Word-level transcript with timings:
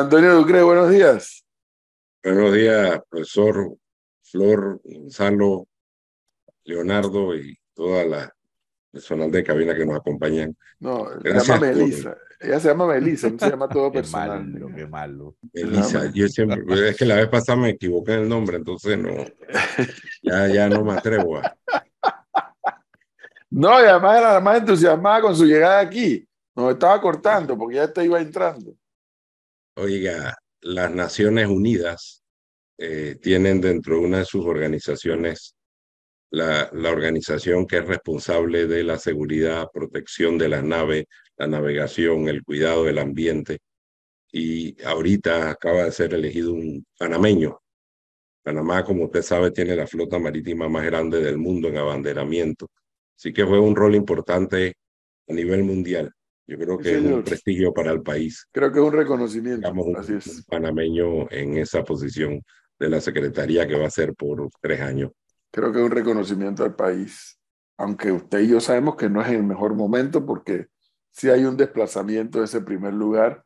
Antonio 0.00 0.34
Ducre, 0.34 0.62
buenos 0.62 0.90
días. 0.90 1.44
Buenos 2.24 2.54
días, 2.54 3.00
profesor 3.08 3.76
Flor, 4.22 4.80
Gonzalo, 4.84 5.66
Leonardo 6.64 7.36
y 7.36 7.58
toda 7.74 8.04
la 8.04 8.34
personal 8.90 9.30
de 9.30 9.44
cabina 9.44 9.74
que 9.74 9.84
nos 9.84 9.96
acompañan. 9.96 10.56
No, 10.80 11.08
se 11.20 11.32
llama 11.32 11.60
Melissa. 11.60 12.16
Ella 12.40 12.60
se 12.60 12.68
llama 12.68 12.86
Melissa, 12.86 13.28
no 13.30 13.38
se 13.38 13.50
llama 13.50 13.68
todo 13.68 13.92
personal. 13.92 14.44
Qué 14.44 14.58
malo, 14.60 14.76
qué 14.76 14.86
malo. 14.86 15.36
Melissa, 15.52 16.10
yo 16.12 16.28
siempre, 16.28 16.88
es 16.88 16.96
que 16.96 17.04
la 17.04 17.16
vez 17.16 17.28
pasada 17.28 17.58
me 17.58 17.70
equivoqué 17.70 18.14
en 18.14 18.20
el 18.20 18.28
nombre, 18.28 18.56
entonces 18.56 18.98
no, 18.98 19.10
ya, 20.22 20.48
ya 20.48 20.68
no 20.68 20.84
me 20.84 20.94
atrevo 20.94 21.38
a. 21.38 21.56
No, 23.50 23.68
y 23.82 23.84
además 23.84 24.18
era 24.18 24.32
la 24.32 24.40
más 24.40 24.58
entusiasmada 24.58 25.20
con 25.20 25.36
su 25.36 25.44
llegada 25.44 25.80
aquí. 25.80 26.26
Nos 26.54 26.72
estaba 26.72 27.00
cortando 27.00 27.56
porque 27.56 27.76
ya 27.76 27.92
te 27.92 28.04
iba 28.04 28.20
entrando. 28.20 28.74
Oiga, 29.76 30.36
las 30.60 30.94
Naciones 30.94 31.46
Unidas 31.48 32.22
eh, 32.78 33.16
tienen 33.22 33.60
dentro 33.60 33.96
de 33.96 34.06
una 34.06 34.18
de 34.18 34.24
sus 34.26 34.44
organizaciones 34.44 35.54
la, 36.30 36.68
la, 36.72 36.90
organización 36.90 37.66
que 37.66 37.78
es 37.78 37.86
responsable 37.86 38.66
de 38.66 38.84
la 38.84 38.98
seguridad, 38.98 39.68
protección 39.72 40.38
de 40.38 40.48
las 40.48 40.64
naves, 40.64 41.04
la 41.36 41.46
navegación, 41.46 42.28
el 42.28 42.42
cuidado 42.42 42.84
del 42.84 42.98
ambiente. 42.98 43.58
Y 44.32 44.82
ahorita 44.84 45.50
acaba 45.50 45.84
de 45.84 45.92
ser 45.92 46.14
elegido 46.14 46.52
un 46.52 46.86
panameño. 46.98 47.58
Panamá, 48.42 48.84
como 48.84 49.04
usted 49.04 49.22
sabe, 49.22 49.52
tiene 49.52 49.76
la 49.76 49.86
flota 49.86 50.18
marítima 50.18 50.68
más 50.68 50.84
grande 50.84 51.20
del 51.20 51.38
mundo 51.38 51.68
en 51.68 51.78
abanderamiento. 51.78 52.68
Así 53.16 53.32
que 53.32 53.46
fue 53.46 53.60
un 53.60 53.76
rol 53.76 53.94
importante 53.94 54.74
a 55.28 55.32
nivel 55.32 55.64
mundial. 55.64 56.12
Yo 56.46 56.58
creo 56.58 56.78
que 56.78 56.96
es 56.96 57.02
un 57.02 57.22
prestigio 57.22 57.72
para 57.72 57.92
el 57.92 58.02
país. 58.02 58.46
Creo 58.52 58.72
que 58.72 58.78
es 58.78 58.84
un 58.84 58.92
reconocimiento. 58.92 59.70
Un, 59.70 59.96
Así 59.96 60.14
es. 60.14 60.26
un 60.26 60.42
panameño 60.44 61.30
en 61.30 61.56
esa 61.56 61.84
posición 61.84 62.42
de 62.78 62.88
la 62.88 63.00
Secretaría 63.00 63.66
que 63.66 63.78
va 63.78 63.86
a 63.86 63.90
ser 63.90 64.14
por 64.14 64.48
tres 64.60 64.80
años. 64.80 65.12
Creo 65.50 65.72
que 65.72 65.78
es 65.78 65.84
un 65.84 65.90
reconocimiento 65.90 66.64
al 66.64 66.74
país. 66.74 67.38
Aunque 67.78 68.10
usted 68.10 68.40
y 68.40 68.48
yo 68.48 68.60
sabemos 68.60 68.96
que 68.96 69.08
no 69.08 69.22
es 69.22 69.28
el 69.28 69.44
mejor 69.44 69.74
momento 69.74 70.26
porque 70.26 70.66
sí 71.10 71.30
hay 71.30 71.44
un 71.44 71.56
desplazamiento 71.56 72.38
de 72.38 72.46
ese 72.46 72.60
primer 72.60 72.94
lugar 72.94 73.42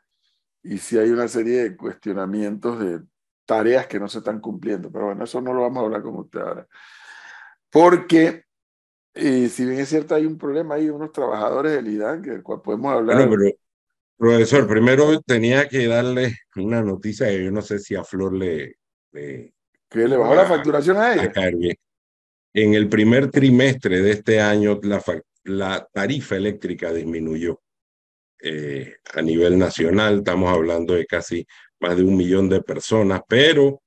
y 0.63 0.79
sí 0.79 0.99
hay 0.99 1.11
una 1.11 1.29
serie 1.29 1.63
de 1.63 1.77
cuestionamientos 1.77 2.81
de 2.81 3.01
tareas 3.45 3.87
que 3.87 4.01
no 4.01 4.09
se 4.09 4.19
están 4.19 4.41
cumpliendo. 4.41 4.91
Pero 4.91 5.07
bueno, 5.07 5.25
eso 5.25 5.41
no 5.41 5.53
lo 5.53 5.63
vamos 5.63 5.83
a 5.83 5.87
hablar 5.87 6.03
con 6.03 6.17
usted 6.17 6.41
ahora. 6.41 6.67
Porque 7.71 8.46
y 9.17 9.49
si 9.49 9.65
bien 9.65 9.81
es 9.81 9.89
cierto, 9.89 10.15
hay 10.15 10.27
un 10.27 10.39
problema, 10.39 10.75
hay 10.75 10.91
unos 10.91 11.13
trabajadores 11.13 11.73
del 11.73 11.89
IDAN 11.89 12.23
del 12.23 12.43
cual 12.43 12.63
podemos 12.63 12.93
hablar. 12.93 13.17
Bueno, 13.17 13.37
pero, 13.37 13.57
profesor, 14.17 14.67
primero 14.67 15.21
tenía 15.23 15.69
que 15.69 15.87
darle 15.87 16.37
una 16.57 16.83
noticia 16.83 17.27
que 17.29 17.45
yo 17.45 17.51
no 17.51 17.63
sé 17.63 17.79
si 17.79 17.95
a 17.95 18.05
Flor 18.05 18.35
le. 18.35 18.77
le 19.13 19.55
¿Que 19.89 20.09
le 20.09 20.17
bajó 20.17 20.35
la 20.35 20.47
facturación 20.47 20.97
a 20.97 21.15
ella? 21.15 21.33
A. 21.35 21.49
En 22.55 22.75
el 22.75 22.89
primer 22.89 23.31
trimestre 23.31 24.01
de 24.01 24.11
este 24.13 24.41
año, 24.41 24.81
la, 24.83 25.03
la 25.45 25.89
tarifa 25.93 26.37
eléctrica 26.37 26.93
disminuyó 26.93 27.61
eh, 28.43 28.97
a 29.15 29.23
nivel 29.23 29.59
nacional. 29.59 30.19
Estamos 30.19 30.53
hablando 30.53 30.95
de 30.95 31.07
casi 31.07 31.47
más 31.81 31.97
de 31.97 32.03
un 32.03 32.17
millón 32.17 32.49
de 32.49 32.63
personas, 32.63 33.21
pero 33.29 33.83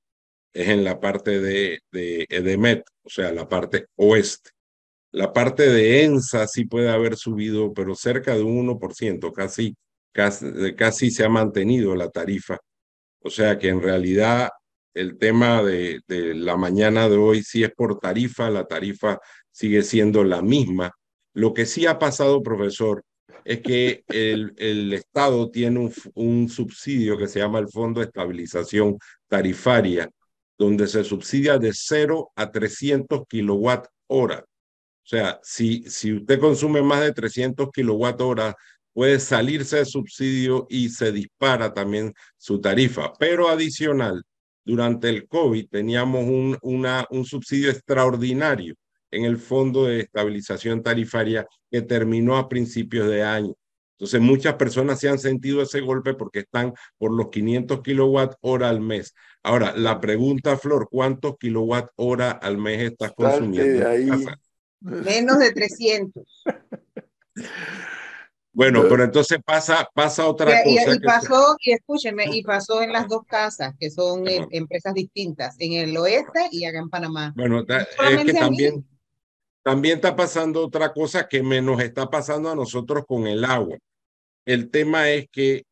es 0.52 0.68
en 0.68 0.84
la 0.84 1.00
parte 1.00 1.40
de, 1.40 1.80
de 1.92 2.26
EDEMET, 2.28 2.84
o 3.02 3.08
sea, 3.08 3.32
la 3.32 3.48
parte 3.48 3.86
oeste. 3.96 4.50
La 5.12 5.32
parte 5.32 5.68
de 5.68 6.04
ENSA 6.04 6.46
sí 6.46 6.66
puede 6.66 6.90
haber 6.90 7.16
subido, 7.16 7.72
pero 7.74 7.94
cerca 7.94 8.34
de 8.36 8.42
un 8.42 8.68
1%, 8.68 9.32
casi, 9.32 9.76
casi, 10.12 11.10
se 11.10 11.24
ha 11.24 11.28
mantenido 11.28 11.96
la 11.96 12.10
tarifa. 12.10 12.58
O 13.20 13.30
sea 13.30 13.58
que 13.58 13.68
en 13.68 13.82
realidad 13.82 14.50
el 14.94 15.18
tema 15.18 15.62
de, 15.62 16.00
la 16.08 16.56
mañana 16.56 17.08
de 17.08 17.16
hoy 17.16 17.42
sí 17.42 17.64
es 17.64 17.72
por 17.72 17.98
tarifa, 17.98 18.50
la 18.50 18.66
tarifa 18.66 19.18
sigue 19.50 19.82
siendo 19.82 20.24
la 20.24 20.42
misma. 20.42 20.92
Lo 21.34 21.54
que 21.54 21.66
sí 21.66 21.86
ha 21.86 21.98
pasado, 21.98 22.42
profesor, 22.42 23.02
es 23.44 23.60
que 23.62 24.04
el, 24.08 24.92
Estado 24.92 25.50
tiene 25.50 25.80
un, 25.80 25.92
un, 26.14 26.48
subsidio 26.48 27.18
que 27.18 27.28
se 27.28 27.40
llama 27.40 27.58
el 27.58 27.68
Fondo 27.68 28.00
de 28.00 28.06
Estabilización 28.06 28.98
Tarifaria, 29.28 30.08
donde 30.58 30.86
se 30.86 31.04
subsidia 31.04 31.58
de 31.58 31.72
0 31.72 32.32
a 32.36 32.50
300 32.50 33.26
kilowatt 33.28 33.86
hora. 34.08 34.44
O 35.10 35.16
sea, 35.16 35.40
si, 35.42 35.82
si 35.90 36.12
usted 36.12 36.38
consume 36.38 36.82
más 36.82 37.00
de 37.00 37.12
300 37.12 37.70
kilowatt 37.72 38.20
puede 38.92 39.18
salirse 39.18 39.78
de 39.78 39.84
subsidio 39.84 40.68
y 40.70 40.88
se 40.88 41.10
dispara 41.10 41.74
también 41.74 42.14
su 42.36 42.60
tarifa. 42.60 43.12
Pero 43.18 43.48
adicional, 43.48 44.22
durante 44.64 45.08
el 45.08 45.26
COVID 45.26 45.66
teníamos 45.68 46.22
un, 46.26 46.56
una, 46.62 47.08
un 47.10 47.24
subsidio 47.24 47.72
extraordinario 47.72 48.76
en 49.10 49.24
el 49.24 49.38
Fondo 49.38 49.86
de 49.86 49.98
Estabilización 49.98 50.80
Tarifaria 50.80 51.44
que 51.68 51.82
terminó 51.82 52.36
a 52.36 52.48
principios 52.48 53.08
de 53.08 53.24
año. 53.24 53.54
Entonces, 53.98 54.20
muchas 54.20 54.54
personas 54.54 55.00
se 55.00 55.08
han 55.08 55.18
sentido 55.18 55.60
ese 55.60 55.80
golpe 55.80 56.14
porque 56.14 56.38
están 56.38 56.72
por 56.98 57.12
los 57.12 57.30
500 57.30 57.80
kilowatt 57.80 58.36
hora 58.42 58.68
al 58.68 58.80
mes. 58.80 59.12
Ahora, 59.42 59.74
la 59.76 60.00
pregunta, 60.00 60.56
Flor, 60.56 60.86
¿cuántos 60.88 61.36
kilowatt 61.36 61.90
hora 61.96 62.30
al 62.30 62.58
mes 62.58 62.92
estás 62.92 63.10
consumiendo? 63.12 63.88
Ahí. 63.88 64.08
Menos 64.80 65.38
de 65.38 65.52
300. 65.52 66.24
Bueno, 68.52 68.84
pero 68.88 69.04
entonces 69.04 69.38
pasa, 69.44 69.88
pasa 69.94 70.26
otra 70.26 70.62
y, 70.66 70.76
cosa. 70.76 70.94
Y, 70.94 71.00
pasó, 71.00 71.56
y 71.60 71.72
escúcheme, 71.72 72.24
y 72.32 72.42
pasó 72.42 72.82
en 72.82 72.92
las 72.92 73.08
dos 73.08 73.22
casas, 73.26 73.74
que 73.78 73.90
son 73.90 74.26
eh, 74.26 74.46
empresas 74.50 74.92
distintas, 74.92 75.54
en 75.58 75.74
el 75.74 75.96
oeste 75.96 76.48
y 76.50 76.64
acá 76.64 76.80
en 76.80 76.90
Panamá. 76.90 77.32
Bueno, 77.36 77.64
ta, 77.64 77.86
es 78.10 78.24
que 78.24 78.32
también, 78.32 78.84
también 79.62 79.96
está 79.96 80.16
pasando 80.16 80.66
otra 80.66 80.92
cosa 80.92 81.28
que 81.28 81.42
menos 81.42 81.80
está 81.80 82.10
pasando 82.10 82.50
a 82.50 82.56
nosotros 82.56 83.04
con 83.06 83.26
el 83.26 83.44
agua. 83.44 83.78
El 84.44 84.70
tema 84.70 85.10
es 85.10 85.28
que 85.30 85.64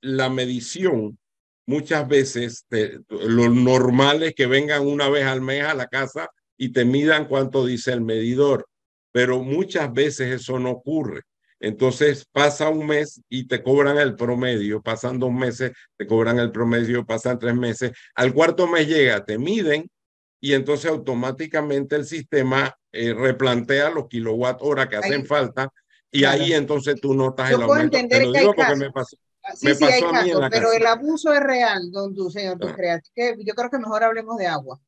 la 0.00 0.30
medición, 0.30 1.18
muchas 1.66 2.06
veces, 2.06 2.64
te, 2.68 3.00
lo 3.08 3.48
normal 3.48 4.22
es 4.22 4.34
que 4.34 4.46
vengan 4.46 4.86
una 4.86 5.08
vez 5.08 5.26
al 5.26 5.40
mes 5.40 5.64
a 5.64 5.74
la 5.74 5.88
casa 5.88 6.30
y 6.60 6.72
te 6.74 6.84
midan 6.84 7.24
cuánto 7.26 7.64
dice 7.64 7.90
el 7.92 8.02
medidor, 8.02 8.66
pero 9.12 9.42
muchas 9.42 9.90
veces 9.92 10.40
eso 10.42 10.58
no 10.58 10.70
ocurre. 10.72 11.22
Entonces 11.58 12.26
pasa 12.30 12.68
un 12.68 12.86
mes 12.86 13.22
y 13.30 13.46
te 13.48 13.62
cobran 13.62 13.96
el 13.98 14.14
promedio, 14.14 14.82
pasan 14.82 15.18
dos 15.18 15.32
meses, 15.32 15.72
te 15.96 16.06
cobran 16.06 16.38
el 16.38 16.52
promedio, 16.52 17.04
pasan 17.06 17.38
tres 17.38 17.54
meses, 17.54 17.92
al 18.14 18.34
cuarto 18.34 18.66
mes 18.66 18.86
llega, 18.88 19.24
te 19.24 19.38
miden 19.38 19.90
y 20.38 20.52
entonces 20.52 20.90
automáticamente 20.90 21.96
el 21.96 22.04
sistema 22.04 22.74
eh, 22.92 23.14
replantea 23.14 23.88
los 23.90 24.06
kilowatt 24.08 24.58
hora 24.62 24.86
que 24.88 24.96
hacen 24.96 25.22
ahí, 25.22 25.26
falta 25.26 25.72
y 26.10 26.20
claro. 26.20 26.42
ahí 26.42 26.52
entonces 26.52 27.00
tú 27.00 27.14
notas 27.14 27.50
Yo 27.50 27.56
el 27.56 27.62
puedo 27.64 27.72
aumento. 27.74 27.96
entender 27.96 28.18
Te 28.20 28.26
lo 28.26 28.32
que 28.32 28.38
digo 28.40 28.54
porque 28.54 28.62
casos. 28.72 28.78
me 28.78 28.90
pasó. 28.90 29.16
Sí, 29.54 29.66
me 29.66 29.74
sí, 29.74 29.80
pasó 29.80 29.94
hay 29.94 30.00
casos, 30.02 30.46
pero 30.50 30.66
casa. 30.68 30.76
el 30.76 30.86
abuso 30.86 31.32
es 31.32 31.40
real, 31.40 31.90
don 31.90 32.14
señor 32.30 32.58
Ah. 32.60 32.66
Ducre. 32.66 32.90
Así 32.90 33.10
que 33.14 33.36
yo 33.44 33.54
creo 33.54 33.70
que 33.70 33.78
mejor 33.78 34.04
hablemos 34.04 34.36
de 34.38 34.46
agua. 34.46 34.78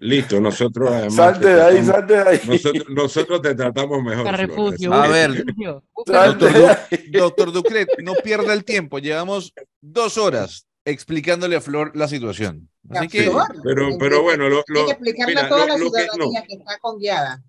Listo, 0.00 0.40
nosotros 0.40 0.90
además. 0.92 1.14
Salte 1.14 1.46
te 1.46 1.54
de 1.54 1.62
ahí, 1.62 1.84
salte 1.84 2.12
de 2.14 2.20
ahí. 2.20 2.40
Nosotros, 2.46 2.84
nosotros 2.88 3.42
te 3.42 3.54
tratamos 3.54 4.02
mejor. 4.02 4.26
Flor, 4.26 4.36
refugio. 4.36 4.92
A 4.94 5.06
ver, 5.08 5.44
Doctor. 6.06 6.52
Du- 6.52 7.18
doctor 7.18 7.52
Ducret, 7.52 7.88
no 8.02 8.14
pierda 8.14 8.52
el 8.54 8.64
tiempo. 8.64 8.98
Llevamos 8.98 9.52
dos 9.80 10.16
horas 10.18 10.66
explicándole 10.84 11.56
a 11.56 11.60
Flor 11.60 11.92
la 11.94 12.08
situación. 12.08 12.68
Así 12.88 13.08
que, 13.08 13.24
Flor, 13.30 13.44
pero- 13.62 13.86
hay 13.88 13.98
pero 13.98 14.22
bueno, 14.22 14.48
lo- 14.48 14.56
hay 14.58 14.62
lo- 14.68 14.86
que 14.86 14.92
explicarle 14.92 15.34
mira, 15.34 15.46
a 15.46 15.48
toda 15.48 15.66
lo- 15.66 15.72
la 15.74 15.78
lo 15.78 15.84
que- 15.92 16.00
ciudadanía 16.00 16.42
que, 16.48 16.54
está. 16.54 17.44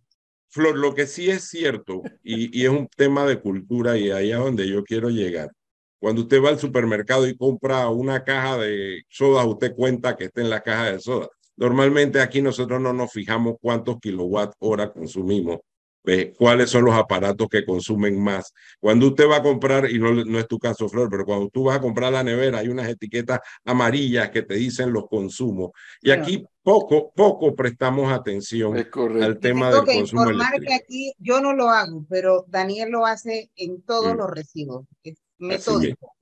Flor, 0.50 0.78
lo 0.78 0.94
que 0.94 1.08
sí 1.08 1.30
es 1.30 1.48
cierto, 1.48 2.02
y, 2.22 2.60
y 2.60 2.66
es 2.66 2.70
un 2.70 2.88
tema 2.98 3.26
de 3.26 3.40
cultura, 3.40 3.98
y 3.98 4.12
ahí 4.12 4.32
es 4.34 4.38
donde 4.38 4.68
yo 4.68 4.84
quiero 4.84 5.10
llegar. 5.10 5.50
Cuando 5.98 6.24
usted 6.24 6.44
va 6.44 6.50
al 6.50 6.60
supermercado 6.60 7.26
y 7.26 7.38
compra 7.38 7.88
una 7.88 8.24
caja 8.26 8.58
de 8.58 9.04
soda, 9.08 9.46
usted 9.46 9.74
cuenta 9.74 10.18
que 10.18 10.26
está 10.26 10.42
en 10.42 10.50
la 10.50 10.60
caja 10.62 10.92
de 10.92 11.00
soda. 11.00 11.30
Normalmente 11.58 12.20
aquí 12.22 12.42
nosotros 12.42 12.80
no 12.82 12.94
nos 12.94 13.12
fijamos 13.12 13.56
cuántos 13.62 14.00
kilowatt 14.00 14.54
hora 14.60 14.92
consumimos, 14.92 15.60
ve, 16.04 16.34
cuáles 16.36 16.70
son 16.72 16.86
los 16.86 16.96
aparatos 16.96 17.48
que 17.50 17.64
consumen 17.64 18.20
más. 18.20 18.54
Cuando 18.80 19.08
usted 19.08 19.30
va 19.30 19.38
a 19.38 19.44
comprar, 19.44 19.90
y 19.92 20.00
no, 20.00 20.12
no 20.14 20.40
es 20.40 20.48
tu 20.48 20.58
caso, 20.58 20.90
Flor, 20.90 21.10
pero 21.12 21.26
cuando 21.26 21.50
tú 21.50 21.66
vas 21.66 21.78
a 21.78 21.82
comprar 21.82 22.12
la 22.12 22.24
nevera, 22.24 22.60
hay 22.60 22.70
unas 22.70 22.90
etiquetas 22.90 23.40
amarillas 23.66 24.32
que 24.32 24.42
te 24.42 24.56
dicen 24.56 24.92
los 24.92 25.08
consumos. 25.08 25.72
Y 26.02 26.08
Claro. 26.08 26.22
aquí 26.24 26.44
poco, 26.64 27.12
poco 27.16 27.56
prestamos 27.56 28.12
atención 28.12 28.76
al 29.22 29.40
tema 29.40 29.70
Tengo 29.70 29.82
del 29.84 29.86
que 29.86 29.98
consumo 30.00 30.22
informar 30.24 30.56
eléctrico. 30.56 30.70
que 30.70 30.74
aquí 30.74 31.14
yo 31.20 31.40
no 31.42 31.54
lo 31.54 31.70
hago, 31.70 32.06
pero 32.10 32.46
Daniel 32.48 32.90
lo 32.90 33.06
hace 33.06 33.52
en 33.56 33.82
todos 33.84 34.14
Mm. 34.16 34.18
los 34.18 34.30
recibos. 34.32 34.86
Es 35.04 35.14
Así 35.40 35.46
metódico. 35.48 36.14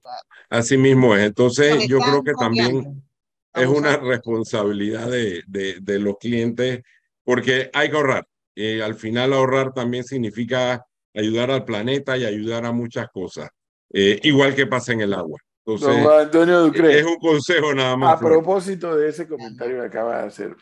Así 0.50 0.78
mismo 0.78 1.16
es. 1.16 1.24
Entonces, 1.26 1.88
yo 1.88 2.00
creo 2.00 2.24
que 2.24 2.34
también 2.34 2.78
copiando. 2.78 3.02
Es 3.54 3.68
una 3.68 3.98
responsabilidad 3.98 5.10
de, 5.10 5.44
de, 5.48 5.80
de 5.82 6.00
los 6.00 6.18
clientes, 6.18 6.82
porque 7.24 7.70
hay 7.74 7.90
que 7.90 7.96
ahorrar. 7.96 8.28
Eh, 8.56 8.82
al 8.82 8.96
final, 8.96 9.34
ahorrar 9.34 9.74
también 9.74 10.04
significa 10.04 10.86
ayudar 11.14 11.52
al 11.52 11.66
planeta 11.66 12.18
y 12.18 12.26
ayudar 12.26 12.66
a 12.66 12.72
muchas 12.72 13.08
cosas, 13.10 13.50
Eh, 13.92 14.20
igual 14.24 14.54
que 14.54 14.68
pasa 14.68 14.94
en 14.94 15.02
el 15.02 15.14
agua. 15.14 15.40
Entonces, 15.66 16.06
Antonio 16.08 16.62
Ducre, 16.62 17.00
es 17.00 17.06
un 17.06 17.18
consejo 17.18 17.74
nada 17.74 17.96
más. 17.96 18.16
A 18.16 18.20
propósito 18.20 18.96
de 18.96 19.10
ese 19.10 19.28
comentario 19.28 19.80
que 19.80 19.88
acaba 19.88 20.22
de 20.22 20.28
hacer, 20.28 20.56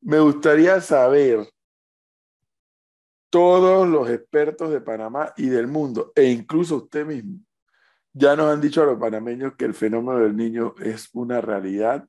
me 0.00 0.18
gustaría 0.20 0.80
saber 0.80 1.48
todos 3.30 3.86
los 3.86 4.08
expertos 4.10 4.70
de 4.70 4.80
Panamá 4.80 5.32
y 5.36 5.48
del 5.48 5.66
mundo, 5.66 6.12
e 6.14 6.24
incluso 6.24 6.76
usted 6.76 7.04
mismo, 7.04 7.40
ya 8.18 8.34
nos 8.34 8.52
han 8.52 8.60
dicho 8.60 8.82
a 8.82 8.86
los 8.86 8.98
panameños 8.98 9.54
que 9.56 9.64
el 9.64 9.74
fenómeno 9.74 10.18
del 10.18 10.36
niño 10.36 10.74
es 10.80 11.08
una 11.12 11.40
realidad 11.40 12.06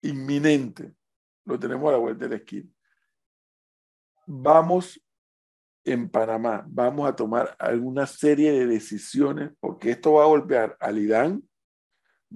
inminente. 0.00 0.94
Lo 1.44 1.58
tenemos 1.58 1.88
a 1.88 1.92
la 1.92 1.98
vuelta 1.98 2.24
de 2.24 2.30
la 2.30 2.36
esquina. 2.36 2.70
Vamos 4.26 5.02
en 5.84 6.08
Panamá, 6.08 6.64
vamos 6.68 7.08
a 7.08 7.16
tomar 7.16 7.56
alguna 7.58 8.06
serie 8.06 8.52
de 8.52 8.66
decisiones, 8.66 9.50
porque 9.58 9.90
esto 9.90 10.12
va 10.12 10.24
a 10.24 10.28
golpear 10.28 10.76
al 10.78 10.98
IDAN, 10.98 11.42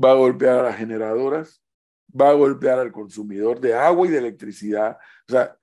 va 0.02 0.10
a 0.10 0.14
golpear 0.14 0.58
a 0.58 0.62
las 0.64 0.76
generadoras, 0.76 1.62
va 2.08 2.30
a 2.30 2.34
golpear 2.34 2.80
al 2.80 2.90
consumidor 2.90 3.60
de 3.60 3.74
agua 3.74 4.08
y 4.08 4.10
de 4.10 4.18
electricidad. 4.18 4.98
O 5.28 5.32
sea, 5.32 5.56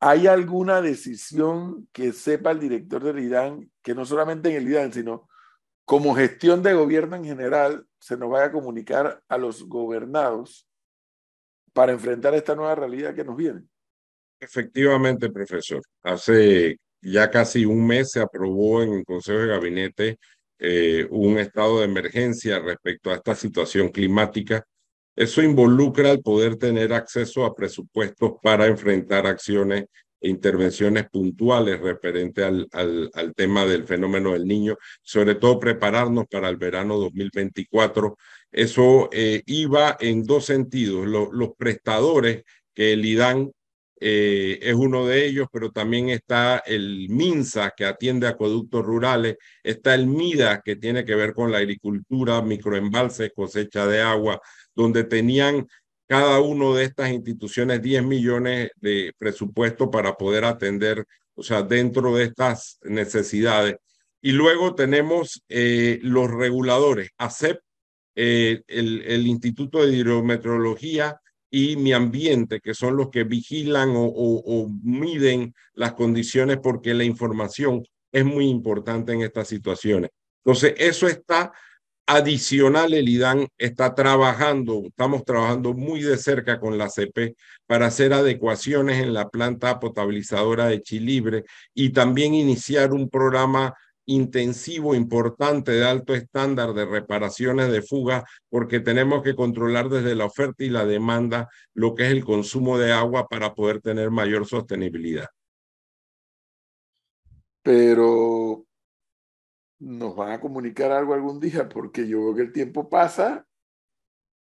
¿hay 0.00 0.26
alguna 0.26 0.80
decisión 0.80 1.86
que 1.92 2.12
sepa 2.12 2.52
el 2.52 2.60
director 2.60 3.04
del 3.04 3.18
IDAN, 3.18 3.70
que 3.82 3.94
no 3.94 4.06
solamente 4.06 4.48
en 4.48 4.56
el 4.56 4.68
IDAN, 4.68 4.92
sino 4.92 5.28
como 5.84 6.14
gestión 6.14 6.62
de 6.62 6.74
gobierno 6.74 7.16
en 7.16 7.24
general, 7.24 7.86
se 7.98 8.16
nos 8.16 8.30
vaya 8.30 8.46
a 8.46 8.52
comunicar 8.52 9.22
a 9.28 9.38
los 9.38 9.64
gobernados 9.68 10.66
para 11.72 11.92
enfrentar 11.92 12.34
esta 12.34 12.54
nueva 12.54 12.74
realidad 12.74 13.14
que 13.14 13.24
nos 13.24 13.36
viene? 13.36 13.62
Efectivamente, 14.40 15.30
profesor. 15.30 15.82
Hace 16.02 16.78
ya 17.02 17.30
casi 17.30 17.64
un 17.64 17.86
mes 17.86 18.12
se 18.12 18.20
aprobó 18.20 18.82
en 18.82 18.94
el 18.94 19.04
Consejo 19.04 19.40
de 19.40 19.48
Gabinete 19.48 20.18
eh, 20.58 21.06
un 21.10 21.38
estado 21.38 21.80
de 21.80 21.84
emergencia 21.84 22.58
respecto 22.60 23.10
a 23.10 23.16
esta 23.16 23.34
situación 23.34 23.90
climática. 23.90 24.64
Eso 25.14 25.42
involucra 25.42 26.10
el 26.10 26.22
poder 26.22 26.56
tener 26.56 26.92
acceso 26.92 27.44
a 27.44 27.54
presupuestos 27.54 28.32
para 28.42 28.66
enfrentar 28.66 29.26
acciones 29.26 29.84
intervenciones 30.24 31.08
puntuales 31.10 31.80
referente 31.80 32.44
al, 32.44 32.68
al, 32.72 33.34
tema 33.34 33.66
del 33.66 33.84
fenómeno 33.84 34.32
del 34.32 34.46
niño, 34.46 34.76
sobre 35.02 35.34
todo 35.36 35.58
prepararnos 35.58 36.26
para 36.28 36.48
el 36.48 36.56
verano 36.56 36.98
2024. 36.98 38.16
Eso 38.50 39.08
eh, 39.12 39.42
iba 39.46 39.96
en 40.00 40.24
dos 40.24 40.46
sentidos. 40.46 41.06
Lo, 41.06 41.32
los 41.32 41.50
prestadores 41.56 42.44
que 42.72 42.92
el 42.92 43.04
IDAN 43.04 43.52
eh, 44.00 44.58
es 44.60 44.74
uno 44.74 45.06
de 45.06 45.26
ellos, 45.26 45.46
pero 45.52 45.70
también 45.70 46.10
está 46.10 46.58
el 46.66 47.08
MINSA, 47.08 47.72
que 47.76 47.86
atiende 47.86 48.26
acueductos 48.26 48.84
rurales, 48.84 49.36
está 49.62 49.94
el 49.94 50.06
MIDA, 50.06 50.60
que 50.62 50.76
tiene 50.76 51.04
que 51.04 51.14
ver 51.14 51.32
con 51.32 51.50
la 51.50 51.58
agricultura, 51.58 52.42
microembalses, 52.42 53.32
cosecha 53.34 53.86
de 53.86 54.02
agua, 54.02 54.40
donde 54.74 55.04
tenían 55.04 55.66
cada 56.14 56.38
uno 56.38 56.76
de 56.76 56.84
estas 56.84 57.10
instituciones 57.10 57.82
10 57.82 58.04
millones 58.04 58.70
de 58.76 59.12
presupuesto 59.18 59.90
para 59.90 60.14
poder 60.14 60.44
atender, 60.44 61.04
o 61.34 61.42
sea, 61.42 61.62
dentro 61.62 62.14
de 62.14 62.26
estas 62.26 62.78
necesidades. 62.84 63.74
Y 64.22 64.30
luego 64.30 64.76
tenemos 64.76 65.42
eh, 65.48 65.98
los 66.02 66.30
reguladores, 66.30 67.10
ACEP, 67.18 67.58
eh, 68.14 68.62
el, 68.68 69.02
el 69.02 69.26
Instituto 69.26 69.84
de 69.84 69.92
Hidrometeorología, 69.92 71.20
y 71.50 71.74
mi 71.74 71.92
ambiente, 71.92 72.60
que 72.60 72.74
son 72.74 72.96
los 72.96 73.10
que 73.10 73.24
vigilan 73.24 73.90
o, 73.96 74.04
o, 74.06 74.68
miden 74.84 75.52
las 75.72 75.94
condiciones 75.94 76.58
porque 76.62 76.94
la 76.94 77.02
información 77.02 77.84
es 78.12 78.24
muy 78.24 78.46
importante 78.46 79.12
en 79.12 79.22
estas 79.22 79.48
situaciones. 79.48 80.10
Entonces, 80.44 80.74
eso 80.78 81.08
está 81.08 81.52
adicional. 82.06 82.94
El 82.94 83.08
IDAN 83.08 83.48
está 83.58 83.94
trabajando, 83.94 84.82
estamos 84.86 85.24
trabajando 85.24 85.74
muy 85.74 86.02
de 86.02 86.16
cerca 86.16 86.60
con 86.60 86.78
la 86.78 86.88
CP 86.88 87.34
para 87.66 87.86
hacer 87.86 88.12
adecuaciones 88.12 89.02
en 89.02 89.14
la 89.14 89.28
planta 89.28 89.80
potabilizadora 89.80 90.66
de 90.66 90.82
Chilibre 90.82 91.44
y 91.74 91.90
también 91.90 92.34
iniciar 92.34 92.92
un 92.92 93.08
programa 93.08 93.74
intensivo, 94.06 94.94
importante, 94.94 95.72
de 95.72 95.84
alto 95.84 96.14
estándar 96.14 96.74
de 96.74 96.84
reparaciones 96.84 97.72
de 97.72 97.82
fuga, 97.82 98.24
porque 98.50 98.80
tenemos 98.80 99.22
que 99.22 99.34
controlar 99.34 99.88
desde 99.88 100.14
la 100.14 100.26
oferta 100.26 100.62
y 100.64 100.68
la 100.68 100.84
demanda 100.84 101.48
lo 101.72 101.94
que 101.94 102.04
es 102.04 102.10
el 102.10 102.24
consumo 102.24 102.78
de 102.78 102.92
agua 102.92 103.26
para 103.28 103.54
poder 103.54 103.80
tener 103.80 104.10
mayor 104.10 104.46
sostenibilidad. 104.46 105.28
Pero 107.62 108.66
nos 109.84 110.16
van 110.16 110.32
a 110.32 110.40
comunicar 110.40 110.90
algo 110.90 111.14
algún 111.14 111.38
día, 111.40 111.68
porque 111.68 112.08
yo 112.08 112.20
veo 112.24 112.34
que 112.34 112.42
el 112.42 112.52
tiempo 112.52 112.88
pasa 112.88 113.46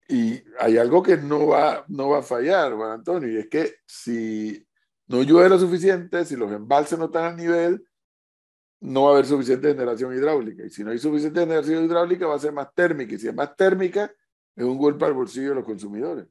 y 0.08 0.40
hay 0.60 0.78
algo 0.78 1.02
que 1.02 1.16
no 1.16 1.48
va, 1.48 1.84
no 1.88 2.10
va 2.10 2.20
a 2.20 2.22
fallar, 2.22 2.72
Juan 2.74 2.92
Antonio, 2.92 3.28
y 3.28 3.38
es 3.38 3.48
que 3.48 3.74
si 3.86 4.64
no 5.08 5.22
llueve 5.22 5.48
lo 5.48 5.58
suficiente, 5.58 6.24
si 6.24 6.36
los 6.36 6.52
embalses 6.52 6.98
no 6.98 7.06
están 7.06 7.24
al 7.24 7.36
nivel, 7.36 7.84
no 8.80 9.04
va 9.04 9.10
a 9.10 9.12
haber 9.14 9.26
suficiente 9.26 9.68
generación 9.68 10.14
hidráulica. 10.14 10.64
Y 10.64 10.70
si 10.70 10.84
no 10.84 10.92
hay 10.92 10.98
suficiente 10.98 11.40
generación 11.40 11.84
hidráulica, 11.84 12.26
va 12.26 12.36
a 12.36 12.40
ser 12.40 12.52
más 12.52 12.72
térmica. 12.72 13.14
Y 13.14 13.18
si 13.18 13.26
es 13.26 13.34
más 13.34 13.56
térmica, 13.56 14.12
es 14.54 14.64
un 14.64 14.78
golpe 14.78 15.04
al 15.06 15.14
bolsillo 15.14 15.48
de 15.50 15.54
los 15.56 15.64
consumidores. 15.64 16.26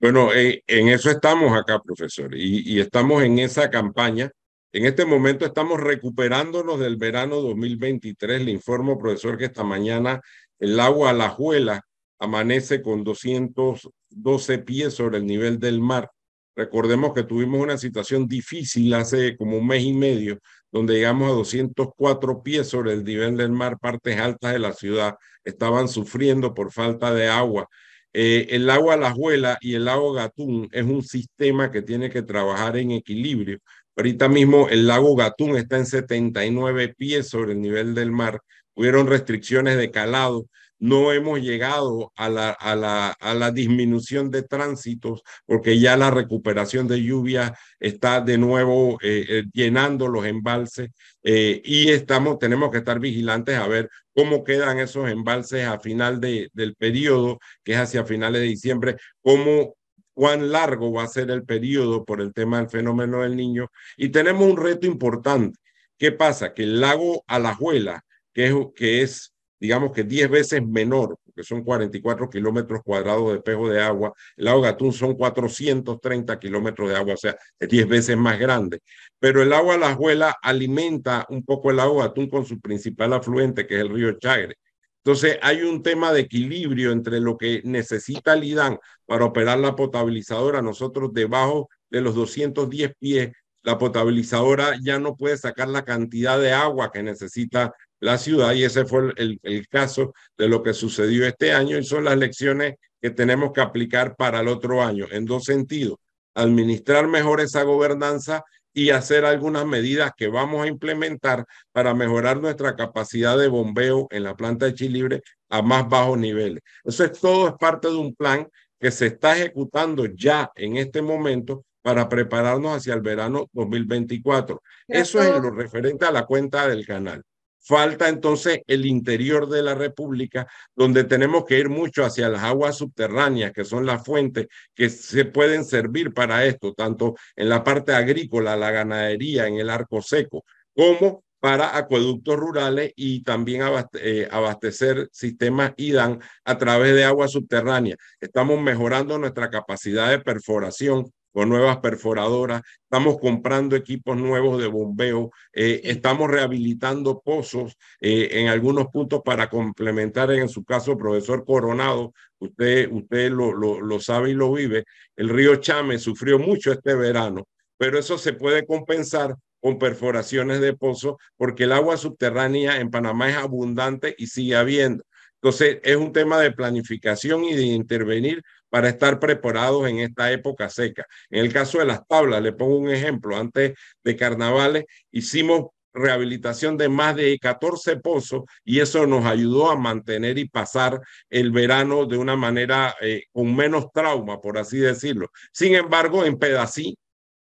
Bueno, 0.00 0.32
eh, 0.32 0.62
en 0.66 0.88
eso 0.88 1.10
estamos 1.10 1.52
acá, 1.52 1.80
profesor, 1.80 2.34
y, 2.34 2.74
y, 2.74 2.80
estamos 2.80 3.22
en 3.22 3.38
esa 3.38 3.70
campaña. 3.70 4.30
En 4.74 4.86
este 4.86 5.04
momento 5.04 5.46
estamos 5.46 5.80
recuperándonos 5.80 6.80
del 6.80 6.96
verano 6.96 7.36
2023. 7.36 8.44
Le 8.44 8.50
informo, 8.50 8.98
profesor, 8.98 9.38
que 9.38 9.44
esta 9.44 9.62
mañana 9.62 10.20
el 10.58 10.80
agua 10.80 11.10
a 11.10 11.12
la 11.12 11.28
Juela 11.28 11.80
amanece 12.18 12.82
con 12.82 13.04
212 13.04 14.58
pies 14.58 14.94
sobre 14.94 15.18
el 15.18 15.26
nivel 15.26 15.60
del 15.60 15.80
mar. 15.80 16.10
Recordemos 16.56 17.14
que 17.14 17.22
tuvimos 17.22 17.60
una 17.60 17.78
situación 17.78 18.26
difícil 18.26 18.92
hace 18.94 19.36
como 19.36 19.58
un 19.58 19.66
mes 19.68 19.84
y 19.84 19.92
medio, 19.92 20.40
donde 20.72 20.94
llegamos 20.94 21.30
a 21.30 21.34
204 21.34 22.42
pies 22.42 22.66
sobre 22.66 22.94
el 22.94 23.04
nivel 23.04 23.36
del 23.36 23.52
mar, 23.52 23.78
partes 23.78 24.18
altas 24.18 24.54
de 24.54 24.58
la 24.58 24.72
ciudad 24.72 25.14
estaban 25.44 25.86
sufriendo 25.86 26.52
por 26.52 26.72
falta 26.72 27.14
de 27.14 27.28
agua. 27.28 27.68
Eh, 28.12 28.46
el 28.50 28.70
agua 28.70 28.96
La 28.96 29.12
Juela 29.12 29.58
y 29.60 29.74
el 29.74 29.84
lago 29.86 30.12
Gatún 30.12 30.68
es 30.72 30.84
un 30.84 31.02
sistema 31.02 31.70
que 31.70 31.82
tiene 31.82 32.10
que 32.10 32.22
trabajar 32.22 32.76
en 32.76 32.92
equilibrio. 32.92 33.58
Ahorita 33.96 34.28
mismo 34.28 34.68
el 34.68 34.86
lago 34.86 35.14
Gatún 35.16 35.56
está 35.56 35.78
en 35.78 35.86
79 35.86 36.94
pies 36.96 37.28
sobre 37.28 37.52
el 37.52 37.60
nivel 37.60 37.94
del 37.94 38.10
mar. 38.12 38.40
Hubieron 38.74 39.06
restricciones 39.06 39.76
de 39.76 39.90
calado 39.90 40.46
no 40.84 41.12
hemos 41.12 41.40
llegado 41.40 42.12
a 42.14 42.28
la, 42.28 42.50
a 42.50 42.76
la, 42.76 43.10
a 43.12 43.32
la 43.34 43.50
disminución 43.50 44.30
de 44.30 44.42
tránsitos 44.42 45.22
porque 45.46 45.78
ya 45.78 45.96
la 45.96 46.10
recuperación 46.10 46.86
de 46.88 47.02
lluvia 47.02 47.56
está 47.80 48.20
de 48.20 48.36
nuevo 48.36 48.98
eh, 49.02 49.24
eh, 49.28 49.44
llenando 49.52 50.08
los 50.08 50.26
embalses 50.26 50.90
eh, 51.22 51.62
y 51.64 51.88
estamos, 51.90 52.38
tenemos 52.38 52.70
que 52.70 52.78
estar 52.78 53.00
vigilantes 53.00 53.56
a 53.56 53.66
ver 53.66 53.88
cómo 54.14 54.44
quedan 54.44 54.78
esos 54.78 55.08
embalses 55.08 55.66
a 55.66 55.78
final 55.80 56.20
de, 56.20 56.50
del 56.52 56.74
periodo, 56.74 57.38
que 57.64 57.72
es 57.72 57.78
hacia 57.78 58.04
finales 58.04 58.42
de 58.42 58.48
diciembre, 58.48 58.96
cómo 59.22 59.76
cuán 60.14 60.50
largo 60.52 60.92
va 60.92 61.04
a 61.04 61.08
ser 61.08 61.30
el 61.30 61.44
periodo 61.44 62.04
por 62.04 62.20
el 62.20 62.32
tema 62.32 62.58
del 62.58 62.70
fenómeno 62.70 63.22
del 63.22 63.36
niño. 63.36 63.70
Y 63.96 64.08
tenemos 64.10 64.48
un 64.48 64.56
reto 64.56 64.86
importante. 64.86 65.58
¿Qué 65.98 66.12
pasa? 66.12 66.54
Que 66.54 66.62
el 66.64 66.80
lago 66.80 67.24
Alajuela, 67.26 68.04
que 68.32 69.02
es, 69.02 69.34
digamos 69.60 69.92
que 69.92 70.04
10 70.04 70.30
veces 70.30 70.66
menor, 70.66 71.18
porque 71.24 71.42
son 71.42 71.62
44 71.64 72.28
kilómetros 72.30 72.82
cuadrados 72.82 73.30
de 73.30 73.36
espejo 73.36 73.68
de 73.68 73.80
agua. 73.80 74.12
El 74.36 74.46
lago 74.46 74.60
Gatún 74.62 74.92
son 74.92 75.14
430 75.14 76.38
kilómetros 76.38 76.90
de 76.90 76.96
agua, 76.96 77.14
o 77.14 77.16
sea, 77.16 77.36
es 77.58 77.68
10 77.68 77.88
veces 77.88 78.16
más 78.16 78.38
grande. 78.38 78.80
Pero 79.18 79.42
el 79.42 79.52
agua 79.52 79.76
La 79.76 79.94
Juela 79.94 80.36
alimenta 80.42 81.26
un 81.28 81.44
poco 81.44 81.70
el 81.70 81.76
lago 81.76 81.98
Gatún 81.98 82.28
con 82.28 82.44
su 82.44 82.60
principal 82.60 83.12
afluente, 83.12 83.66
que 83.66 83.76
es 83.76 83.80
el 83.80 83.90
río 83.90 84.12
Chagre. 84.18 84.56
Entonces, 85.04 85.38
hay 85.42 85.60
un 85.62 85.82
tema 85.82 86.12
de 86.14 86.20
equilibrio 86.20 86.90
entre 86.90 87.20
lo 87.20 87.36
que 87.36 87.60
necesita 87.64 88.32
el 88.32 88.44
IDAN 88.44 88.78
para 89.04 89.26
operar 89.26 89.58
la 89.58 89.76
potabilizadora. 89.76 90.62
Nosotros, 90.62 91.12
debajo 91.12 91.68
de 91.90 92.00
los 92.00 92.14
210 92.14 92.92
pies, 92.98 93.32
la 93.62 93.76
potabilizadora 93.76 94.78
ya 94.82 94.98
no 94.98 95.14
puede 95.14 95.36
sacar 95.36 95.68
la 95.68 95.84
cantidad 95.84 96.38
de 96.38 96.52
agua 96.52 96.90
que 96.90 97.02
necesita 97.02 97.74
la 98.00 98.16
ciudad 98.16 98.52
y 98.54 98.64
ese 98.64 98.86
fue 98.86 99.12
el, 99.16 99.38
el, 99.42 99.68
caso 99.68 100.14
de 100.38 100.48
lo 100.48 100.62
que 100.62 100.72
sucedió 100.72 101.26
este 101.26 101.52
año 101.52 101.78
y 101.78 101.84
son 101.84 102.04
las 102.04 102.16
lecciones 102.16 102.74
que 103.00 103.10
tenemos 103.10 103.52
que 103.52 103.60
aplicar 103.60 104.16
para 104.16 104.40
el 104.40 104.48
otro 104.48 104.82
año 104.82 105.06
en 105.10 105.26
dos 105.26 105.44
sentidos. 105.44 105.98
Administrar 106.34 107.08
mejor 107.08 107.40
esa 107.40 107.62
gobernanza 107.62 108.42
y 108.74 108.90
hacer 108.90 109.24
algunas 109.24 109.64
medidas 109.64 110.12
que 110.16 110.28
vamos 110.28 110.64
a 110.64 110.66
implementar 110.66 111.46
para 111.72 111.94
mejorar 111.94 112.40
nuestra 112.40 112.76
capacidad 112.76 113.38
de 113.38 113.48
bombeo 113.48 114.08
en 114.10 114.24
la 114.24 114.34
planta 114.34 114.66
de 114.66 114.74
Chilibre 114.74 115.22
a 115.48 115.62
más 115.62 115.88
bajos 115.88 116.18
niveles. 116.18 116.62
Eso 116.84 117.04
es 117.04 117.18
todo 117.18 117.48
es 117.48 117.54
parte 117.54 117.88
de 117.88 117.96
un 117.96 118.14
plan 118.14 118.48
que 118.78 118.90
se 118.90 119.06
está 119.06 119.36
ejecutando 119.36 120.04
ya 120.06 120.50
en 120.56 120.76
este 120.76 121.00
momento 121.00 121.64
para 121.80 122.08
prepararnos 122.08 122.76
hacia 122.76 122.94
el 122.94 123.00
verano 123.00 123.48
2024. 123.52 124.60
Eso 124.88 125.22
es 125.22 125.30
lo 125.30 125.50
referente 125.50 126.04
a 126.04 126.10
la 126.10 126.26
cuenta 126.26 126.66
del 126.66 126.84
canal. 126.84 127.22
Falta 127.66 128.10
entonces 128.10 128.60
el 128.66 128.84
interior 128.84 129.48
de 129.48 129.62
la 129.62 129.74
República, 129.74 130.46
donde 130.76 131.04
tenemos 131.04 131.46
que 131.46 131.58
ir 131.58 131.70
mucho 131.70 132.04
hacia 132.04 132.28
las 132.28 132.42
aguas 132.42 132.76
subterráneas, 132.76 133.52
que 133.52 133.64
son 133.64 133.86
las 133.86 134.04
fuentes 134.04 134.48
que 134.74 134.90
se 134.90 135.24
pueden 135.24 135.64
servir 135.64 136.12
para 136.12 136.44
esto, 136.44 136.74
tanto 136.74 137.14
en 137.34 137.48
la 137.48 137.64
parte 137.64 137.94
agrícola, 137.94 138.54
la 138.54 138.70
ganadería, 138.70 139.46
en 139.46 139.54
el 139.54 139.70
arco 139.70 140.02
seco, 140.02 140.44
como 140.74 141.24
para 141.40 141.76
acueductos 141.76 142.36
rurales 142.36 142.92
y 142.96 143.22
también 143.22 143.62
eh, 143.94 144.28
abastecer 144.30 145.08
sistemas 145.10 145.72
IDAN 145.76 146.20
a 146.44 146.58
través 146.58 146.94
de 146.94 147.04
aguas 147.04 147.32
subterráneas. 147.32 147.96
Estamos 148.20 148.60
mejorando 148.60 149.18
nuestra 149.18 149.48
capacidad 149.48 150.10
de 150.10 150.20
perforación 150.20 151.10
con 151.34 151.48
nuevas 151.48 151.78
perforadoras, 151.78 152.62
estamos 152.84 153.18
comprando 153.18 153.74
equipos 153.74 154.16
nuevos 154.16 154.62
de 154.62 154.68
bombeo, 154.68 155.32
eh, 155.52 155.80
estamos 155.82 156.30
rehabilitando 156.30 157.20
pozos 157.20 157.76
eh, 158.00 158.28
en 158.30 158.46
algunos 158.46 158.86
puntos 158.86 159.20
para 159.24 159.50
complementar, 159.50 160.30
en 160.30 160.48
su 160.48 160.64
caso, 160.64 160.96
profesor 160.96 161.44
Coronado, 161.44 162.14
usted, 162.38 162.88
usted 162.92 163.32
lo, 163.32 163.52
lo, 163.52 163.80
lo 163.80 163.98
sabe 163.98 164.30
y 164.30 164.34
lo 164.34 164.52
vive, 164.52 164.84
el 165.16 165.28
río 165.28 165.56
Chame 165.56 165.98
sufrió 165.98 166.38
mucho 166.38 166.70
este 166.70 166.94
verano, 166.94 167.48
pero 167.76 167.98
eso 167.98 168.16
se 168.16 168.34
puede 168.34 168.64
compensar 168.64 169.34
con 169.60 169.80
perforaciones 169.80 170.60
de 170.60 170.74
pozos 170.74 171.16
porque 171.36 171.64
el 171.64 171.72
agua 171.72 171.96
subterránea 171.96 172.78
en 172.78 172.90
Panamá 172.90 173.30
es 173.30 173.36
abundante 173.36 174.14
y 174.16 174.28
sigue 174.28 174.54
habiendo. 174.54 175.02
Entonces, 175.44 175.78
es 175.82 175.96
un 175.96 176.10
tema 176.10 176.38
de 176.38 176.52
planificación 176.52 177.44
y 177.44 177.54
de 177.54 177.64
intervenir 177.64 178.42
para 178.74 178.88
estar 178.88 179.20
preparados 179.20 179.88
en 179.88 180.00
esta 180.00 180.32
época 180.32 180.68
seca. 180.68 181.06
En 181.30 181.44
el 181.44 181.52
caso 181.52 181.78
de 181.78 181.84
las 181.84 182.04
tablas, 182.08 182.42
le 182.42 182.52
pongo 182.52 182.76
un 182.76 182.90
ejemplo, 182.90 183.36
antes 183.36 183.74
de 184.02 184.16
carnavales 184.16 184.86
hicimos 185.12 185.66
rehabilitación 185.92 186.76
de 186.76 186.88
más 186.88 187.14
de 187.14 187.38
14 187.38 187.98
pozos 187.98 188.42
y 188.64 188.80
eso 188.80 189.06
nos 189.06 189.26
ayudó 189.26 189.70
a 189.70 189.76
mantener 189.76 190.38
y 190.38 190.48
pasar 190.48 191.00
el 191.30 191.52
verano 191.52 192.04
de 192.06 192.16
una 192.16 192.34
manera 192.34 192.96
eh, 193.00 193.26
con 193.30 193.54
menos 193.54 193.92
trauma, 193.92 194.40
por 194.40 194.58
así 194.58 194.78
decirlo. 194.78 195.28
Sin 195.52 195.76
embargo, 195.76 196.24
en 196.24 196.36
Pedací, 196.36 196.98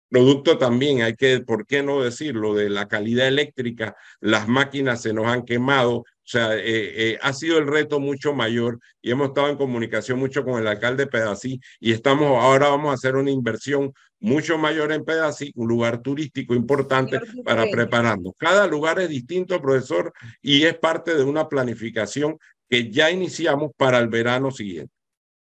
producto 0.10 0.58
también, 0.58 1.02
hay 1.02 1.16
que, 1.16 1.40
¿por 1.40 1.66
qué 1.66 1.82
no 1.82 2.04
decirlo?, 2.04 2.54
de 2.54 2.70
la 2.70 2.90
calidad 2.90 3.30
eléctrica, 3.30 3.96
las 4.20 4.50
máquinas 4.50 5.02
se 5.02 5.14
nos 5.14 5.28
han 5.28 5.46
quemado, 5.46 6.04
sea, 6.32 6.56
eh, 6.56 6.62
eh, 6.66 7.20
ha 7.22 7.34
sido 7.34 7.58
el 7.58 7.68
reto 7.68 8.00
mucho 8.00 8.34
mayor 8.34 8.80
y 9.02 9.12
hemos 9.12 9.30
estado 9.30 9.50
en 9.50 9.58
comunicación 9.58 10.18
mucho 10.18 10.44
con 10.44 10.60
el 10.60 10.68
alcalde 10.68 11.06
de 11.06 11.12
Pedací 11.12 11.60
y 11.80 11.92
estamos, 11.92 12.42
ahora 12.42 12.70
vamos 12.70 12.92
a 12.92 12.94
hacer 12.94 13.16
una 13.16 13.32
inversión 13.32 13.94
mucho 14.20 14.58
mayor 14.58 14.92
en 14.92 15.04
Pedací, 15.04 15.52
un 15.56 15.68
lugar 15.68 16.02
turístico 16.02 16.54
importante 16.54 17.20
para 17.44 17.66
prepararnos. 17.70 18.34
Cada 18.38 18.68
lugar 18.68 19.00
es 19.00 19.10
distinto, 19.10 19.62
profesor, 19.62 20.14
y 20.42 20.64
es 20.64 20.78
parte 20.78 21.16
de 21.16 21.24
una 21.24 21.50
planificación 21.50 22.38
que 22.70 22.90
ya 22.90 23.12
iniciamos 23.12 23.72
para 23.76 24.00
el 24.00 24.08
verano 24.08 24.52
siguiente. 24.52 24.94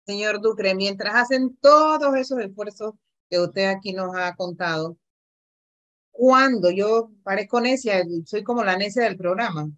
Señor 0.06 0.40
Ducre, 0.40 0.76
mientras 0.76 1.16
hacen 1.16 1.58
todos 1.60 2.16
esos 2.16 2.40
esfuerzos 2.40 2.94
que 3.30 3.40
usted 3.40 3.66
aquí 3.66 3.94
nos 3.94 4.16
ha 4.16 4.36
contado, 4.36 4.98
cuando 6.12 6.70
yo 6.70 7.12
parezco 7.24 7.60
necia, 7.60 8.04
soy 8.26 8.44
como 8.44 8.64
la 8.64 8.78
necia 8.78 9.04
del 9.04 9.18
programa, 9.18 9.70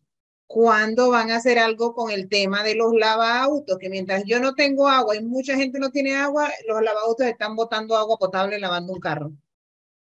¿Cuándo 0.48 1.10
van 1.10 1.30
a 1.30 1.36
hacer 1.36 1.60
algo 1.60 1.94
con 1.94 2.10
el 2.10 2.30
tema 2.30 2.64
de 2.64 2.76
los 2.76 2.94
lavautos? 2.94 3.78
Que 3.78 3.90
mientras 3.90 4.24
yo 4.26 4.40
no 4.40 4.56
tengo 4.56 4.88
agua 4.88 5.16
y 5.16 5.22
mucha 5.22 5.56
gente 5.58 5.78
no 5.78 5.92
tiene 5.92 6.16
agua, 6.16 6.50
los 6.68 6.82
lavautos 6.82 7.28
están 7.28 7.56
botando 7.56 7.98
agua 7.98 8.18
potable 8.18 8.58
lavando 8.58 8.94
un 8.94 9.00
carro. 9.00 9.32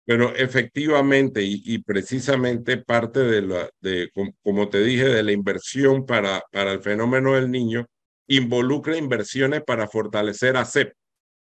Pero 0.04 0.34
efectivamente, 0.34 1.42
y, 1.44 1.78
precisamente 1.82 2.78
parte 2.78 3.20
de 3.20 3.42
la, 3.42 3.68
de, 3.80 4.10
como 4.42 4.70
te 4.70 4.82
dije, 4.82 5.04
de 5.04 5.22
la 5.22 5.32
inversión 5.32 6.06
para, 6.06 6.42
para 6.50 6.72
el 6.72 6.80
fenómeno 6.80 7.34
del 7.34 7.50
niño, 7.50 7.86
involucra 8.26 8.96
inversiones 8.96 9.62
para 9.64 9.86
fortalecer 9.86 10.56
a 10.56 10.64
CEP, 10.64 10.94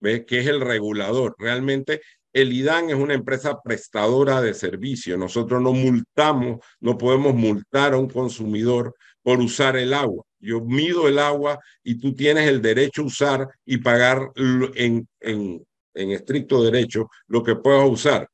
¿ves? 0.02 0.26
que 0.28 0.42
es 0.42 0.48
el 0.48 0.62
regulador. 0.62 1.36
Realmente 1.40 2.02
el 2.34 2.52
IDAN 2.52 2.90
es 2.90 2.96
una 2.96 3.14
empresa 3.14 3.62
prestadora 3.62 4.42
de 4.42 4.56
servicio. 4.56 5.18
Nosotros 5.18 5.62
no 5.62 5.72
multamos, 5.72 6.60
no 6.80 6.98
podemos 6.98 7.36
multar 7.36 7.94
a 7.94 7.98
un 7.98 8.10
consumidor 8.10 8.96
por 9.22 9.40
usar 9.40 9.78
el 9.78 9.94
agua. 9.94 10.26
Yo 10.40 10.62
mido 10.62 11.08
el 11.08 11.20
agua 11.20 11.60
y 11.84 12.00
tú 12.00 12.14
tienes 12.16 12.48
el 12.48 12.62
derecho 12.62 13.04
a 13.04 13.06
usar 13.06 13.48
y 13.66 13.78
pagar 13.78 14.32
en, 14.36 15.08
en, 15.22 15.66
en 15.94 16.12
estricto 16.12 16.64
derecho 16.64 17.10
lo 17.28 17.44
que 17.44 17.56
puedas 17.56 17.88
usar. 17.88 18.28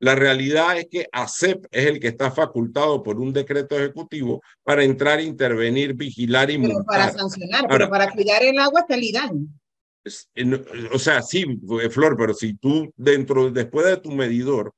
La 0.00 0.16
realidad 0.16 0.78
es 0.78 0.88
que 0.90 1.06
ACEP 1.12 1.66
es 1.70 1.86
el 1.86 2.00
que 2.00 2.08
está 2.08 2.32
facultado 2.32 3.04
por 3.04 3.20
un 3.20 3.32
decreto 3.32 3.78
ejecutivo 3.78 4.42
para 4.64 4.82
entrar, 4.82 5.20
intervenir, 5.20 5.94
vigilar 5.94 6.50
y 6.50 6.58
pero 6.58 6.84
Para 6.84 7.12
sancionar, 7.12 7.66
pero 7.68 7.88
para 7.88 8.10
cuidar 8.10 8.42
el 8.42 8.58
agua 8.58 8.80
está 8.80 8.96
el 8.96 9.04
IDAN 9.04 9.61
o 10.92 10.98
sea, 10.98 11.22
sí, 11.22 11.44
eh, 11.82 11.90
Flor, 11.90 12.16
pero 12.16 12.34
si 12.34 12.54
tú 12.54 12.92
dentro, 12.96 13.50
después 13.50 13.86
de 13.86 13.96
tu 13.98 14.10
medidor, 14.10 14.72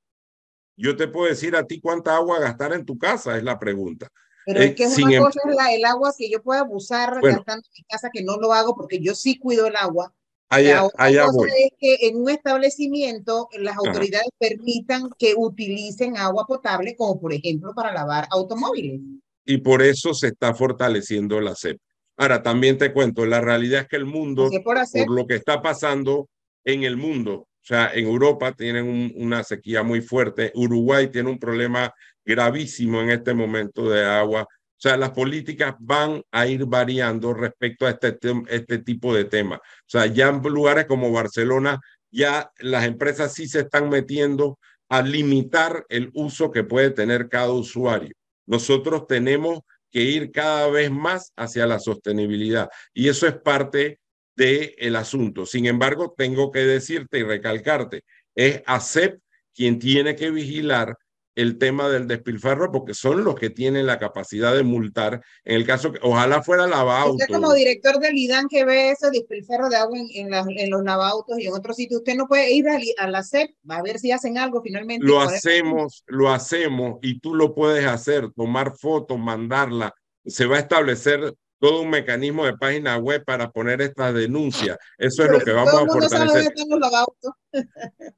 yo 0.76 0.97
te 0.97 1.09
puedo 1.09 1.28
decir 1.28 1.57
a 1.57 1.66
ti 1.66 1.81
cuánta 1.81 2.16
agua 2.16 2.40
gastar 2.40 2.73
en 2.73 2.85
tu 2.85 2.99
casa, 2.99 3.37
es 3.37 3.45
la 3.45 3.59
pregunta. 3.59 4.09
Pero 4.45 4.61
es 4.61 4.71
eh, 4.71 4.75
que 4.75 4.87
una 4.87 5.14
em 5.14 5.23
cosa 5.23 5.40
es 5.49 5.57
la, 5.57 5.73
el 5.73 5.85
agua 5.85 6.12
que 6.16 6.28
yo 6.28 6.43
puedo 6.43 6.61
abusar 6.61 7.21
gastando 7.23 7.66
en 7.66 7.73
mi 7.78 7.85
casa, 7.88 8.11
que 8.12 8.23
no 8.23 8.37
lo 8.37 8.52
hago 8.52 8.75
porque 8.75 9.00
yo 9.00 9.14
sí 9.14 9.38
cuido 9.38 9.66
el 9.66 9.76
agua. 9.76 10.12
Allá, 10.50 10.75
la 10.75 10.85
otra 10.85 11.26
cosa 11.26 11.47
es 11.57 11.73
que 11.78 12.07
en 12.07 12.16
un 12.16 12.28
establecimiento 12.28 13.49
las 13.59 13.76
autoridades 13.76 14.28
permitan 14.38 15.09
que 15.19 15.35
utilicen 15.37 16.16
agua 16.19 16.45
potable, 16.47 16.95
como 16.97 17.19
por 17.19 17.33
ejemplo 17.33 17.73
para 17.75 17.93
lavar 17.93 18.28
automóviles. 18.31 19.00
Y 19.47 19.59
por 19.59 19.83
eso 19.83 20.12
se 20.12 20.28
está 20.28 20.54
fortaleciendo 20.54 21.40
la 21.40 21.54
CEP. 21.54 21.78
Ahora, 22.16 22.42
también 22.42 22.78
te 22.78 22.92
cuento, 22.92 23.26
la 23.26 23.40
realidad 23.40 23.83
es 23.83 23.88
que 23.88 23.97
el 23.97 24.04
mundo, 24.04 24.50
por, 24.62 25.11
lo 25.11 25.26
que 25.26 25.35
está 25.35 25.61
pasando 25.61 26.28
en 26.64 26.85
el 26.85 26.97
mundo, 26.97 27.33
o 27.35 27.66
sea, 27.66 27.90
en 27.92 28.06
Europa 28.06 28.52
tienen 28.52 29.12
una 29.16 29.42
sequía 29.42 29.83
muy 29.83 30.00
fuerte, 30.00 30.52
Uruguay 30.54 31.09
tiene 31.09 31.30
un 31.30 31.38
problema 31.38 31.92
gravísimo 32.25 33.00
en 33.00 33.11
este 33.11 33.35
momento 33.35 33.88
de 33.88 34.04
agua. 34.04 34.42
O 34.42 34.76
sea, 34.76 34.97
las 34.97 35.11
políticas 35.11 35.75
van 35.78 36.23
a 36.30 36.47
ir 36.47 36.66
variando 36.66 37.33
respecto 37.33 37.87
a 37.87 37.90
este, 37.90 38.16
este 38.49 38.78
tipo 38.78 39.14
de 39.14 39.25
temas. 39.25 39.59
O 39.61 39.88
sea, 39.88 40.06
ya 40.06 40.28
en 40.28 40.42
lugares 40.42 40.85
como 40.87 41.11
Barcelona, 41.11 41.80
ya 42.11 42.50
las 42.59 42.85
empresas 42.85 43.33
sí 43.33 43.49
se 43.49 43.61
están 43.61 43.88
metiendo 43.88 44.59
a 44.88 45.02
limitar 45.02 45.85
el 45.88 46.11
uso 46.12 46.50
que 46.50 46.64
puede 46.64 46.90
tener 46.90 47.28
cada 47.28 47.50
usuario. 47.50 48.14
Nosotros 48.47 49.06
tenemos 49.06 49.61
que 49.94 50.02
ir 50.02 50.32
cada 50.32 50.68
vez 50.70 50.90
más 50.90 51.32
hacia 51.36 51.68
la 51.68 51.78
sostenibilidad. 51.78 52.68
Y 52.92 53.08
eso 53.08 53.28
es 53.28 53.34
parte 53.34 54.00
del 54.34 54.74
el 54.76 54.96
asunto. 54.96 55.46
Sin 55.46 55.66
embargo, 55.66 56.12
tengo 56.18 56.50
que 56.50 56.66
decirte 56.66 57.20
y 57.20 57.22
recalcarte, 57.22 58.02
es 58.34 58.60
ACEP 58.66 59.20
quien 59.54 59.78
tiene 59.78 60.16
que 60.16 60.32
vigilar 60.32 60.96
el 61.35 61.59
tema 61.59 61.88
del 61.88 62.07
despilfarro 62.07 62.71
porque 62.71 62.95
son 62.95 63.25
los 63.25 63.35
que 63.35 63.50
tienen 63.50 63.87
la 63.87 63.99
capacidad 63.99 64.55
de 64.55 64.62
multar 64.62 65.21
en 65.45 65.57
el 65.57 65.67
caso 65.67 65.93
que 65.93 65.99
ojalá 66.03 66.43
fuera 66.43 66.67
lavauto. 66.67 67.14
Usted 67.14 67.35
como 67.35 67.53
director 67.53 67.99
del 67.99 68.17
IDAN 68.17 68.49
que 68.49 68.64
ve 68.64 68.91
ese 68.91 69.11
despilfarro 69.11 69.69
de 69.69 69.76
agua 69.76 69.99
en, 69.99 70.33
en, 70.33 70.71
los 70.71 70.85
lavautos 70.85 71.38
y 71.38 71.47
en 71.47 71.55
otros 71.55 71.76
sitios, 71.76 72.00
usted 72.00 72.14
no 72.14 72.26
puede 72.26 72.53
ir 72.53 72.67
a, 72.69 73.09
la 73.09 73.23
CEP 73.23 73.50
a 73.69 73.83
ver 73.83 73.99
si 73.99 74.12
hacen 74.12 74.38
algo 74.38 74.62
finalmente. 74.62 75.07
Lo 75.07 75.21
hacemos, 75.21 76.05
lo 76.07 76.31
hacemos 76.31 76.99
y 77.03 77.19
tú 77.21 77.35
lo 77.35 77.55
puedes 77.55 77.87
hacer, 77.87 78.31
tomar 78.35 78.76
fotos, 78.76 79.19
mandarla. 79.19 79.93
Se 80.25 80.47
va 80.47 80.57
a 80.57 80.61
establecer 80.61 81.35
todo 81.59 81.83
un 81.83 81.91
mecanismo 81.91 82.45
de 82.45 82.57
página 82.57 82.97
web 82.99 83.25
para 83.25 83.50
poner 83.50 83.81
esta 83.81 84.12
denuncia. 84.12 84.79
Eso 84.99 85.25
es 85.25 85.31
lo 85.31 85.41
que 85.41 85.53
vamos 85.53 85.75
a 85.75 85.87
fortalecer. 85.87 86.53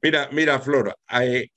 mira, 0.01 0.29
mira, 0.31 0.59
Flora, 0.59 0.95
eh, 1.21 1.47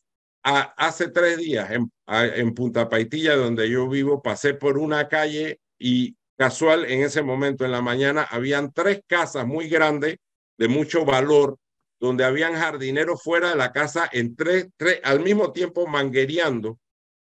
hace 0.43 1.09
tres 1.09 1.39
días 1.39 1.71
en, 1.71 2.55
Punta 2.55 2.89
Paitilla, 2.89 3.37
donde 3.37 3.69
yo 3.69 3.89
vivo, 3.89 4.23
pasé 4.23 4.55
por 4.55 4.79
una 4.79 5.09
calle 5.09 5.61
y 5.79 6.17
casual 6.37 6.85
en 6.87 7.03
ese 7.03 7.23
momento 7.23 7.65
en 7.65 7.71
la 7.71 7.83
mañana 7.83 8.23
habían 8.23 8.73
tres 8.73 9.03
casas 9.07 9.47
muy 9.47 9.69
grandes 9.69 10.17
de 10.57 10.69
mucho 10.69 11.05
valor 11.05 11.59
donde 12.01 12.25
habían 12.25 12.55
jardineros 12.55 13.23
fuera 13.23 13.51
de 13.51 13.57
la 13.57 13.73
casa 13.73 14.09
en 14.11 14.35
tres, 14.35 14.69
tres 14.77 15.01
al 15.05 15.21
mismo 15.21 15.53
tiempo 15.53 15.87
manguereando, 15.87 16.79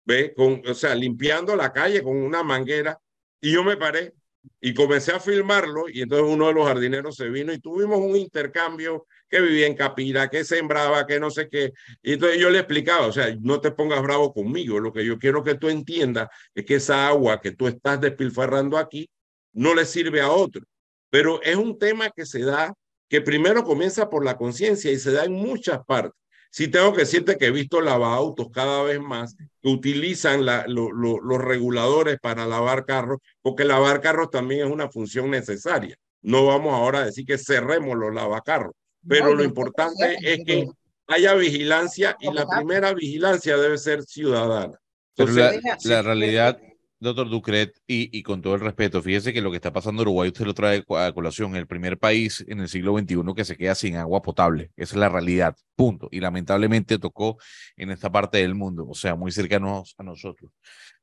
¿ve? 0.06 0.32
Con, 0.34 0.62
o 0.66 0.74
sea, 0.74 0.94
limpiando 0.94 1.54
la 1.54 1.72
calle 1.72 2.02
con 2.02 2.16
una 2.16 2.42
manguera. 2.42 2.98
Y 3.40 3.52
yo 3.52 3.62
me 3.62 3.76
paré 3.76 4.14
y 4.60 4.74
comencé 4.74 5.12
a 5.12 5.20
filmarlo 5.20 5.88
y 5.88 6.02
entonces 6.02 6.28
uno 6.28 6.48
de 6.48 6.54
los 6.54 6.66
jardineros 6.66 7.16
se 7.16 7.28
vino 7.28 7.52
y 7.52 7.58
tuvimos 7.58 7.98
un 7.98 8.16
intercambio 8.16 9.06
que 9.28 9.40
vivía 9.40 9.66
en 9.66 9.74
Capira, 9.74 10.28
que 10.28 10.44
sembraba, 10.44 11.06
que 11.06 11.18
no 11.18 11.30
sé 11.30 11.48
qué. 11.48 11.72
Y 12.02 12.14
entonces 12.14 12.38
yo 12.38 12.50
le 12.50 12.58
explicaba, 12.58 13.06
o 13.06 13.12
sea, 13.12 13.34
no 13.40 13.60
te 13.60 13.70
pongas 13.70 14.02
bravo 14.02 14.32
conmigo, 14.32 14.78
lo 14.78 14.92
que 14.92 15.04
yo 15.04 15.18
quiero 15.18 15.42
que 15.42 15.54
tú 15.54 15.68
entiendas 15.68 16.28
es 16.54 16.64
que 16.64 16.76
esa 16.76 17.08
agua 17.08 17.40
que 17.40 17.52
tú 17.52 17.66
estás 17.66 18.00
despilfarrando 18.00 18.78
aquí 18.78 19.08
no 19.52 19.74
le 19.74 19.84
sirve 19.84 20.20
a 20.20 20.30
otro. 20.30 20.62
Pero 21.10 21.42
es 21.42 21.56
un 21.56 21.78
tema 21.78 22.10
que 22.10 22.26
se 22.26 22.40
da, 22.40 22.74
que 23.08 23.20
primero 23.20 23.64
comienza 23.64 24.08
por 24.08 24.24
la 24.24 24.36
conciencia 24.36 24.90
y 24.90 24.98
se 24.98 25.12
da 25.12 25.24
en 25.24 25.32
muchas 25.32 25.84
partes. 25.84 26.18
Sí 26.54 26.68
tengo 26.68 26.92
que 26.92 27.00
decirte 27.00 27.38
que 27.38 27.46
he 27.46 27.50
visto 27.50 27.80
lavautos 27.80 28.48
cada 28.52 28.82
vez 28.82 29.00
más 29.00 29.34
que 29.62 29.70
utilizan 29.70 30.44
la, 30.44 30.66
los 30.68 31.42
reguladores 31.42 32.18
para 32.20 32.44
lavar 32.44 32.84
carros, 32.84 33.20
porque 33.40 33.64
lavar 33.64 34.02
carros 34.02 34.28
también 34.28 34.66
es 34.66 34.70
una 34.70 34.90
función 34.90 35.30
necesaria. 35.30 35.96
No 36.20 36.44
vamos 36.44 36.74
ahora 36.74 36.98
a 36.98 37.04
decir 37.06 37.24
que 37.24 37.38
cerremos 37.38 37.96
los 37.96 38.14
lavacarros, 38.14 38.74
pero 39.08 39.34
lo 39.34 39.42
importante 39.42 40.18
es 40.20 40.44
que 40.44 40.66
haya 41.06 41.32
vigilancia 41.34 42.18
y 42.20 42.30
la 42.30 42.46
primera 42.46 42.92
vigilancia 42.92 43.56
debe 43.56 43.78
ser 43.78 44.02
ciudadana. 44.02 44.78
Pero 45.16 45.32
la, 45.32 46.02
realidad, 46.02 46.58
doctor 47.02 47.28
Ducret, 47.28 47.74
y, 47.86 48.22
con 48.22 48.40
todo 48.40 48.54
el 48.54 48.60
respeto, 48.60 49.02
fíjese 49.02 49.32
que 49.32 49.40
lo 49.40 49.50
que 49.50 49.56
está 49.56 49.72
pasando 49.72 50.02
en 50.02 50.08
Uruguay 50.08 50.28
usted 50.28 50.46
lo 50.46 50.54
trae 50.54 50.84
a 50.88 51.12
colación, 51.12 51.56
el 51.56 51.66
primer 51.66 51.98
país 51.98 52.44
en 52.46 52.60
el 52.60 52.68
siglo 52.68 52.96
XXI 52.96 53.34
que 53.34 53.44
se 53.44 53.56
queda 53.56 53.74
sin 53.74 53.96
agua 53.96 54.22
potable. 54.22 54.70
Esa 54.76 54.94
es 54.94 55.00
la 55.00 55.08
realidad, 55.08 55.56
punto. 55.74 56.08
Y 56.12 56.20
lamentablemente 56.20 56.98
tocó 56.98 57.38
en 57.76 57.90
esta 57.90 58.10
parte 58.10 58.38
del 58.38 58.54
mundo, 58.54 58.86
o 58.88 58.94
sea, 58.94 59.16
muy 59.16 59.32
cercanos 59.32 59.94
a 59.98 60.04
nosotros. 60.04 60.52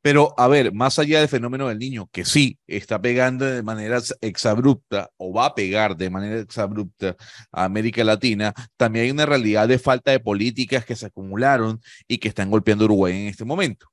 Pero, 0.02 0.34
a 0.38 0.48
ver, 0.48 0.74
más 0.74 0.98
allá 1.00 1.20
del 1.20 1.28
fenómeno 1.28 1.68
del 1.68 1.80
niño, 1.80 2.08
que 2.14 2.24
sí 2.24 2.58
está 2.66 3.02
pegando 3.02 3.46
de 3.46 3.62
manera 3.62 4.00
exabrupta 4.22 5.10
o 5.18 5.34
va 5.34 5.48
a 5.48 5.56
pegar 5.56 5.98
de 5.98 6.10
manera 6.10 6.40
exabrupta 6.40 7.18
a 7.52 7.66
América 7.66 8.04
Latina, 8.06 8.54
también 8.78 9.06
hay 9.06 9.12
una 9.12 9.26
realidad 9.26 9.68
de 9.68 9.78
falta 9.78 10.12
de 10.12 10.22
políticas 10.22 10.86
que 10.86 10.96
se 10.96 11.08
acumularon 11.08 11.82
y 12.08 12.18
que 12.20 12.30
están 12.30 12.50
golpeando 12.50 12.86
Uruguay 12.86 13.14
en 13.18 13.28
este 13.28 13.44
momento. 13.44 13.88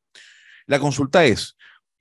La 0.67 0.79
consulta 0.79 1.25
es, 1.25 1.57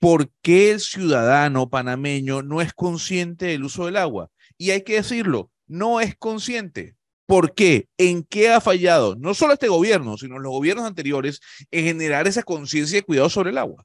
¿por 0.06 0.30
qué 0.40 0.70
el 0.70 0.78
ciudadano 0.78 1.68
panameño 1.68 2.40
no 2.40 2.62
es 2.62 2.72
consciente 2.72 3.46
del 3.46 3.64
uso 3.64 3.86
del 3.86 3.96
agua? 3.96 4.30
Y 4.56 4.70
hay 4.70 4.82
que 4.82 4.94
decirlo, 4.94 5.50
no 5.66 6.00
es 6.00 6.14
consciente. 6.14 6.94
¿Por 7.26 7.56
qué? 7.56 7.88
¿En 7.98 8.22
qué 8.22 8.50
ha 8.50 8.60
fallado 8.60 9.16
no 9.16 9.34
solo 9.34 9.54
este 9.54 9.66
gobierno, 9.66 10.16
sino 10.16 10.38
los 10.38 10.52
gobiernos 10.52 10.86
anteriores 10.86 11.40
en 11.72 11.86
generar 11.86 12.28
esa 12.28 12.44
conciencia 12.44 12.98
de 12.98 13.02
cuidado 13.02 13.28
sobre 13.28 13.50
el 13.50 13.58
agua? 13.58 13.84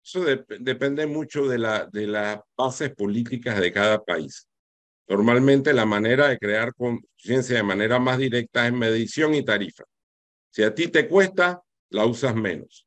Eso 0.00 0.24
depende 0.60 1.04
mucho 1.08 1.48
de, 1.48 1.58
de 1.90 2.06
las 2.06 2.38
bases 2.56 2.94
políticas 2.94 3.60
de 3.60 3.72
cada 3.72 4.04
país. 4.04 4.46
Normalmente 5.08 5.72
la 5.72 5.86
manera 5.86 6.28
de 6.28 6.38
crear 6.38 6.72
conciencia 6.72 7.56
de 7.56 7.64
manera 7.64 7.98
más 7.98 8.18
directa 8.18 8.64
es 8.64 8.72
medición 8.72 9.34
y 9.34 9.44
tarifa. 9.44 9.82
Si 10.50 10.62
a 10.62 10.72
ti 10.72 10.86
te 10.86 11.08
cuesta, 11.08 11.60
la 11.88 12.06
usas 12.06 12.36
menos 12.36 12.85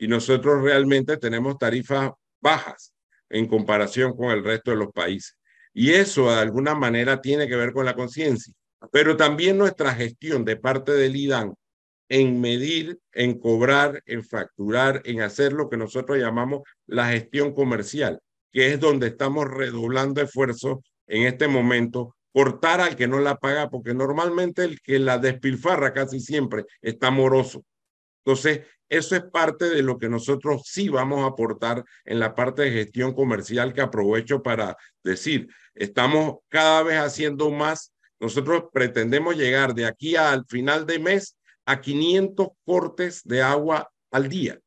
y 0.00 0.08
nosotros 0.08 0.62
realmente 0.62 1.18
tenemos 1.18 1.58
tarifas 1.58 2.10
bajas 2.40 2.94
en 3.28 3.46
comparación 3.46 4.16
con 4.16 4.30
el 4.30 4.42
resto 4.42 4.70
de 4.70 4.78
los 4.78 4.92
países. 4.92 5.36
Y 5.74 5.90
eso 5.90 6.30
de 6.30 6.38
alguna 6.38 6.74
manera 6.74 7.20
tiene 7.20 7.46
que 7.46 7.54
ver 7.54 7.72
con 7.72 7.84
la 7.84 7.94
conciencia, 7.94 8.54
pero 8.90 9.14
también 9.16 9.58
nuestra 9.58 9.94
gestión 9.94 10.44
de 10.46 10.56
parte 10.56 10.92
del 10.92 11.16
IDAN 11.16 11.52
en 12.08 12.40
medir, 12.40 12.98
en 13.12 13.38
cobrar, 13.38 14.02
en 14.06 14.24
facturar, 14.24 15.02
en 15.04 15.20
hacer 15.20 15.52
lo 15.52 15.68
que 15.68 15.76
nosotros 15.76 16.18
llamamos 16.18 16.62
la 16.86 17.10
gestión 17.10 17.52
comercial, 17.54 18.20
que 18.52 18.72
es 18.72 18.80
donde 18.80 19.08
estamos 19.08 19.48
redoblando 19.48 20.22
esfuerzos 20.22 20.78
en 21.08 21.26
este 21.26 21.46
momento, 21.46 22.16
cortar 22.32 22.80
al 22.80 22.96
que 22.96 23.06
no 23.06 23.20
la 23.20 23.36
paga, 23.36 23.68
porque 23.68 23.92
normalmente 23.92 24.64
el 24.64 24.80
que 24.80 24.98
la 24.98 25.18
despilfarra 25.18 25.92
casi 25.92 26.20
siempre 26.20 26.64
está 26.80 27.10
moroso. 27.10 27.64
Entonces, 28.24 28.66
eso 28.88 29.14
es 29.14 29.22
parte 29.22 29.70
de 29.70 29.82
lo 29.82 29.98
que 29.98 30.08
nosotros 30.08 30.62
sí 30.64 30.88
vamos 30.88 31.20
a 31.20 31.28
aportar 31.28 31.84
en 32.04 32.18
la 32.18 32.34
parte 32.34 32.62
de 32.62 32.72
gestión 32.72 33.14
comercial 33.14 33.72
que 33.72 33.80
aprovecho 33.80 34.42
para 34.42 34.76
decir, 35.04 35.48
estamos 35.74 36.38
cada 36.48 36.82
vez 36.82 36.98
haciendo 36.98 37.50
más. 37.50 37.92
Nosotros 38.18 38.64
pretendemos 38.72 39.36
llegar 39.36 39.74
de 39.74 39.86
aquí 39.86 40.16
al 40.16 40.44
final 40.46 40.86
de 40.86 40.98
mes 40.98 41.36
a 41.66 41.80
500 41.80 42.48
cortes 42.64 43.22
de 43.24 43.42
agua 43.42 43.90
al 44.10 44.28
día 44.28 44.58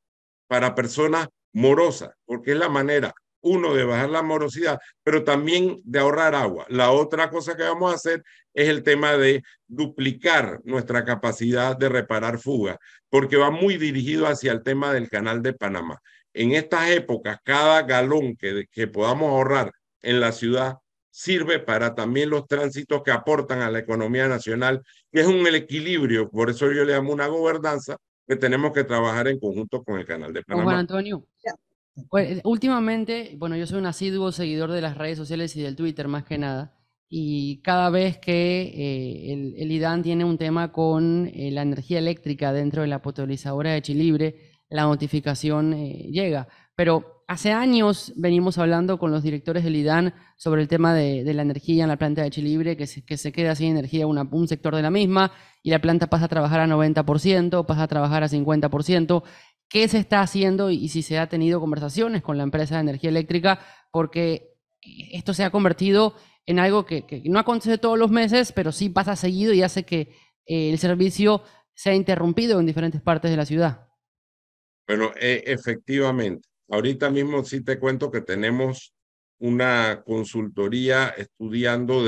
para 0.47 0.73
personas 0.73 1.27
morosas, 1.51 2.11
porque 2.25 2.51
es 2.51 2.57
la 2.57 2.69
manera 2.69 3.13
uno, 3.43 3.75
de 3.75 3.83
bajar 3.83 4.09
la 4.09 4.23
morosidad, 4.23 4.79
pero 5.03 5.23
también 5.23 5.77
de 5.83 5.99
ahorrar 5.99 6.33
agua. 6.33 6.65
La 6.69 6.91
otra 6.91 7.29
cosa 7.29 7.55
que 7.55 7.63
vamos 7.63 7.91
a 7.91 7.95
hacer 7.95 8.23
es 8.53 8.69
el 8.69 8.83
tema 8.83 9.13
de 9.17 9.43
duplicar 9.67 10.59
nuestra 10.63 11.03
capacidad 11.05 11.77
de 11.77 11.89
reparar 11.89 12.39
fugas, 12.39 12.77
porque 13.09 13.37
va 13.37 13.51
muy 13.51 13.77
dirigido 13.77 14.27
hacia 14.27 14.51
el 14.51 14.63
tema 14.63 14.93
del 14.93 15.09
canal 15.09 15.41
de 15.41 15.53
Panamá. 15.53 15.99
En 16.33 16.53
estas 16.53 16.89
épocas, 16.89 17.37
cada 17.43 17.83
galón 17.83 18.35
que, 18.35 18.65
que 18.71 18.87
podamos 18.87 19.29
ahorrar 19.29 19.71
en 20.01 20.19
la 20.19 20.31
ciudad 20.31 20.77
sirve 21.11 21.59
para 21.59 21.93
también 21.93 22.31
los 22.31 22.47
tránsitos 22.47 23.03
que 23.03 23.11
aportan 23.11 23.61
a 23.61 23.69
la 23.69 23.79
economía 23.79 24.27
nacional, 24.27 24.81
que 25.11 25.21
es 25.21 25.27
un 25.27 25.45
equilibrio, 25.45 26.29
por 26.29 26.49
eso 26.49 26.71
yo 26.71 26.83
le 26.85 26.93
llamo 26.93 27.13
una 27.13 27.27
gobernanza 27.27 27.97
que 28.27 28.35
tenemos 28.35 28.71
que 28.71 28.83
trabajar 28.83 29.27
en 29.27 29.39
conjunto 29.39 29.83
con 29.83 29.99
el 29.99 30.05
canal 30.05 30.33
de 30.33 30.43
Panamá. 30.43 30.63
Juan 30.63 30.77
Antonio, 30.77 31.25
pues, 32.09 32.41
últimamente, 32.43 33.35
bueno, 33.37 33.55
yo 33.55 33.67
soy 33.67 33.79
un 33.79 33.85
asiduo 33.85 34.31
seguidor 34.31 34.71
de 34.71 34.81
las 34.81 34.97
redes 34.97 35.17
sociales 35.17 35.55
y 35.55 35.61
del 35.61 35.75
Twitter 35.75 36.07
más 36.07 36.23
que 36.23 36.37
nada, 36.37 36.75
y 37.15 37.61
cada 37.61 37.91
vez 37.91 38.17
que 38.17 38.63
eh, 38.63 39.53
el, 39.61 39.71
IDAN 39.71 40.01
tiene 40.01 40.25
un 40.25 40.39
tema 40.39 40.71
con 40.71 41.27
eh, 41.27 41.51
la 41.51 41.61
energía 41.61 41.99
eléctrica 41.99 42.51
dentro 42.51 42.81
de 42.81 42.87
la 42.87 43.03
potabilizadora 43.03 43.71
de 43.73 43.83
Chilibre, 43.83 44.35
la 44.67 44.83
notificación 44.83 45.73
eh, 45.73 46.09
llega. 46.11 46.47
Pero 46.75 47.23
hace 47.27 47.51
años 47.51 48.13
venimos 48.15 48.57
hablando 48.57 48.97
con 48.97 49.11
los 49.11 49.21
directores 49.21 49.63
del 49.63 49.75
IDAN 49.75 50.15
sobre 50.37 50.63
el 50.63 50.67
tema 50.67 50.95
de, 50.95 51.23
la 51.35 51.43
energía 51.43 51.83
en 51.83 51.89
la 51.89 51.97
planta 51.97 52.23
de 52.23 52.31
Chilibre, 52.31 52.75
que 52.75 52.87
se, 52.87 53.05
que 53.05 53.17
se 53.17 53.31
queda 53.31 53.53
sin 53.53 53.67
energía 53.67 54.07
un 54.07 54.47
sector 54.47 54.75
de 54.75 54.81
la 54.81 54.89
misma 54.89 55.31
y 55.61 55.69
la 55.69 55.79
planta 55.79 56.07
pasa 56.07 56.25
a 56.25 56.29
trabajar 56.29 56.61
a 56.61 56.67
90%, 56.67 57.65
pasa 57.67 57.83
a 57.83 57.87
trabajar 57.87 58.23
a 58.23 58.27
50% 58.27 59.23
qué 59.73 59.87
se 59.87 59.97
está 59.97 60.21
haciendo 60.21 60.69
y 60.69 60.87
si 60.89 61.01
se 61.01 61.17
ha 61.17 61.27
tenido 61.27 61.59
conversaciones 61.59 62.21
con 62.21 62.37
la 62.37 62.43
empresa 62.43 62.75
de 62.75 62.81
energía 62.81 63.09
eléctrica, 63.09 63.59
porque 63.91 64.53
esto 65.11 65.33
se 65.33 65.43
ha 65.43 65.49
convertido 65.49 66.13
en 66.45 66.59
algo 66.59 66.85
que, 66.85 67.23
no 67.25 67.39
acontece 67.39 67.79
todos 67.79 67.97
los 67.97 68.11
meses, 68.11 68.51
pero 68.51 68.71
sí 68.71 68.89
pasa 68.89 69.15
seguido 69.15 69.51
y 69.51 69.63
hace 69.63 69.83
que 69.83 70.15
eh, 70.45 70.69
el 70.69 70.77
servicio 70.77 71.41
sea 71.73 71.95
interrumpido 71.95 72.59
en 72.59 72.67
diferentes 72.67 73.01
partes 73.01 73.31
de 73.31 73.37
la 73.37 73.47
ciudad. 73.47 73.87
Bueno, 74.87 75.11
e, 75.19 75.43
efectivamente. 75.47 76.47
Ahorita 76.69 77.09
mismo 77.09 77.43
sí 77.43 77.61
te 77.61 77.79
cuento 77.79 78.11
que 78.11 78.21
tenemos 78.21 78.93
una 79.39 80.03
consultoría 80.05 81.15
estudiando 81.17 82.05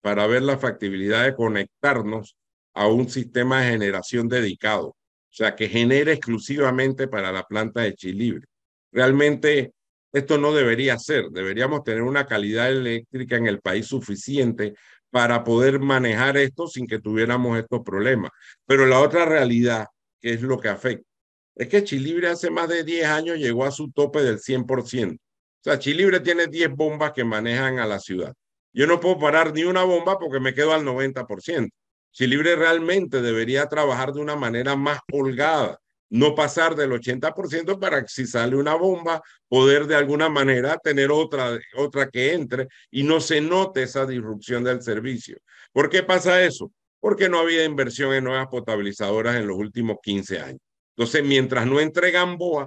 para 0.00 0.26
ver 0.26 0.42
la 0.42 0.58
factibilidad 0.58 1.24
de 1.24 1.36
conectarnos 1.36 2.36
a 2.74 2.88
un 2.88 3.08
sistema 3.08 3.60
de 3.60 3.70
generación 3.70 4.26
dedicado 4.26 4.96
sea, 5.36 5.54
que 5.54 5.68
genera 5.68 6.12
exclusivamente 6.12 7.08
para 7.08 7.30
la 7.30 7.42
planta 7.42 7.82
de 7.82 7.94
Chilibre. 7.94 8.46
Realmente 8.90 9.72
esto 10.12 10.38
no 10.38 10.54
debería 10.54 10.98
ser, 10.98 11.26
deberíamos 11.30 11.84
tener 11.84 12.02
una 12.02 12.26
calidad 12.26 12.70
eléctrica 12.70 13.36
en 13.36 13.46
el 13.46 13.60
país 13.60 13.86
suficiente 13.86 14.74
para 15.10 15.44
poder 15.44 15.78
manejar 15.78 16.38
esto 16.38 16.66
sin 16.66 16.86
que 16.86 17.00
tuviéramos 17.00 17.58
estos 17.58 17.82
problemas. 17.82 18.30
Pero 18.64 18.86
la 18.86 19.00
otra 19.00 19.26
realidad, 19.26 19.86
que 20.20 20.32
es 20.32 20.42
lo 20.42 20.58
que 20.58 20.68
afecta, 20.68 21.06
es 21.54 21.68
que 21.68 21.84
Chilibre 21.84 22.28
hace 22.28 22.50
más 22.50 22.68
de 22.68 22.84
10 22.84 23.06
años 23.06 23.38
llegó 23.38 23.64
a 23.64 23.70
su 23.70 23.90
tope 23.90 24.22
del 24.22 24.38
100%. 24.38 25.16
O 25.16 25.18
sea, 25.62 25.78
Chilibre 25.78 26.20
tiene 26.20 26.46
10 26.46 26.70
bombas 26.70 27.12
que 27.12 27.24
manejan 27.24 27.78
a 27.78 27.86
la 27.86 27.98
ciudad. 27.98 28.32
Yo 28.72 28.86
no 28.86 29.00
puedo 29.00 29.18
parar 29.18 29.52
ni 29.52 29.64
una 29.64 29.84
bomba 29.84 30.18
porque 30.18 30.40
me 30.40 30.54
quedo 30.54 30.72
al 30.72 30.84
90%. 30.84 31.70
Chilibre 32.16 32.56
realmente 32.56 33.20
debería 33.20 33.66
trabajar 33.66 34.14
de 34.14 34.22
una 34.22 34.36
manera 34.36 34.74
más 34.74 35.00
holgada, 35.12 35.78
no 36.08 36.34
pasar 36.34 36.74
del 36.74 36.92
80% 36.92 37.78
para 37.78 38.00
que 38.00 38.08
si 38.08 38.26
sale 38.26 38.56
una 38.56 38.74
bomba, 38.74 39.20
poder 39.48 39.86
de 39.86 39.96
alguna 39.96 40.30
manera 40.30 40.78
tener 40.78 41.10
otra, 41.10 41.58
otra 41.76 42.08
que 42.08 42.32
entre 42.32 42.68
y 42.90 43.02
no 43.02 43.20
se 43.20 43.42
note 43.42 43.82
esa 43.82 44.06
disrupción 44.06 44.64
del 44.64 44.80
servicio. 44.80 45.36
¿Por 45.74 45.90
qué 45.90 46.04
pasa 46.04 46.42
eso? 46.42 46.72
Porque 47.00 47.28
no 47.28 47.38
había 47.38 47.64
inversión 47.64 48.14
en 48.14 48.24
nuevas 48.24 48.46
potabilizadoras 48.46 49.36
en 49.36 49.46
los 49.46 49.58
últimos 49.58 49.98
15 50.02 50.40
años. 50.40 50.60
Entonces, 50.96 51.22
mientras 51.22 51.66
no 51.66 51.80
entregan 51.80 52.38
BOA, 52.38 52.66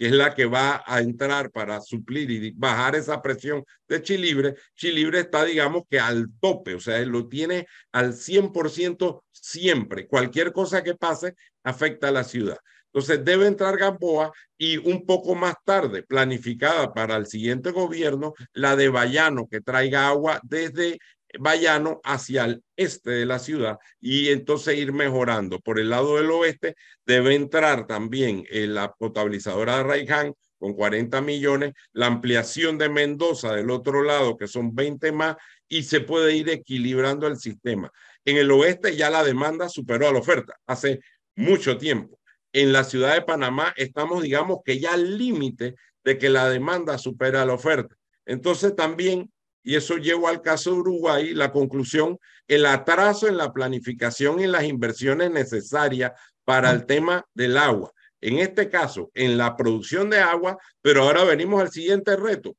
que 0.00 0.06
es 0.06 0.12
la 0.12 0.34
que 0.34 0.46
va 0.46 0.82
a 0.86 1.00
entrar 1.00 1.50
para 1.50 1.78
suplir 1.82 2.30
y 2.30 2.52
bajar 2.52 2.96
esa 2.96 3.20
presión 3.20 3.62
de 3.86 4.00
Chilibre, 4.00 4.54
Chilibre 4.74 5.20
está, 5.20 5.44
digamos 5.44 5.82
que 5.90 6.00
al 6.00 6.28
tope, 6.40 6.74
o 6.74 6.80
sea, 6.80 6.98
lo 7.04 7.28
tiene 7.28 7.66
al 7.92 8.14
100% 8.14 9.22
siempre. 9.30 10.06
Cualquier 10.06 10.54
cosa 10.54 10.82
que 10.82 10.94
pase 10.94 11.34
afecta 11.64 12.08
a 12.08 12.12
la 12.12 12.24
ciudad. 12.24 12.56
Entonces 12.86 13.22
debe 13.22 13.46
entrar 13.46 13.76
Gamboa 13.76 14.32
y 14.56 14.78
un 14.78 15.04
poco 15.04 15.34
más 15.34 15.56
tarde, 15.66 16.02
planificada 16.02 16.94
para 16.94 17.16
el 17.16 17.26
siguiente 17.26 17.70
gobierno, 17.70 18.32
la 18.54 18.76
de 18.76 18.88
Bayano, 18.88 19.48
que 19.48 19.60
traiga 19.60 20.08
agua 20.08 20.40
desde 20.42 20.98
Bayano 21.38 22.00
hacia 22.04 22.44
el 22.44 22.62
este 22.76 23.10
de 23.10 23.26
la 23.26 23.38
ciudad 23.38 23.78
y 24.00 24.28
entonces 24.28 24.76
ir 24.78 24.92
mejorando. 24.92 25.60
Por 25.60 25.78
el 25.78 25.90
lado 25.90 26.16
del 26.16 26.30
oeste 26.30 26.74
debe 27.04 27.34
entrar 27.34 27.86
también 27.86 28.44
en 28.50 28.74
la 28.74 28.92
potabilizadora 28.92 29.78
de 29.78 29.82
Raiján 29.84 30.34
con 30.58 30.74
40 30.74 31.20
millones, 31.22 31.72
la 31.92 32.06
ampliación 32.06 32.76
de 32.76 32.90
Mendoza 32.90 33.54
del 33.54 33.70
otro 33.70 34.02
lado, 34.02 34.36
que 34.36 34.46
son 34.46 34.74
20 34.74 35.10
más, 35.10 35.36
y 35.68 35.84
se 35.84 36.00
puede 36.00 36.36
ir 36.36 36.50
equilibrando 36.50 37.26
el 37.26 37.38
sistema. 37.38 37.90
En 38.24 38.36
el 38.36 38.50
oeste 38.50 38.94
ya 38.94 39.08
la 39.08 39.24
demanda 39.24 39.70
superó 39.70 40.08
a 40.08 40.12
la 40.12 40.18
oferta 40.18 40.54
hace 40.66 41.00
mucho 41.34 41.78
tiempo. 41.78 42.20
En 42.52 42.72
la 42.72 42.84
ciudad 42.84 43.14
de 43.14 43.22
Panamá 43.22 43.72
estamos, 43.76 44.22
digamos 44.22 44.58
que 44.64 44.78
ya 44.78 44.92
al 44.92 45.16
límite 45.16 45.76
de 46.04 46.18
que 46.18 46.28
la 46.28 46.48
demanda 46.48 46.98
supera 46.98 47.42
a 47.42 47.46
la 47.46 47.54
oferta. 47.54 47.94
Entonces 48.26 48.74
también, 48.76 49.32
y 49.62 49.76
eso 49.76 49.96
llevó 49.96 50.28
al 50.28 50.42
caso 50.42 50.72
de 50.72 50.80
Uruguay, 50.80 51.34
la 51.34 51.52
conclusión, 51.52 52.18
el 52.48 52.66
atraso 52.66 53.28
en 53.28 53.36
la 53.36 53.52
planificación 53.52 54.40
y 54.40 54.46
las 54.46 54.64
inversiones 54.64 55.30
necesarias 55.30 56.12
para 56.44 56.70
el 56.70 56.86
tema 56.86 57.24
del 57.34 57.56
agua. 57.56 57.92
En 58.20 58.38
este 58.38 58.68
caso, 58.68 59.10
en 59.14 59.38
la 59.38 59.56
producción 59.56 60.10
de 60.10 60.18
agua, 60.18 60.58
pero 60.82 61.02
ahora 61.02 61.24
venimos 61.24 61.60
al 61.60 61.70
siguiente 61.70 62.16
reto, 62.16 62.56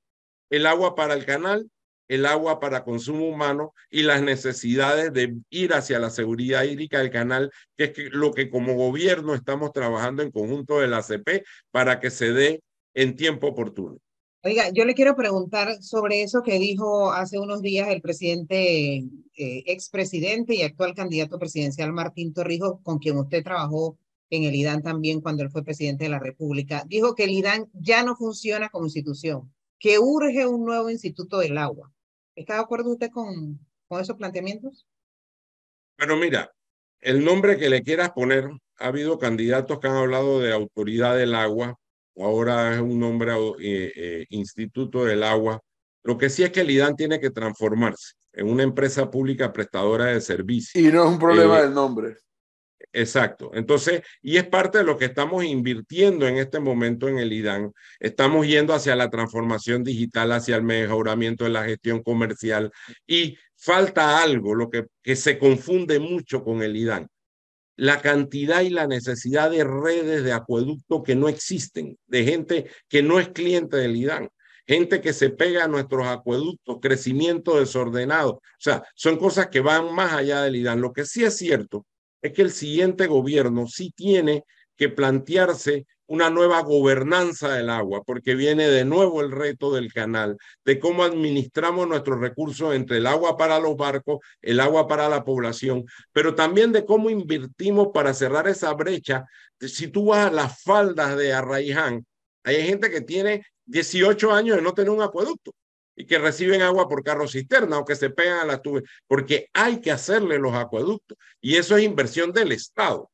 el 0.49 0.65
agua 0.65 0.95
para 0.95 1.13
el 1.13 1.25
canal 1.25 1.67
el 2.11 2.25
agua 2.25 2.59
para 2.59 2.83
consumo 2.83 3.25
humano 3.25 3.73
y 3.89 4.03
las 4.03 4.21
necesidades 4.21 5.13
de 5.13 5.37
ir 5.49 5.73
hacia 5.73 5.97
la 5.97 6.09
seguridad 6.09 6.63
hídrica 6.63 6.99
del 6.99 7.09
canal, 7.09 7.49
que 7.77 7.85
es 7.85 8.11
lo 8.11 8.33
que 8.33 8.49
como 8.49 8.73
gobierno 8.73 9.33
estamos 9.33 9.71
trabajando 9.71 10.21
en 10.21 10.29
conjunto 10.29 10.81
de 10.81 10.89
la 10.89 11.03
CP 11.03 11.45
para 11.71 12.01
que 12.01 12.09
se 12.09 12.33
dé 12.33 12.63
en 12.93 13.15
tiempo 13.15 13.47
oportuno. 13.47 13.97
Oiga, 14.43 14.71
yo 14.73 14.85
le 14.85 14.95
quiero 14.95 15.15
preguntar 15.15 15.83
sobre 15.83 16.23
eso 16.23 16.41
que 16.41 16.57
dijo 16.57 17.11
hace 17.11 17.37
unos 17.37 17.61
días 17.61 17.89
el 17.89 18.01
presidente, 18.01 18.95
eh, 18.97 19.63
expresidente 19.67 20.55
y 20.55 20.63
actual 20.63 20.95
candidato 20.95 21.37
presidencial 21.37 21.93
Martín 21.93 22.33
Torrijos, 22.33 22.79
con 22.81 22.97
quien 22.97 23.17
usted 23.17 23.43
trabajó 23.43 23.99
en 24.31 24.45
el 24.45 24.55
IDAN 24.55 24.81
también 24.81 25.21
cuando 25.21 25.43
él 25.43 25.51
fue 25.51 25.63
presidente 25.63 26.05
de 26.05 26.09
la 26.09 26.17
República. 26.17 26.83
Dijo 26.87 27.13
que 27.13 27.25
el 27.25 27.31
IDAN 27.31 27.69
ya 27.73 28.01
no 28.01 28.15
funciona 28.15 28.69
como 28.69 28.85
institución, 28.85 29.53
que 29.77 29.99
urge 29.99 30.47
un 30.47 30.65
nuevo 30.65 30.89
instituto 30.89 31.37
del 31.37 31.59
agua. 31.59 31.91
¿Está 32.35 32.55
de 32.55 32.61
acuerdo 32.61 32.93
usted 32.93 33.11
con, 33.11 33.59
con 33.87 34.01
esos 34.01 34.17
planteamientos? 34.17 34.87
Pero 35.97 36.17
mira, 36.17 36.51
el 36.99 37.23
nombre 37.23 37.57
que 37.57 37.69
le 37.69 37.83
quieras 37.83 38.09
poner, 38.09 38.49
ha 38.77 38.87
habido 38.87 39.19
candidatos 39.19 39.79
que 39.79 39.87
han 39.87 39.97
hablado 39.97 40.39
de 40.39 40.51
autoridad 40.51 41.15
del 41.15 41.35
agua, 41.35 41.77
ahora 42.17 42.75
es 42.75 42.81
un 42.81 42.99
nombre 42.99 43.33
eh, 43.59 43.91
eh, 43.95 44.25
Instituto 44.29 45.05
del 45.05 45.23
Agua. 45.23 45.59
Lo 46.03 46.17
que 46.17 46.29
sí 46.29 46.43
es 46.43 46.51
que 46.51 46.61
el 46.61 46.71
IDAN 46.71 46.95
tiene 46.95 47.19
que 47.19 47.29
transformarse 47.29 48.13
en 48.33 48.49
una 48.49 48.63
empresa 48.63 49.09
pública 49.09 49.51
prestadora 49.51 50.05
de 50.05 50.21
servicios. 50.21 50.83
Y 50.83 50.91
no 50.91 51.03
es 51.03 51.09
un 51.09 51.19
problema 51.19 51.59
eh, 51.59 51.63
del 51.63 51.73
nombre. 51.73 52.17
Exacto. 52.93 53.51
Entonces, 53.53 54.01
y 54.21 54.37
es 54.37 54.45
parte 54.45 54.79
de 54.79 54.83
lo 54.83 54.97
que 54.97 55.05
estamos 55.05 55.45
invirtiendo 55.45 56.27
en 56.27 56.37
este 56.37 56.59
momento 56.59 57.07
en 57.07 57.19
el 57.19 57.31
IDAN. 57.31 57.71
Estamos 57.99 58.47
yendo 58.47 58.73
hacia 58.73 58.95
la 58.95 59.09
transformación 59.09 59.83
digital, 59.83 60.31
hacia 60.31 60.57
el 60.57 60.63
mejoramiento 60.63 61.45
de 61.45 61.51
la 61.51 61.63
gestión 61.63 62.03
comercial 62.03 62.71
y 63.07 63.37
falta 63.55 64.21
algo, 64.21 64.55
lo 64.55 64.69
que, 64.69 64.87
que 65.01 65.15
se 65.15 65.37
confunde 65.37 65.99
mucho 65.99 66.43
con 66.43 66.63
el 66.63 66.75
IDAN. 66.75 67.07
La 67.81 67.99
cantidad 67.99 68.61
y 68.61 68.69
la 68.69 68.85
necesidad 68.85 69.49
de 69.49 69.63
redes 69.63 70.23
de 70.23 70.33
acueducto 70.33 71.01
que 71.01 71.15
no 71.15 71.27
existen, 71.27 71.97
de 72.05 72.23
gente 72.23 72.69
que 72.87 73.01
no 73.01 73.19
es 73.19 73.29
cliente 73.29 73.77
del 73.77 73.95
IDAN 73.95 74.29
gente 74.67 75.01
que 75.01 75.13
se 75.13 75.31
pega 75.31 75.65
a 75.65 75.67
nuestros 75.67 76.05
acueductos, 76.05 76.77
crecimiento 76.79 77.59
desordenado. 77.59 78.33
O 78.33 78.41
sea, 78.59 78.83
son 78.93 79.17
cosas 79.17 79.47
que 79.47 79.59
van 79.59 79.93
más 79.93 80.13
allá 80.13 80.43
del 80.43 80.57
IDAN. 80.57 80.79
Lo 80.79 80.93
que 80.93 81.05
sí 81.05 81.23
es 81.23 81.35
cierto 81.35 81.87
es 82.21 82.31
que 82.31 82.43
el 82.43 82.51
siguiente 82.51 83.07
gobierno 83.07 83.65
sí 83.67 83.91
tiene 83.95 84.43
que 84.77 84.89
plantearse 84.89 85.87
una 86.11 86.29
nueva 86.29 86.61
gobernanza 86.61 87.53
del 87.53 87.69
agua, 87.69 88.03
porque 88.03 88.35
viene 88.35 88.67
de 88.67 88.83
nuevo 88.83 89.21
el 89.21 89.31
reto 89.31 89.73
del 89.73 89.93
canal, 89.93 90.37
de 90.65 90.77
cómo 90.77 91.05
administramos 91.05 91.87
nuestros 91.87 92.19
recursos 92.19 92.75
entre 92.75 92.97
el 92.97 93.07
agua 93.07 93.37
para 93.37 93.61
los 93.61 93.77
barcos, 93.77 94.19
el 94.41 94.59
agua 94.59 94.89
para 94.89 95.07
la 95.07 95.23
población, 95.23 95.85
pero 96.11 96.35
también 96.35 96.73
de 96.73 96.85
cómo 96.85 97.09
invertimos 97.09 97.89
para 97.93 98.13
cerrar 98.13 98.49
esa 98.49 98.73
brecha. 98.73 99.23
Si 99.61 99.87
tú 99.87 100.07
vas 100.07 100.27
a 100.27 100.33
las 100.33 100.61
faldas 100.61 101.15
de 101.15 101.31
Arraiján, 101.31 102.05
hay 102.43 102.61
gente 102.67 102.91
que 102.91 102.99
tiene 102.99 103.45
18 103.67 104.33
años 104.33 104.57
de 104.57 104.63
no 104.63 104.73
tener 104.73 104.89
un 104.89 105.01
acueducto 105.01 105.53
y 105.95 106.05
que 106.05 106.19
reciben 106.19 106.61
agua 106.61 106.89
por 106.89 107.03
carro 107.03 107.25
cisterna 107.25 107.79
o 107.79 107.85
que 107.85 107.95
se 107.95 108.09
pegan 108.09 108.39
a 108.39 108.45
la 108.45 108.61
tubería, 108.61 108.89
porque 109.07 109.47
hay 109.53 109.79
que 109.79 109.91
hacerle 109.91 110.39
los 110.39 110.55
acueductos 110.55 111.17
y 111.39 111.55
eso 111.55 111.77
es 111.77 111.83
inversión 111.83 112.33
del 112.33 112.51
Estado. 112.51 113.10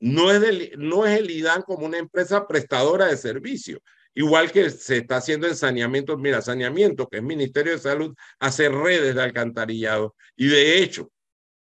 No 0.00 0.30
es, 0.30 0.40
del, 0.40 0.72
no 0.78 1.06
es 1.06 1.18
el 1.18 1.30
IDAN 1.30 1.62
como 1.62 1.86
una 1.86 1.98
empresa 1.98 2.46
prestadora 2.46 3.06
de 3.06 3.16
servicio. 3.16 3.80
Igual 4.14 4.50
que 4.50 4.70
se 4.70 4.98
está 4.98 5.18
haciendo 5.18 5.46
en 5.46 5.54
saneamiento, 5.54 6.18
mira, 6.18 6.42
saneamiento, 6.42 7.08
que 7.08 7.18
es 7.18 7.22
Ministerio 7.22 7.72
de 7.72 7.78
Salud, 7.78 8.14
hace 8.40 8.68
redes 8.68 9.14
de 9.14 9.22
alcantarillado 9.22 10.16
y 10.36 10.48
de 10.48 10.82
hecho 10.82 11.10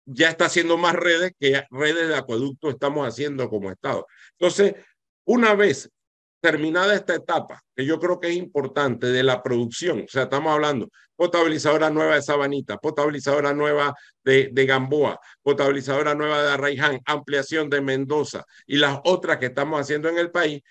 ya 0.06 0.30
está 0.30 0.46
haciendo 0.46 0.78
más 0.78 0.96
redes 0.96 1.32
que 1.40 1.64
redes 1.72 2.10
de 2.10 2.16
acueducto 2.16 2.70
estamos 2.70 3.08
haciendo 3.08 3.50
como 3.50 3.72
Estado. 3.72 4.06
Entonces, 4.38 4.76
una 5.26 5.56
vez 5.56 5.90
terminada 6.44 6.94
esta 6.94 7.16
etapa, 7.16 7.64
que 7.74 7.86
yo 7.86 7.98
creo 8.02 8.20
que 8.20 8.28
es 8.28 8.36
importante 8.36 9.08
de 9.08 9.24
la 9.24 9.42
producción, 9.42 10.02
o 10.02 10.08
sea, 10.10 10.24
estamos 10.24 10.52
hablando 10.52 10.90
potabilizadora 11.16 11.90
nueva 11.90 12.16
de 12.16 12.22
Sabanita, 12.22 12.78
potabilizadora 12.80 13.54
nueva 13.54 13.96
de, 14.26 14.50
de 14.52 14.66
Gamboa, 14.66 15.22
potabilizadora 15.42 16.16
nueva 16.16 16.44
de 16.44 16.52
Arraiján, 16.52 17.00
ampliación 17.06 17.70
de 17.70 17.80
Mendoza 17.80 18.44
y 18.68 18.76
las 18.76 19.00
otras 19.06 19.38
que 19.38 19.46
estamos 19.46 19.80
haciendo 19.80 20.10
en 20.10 20.18
el 20.18 20.32
país, 20.32 20.62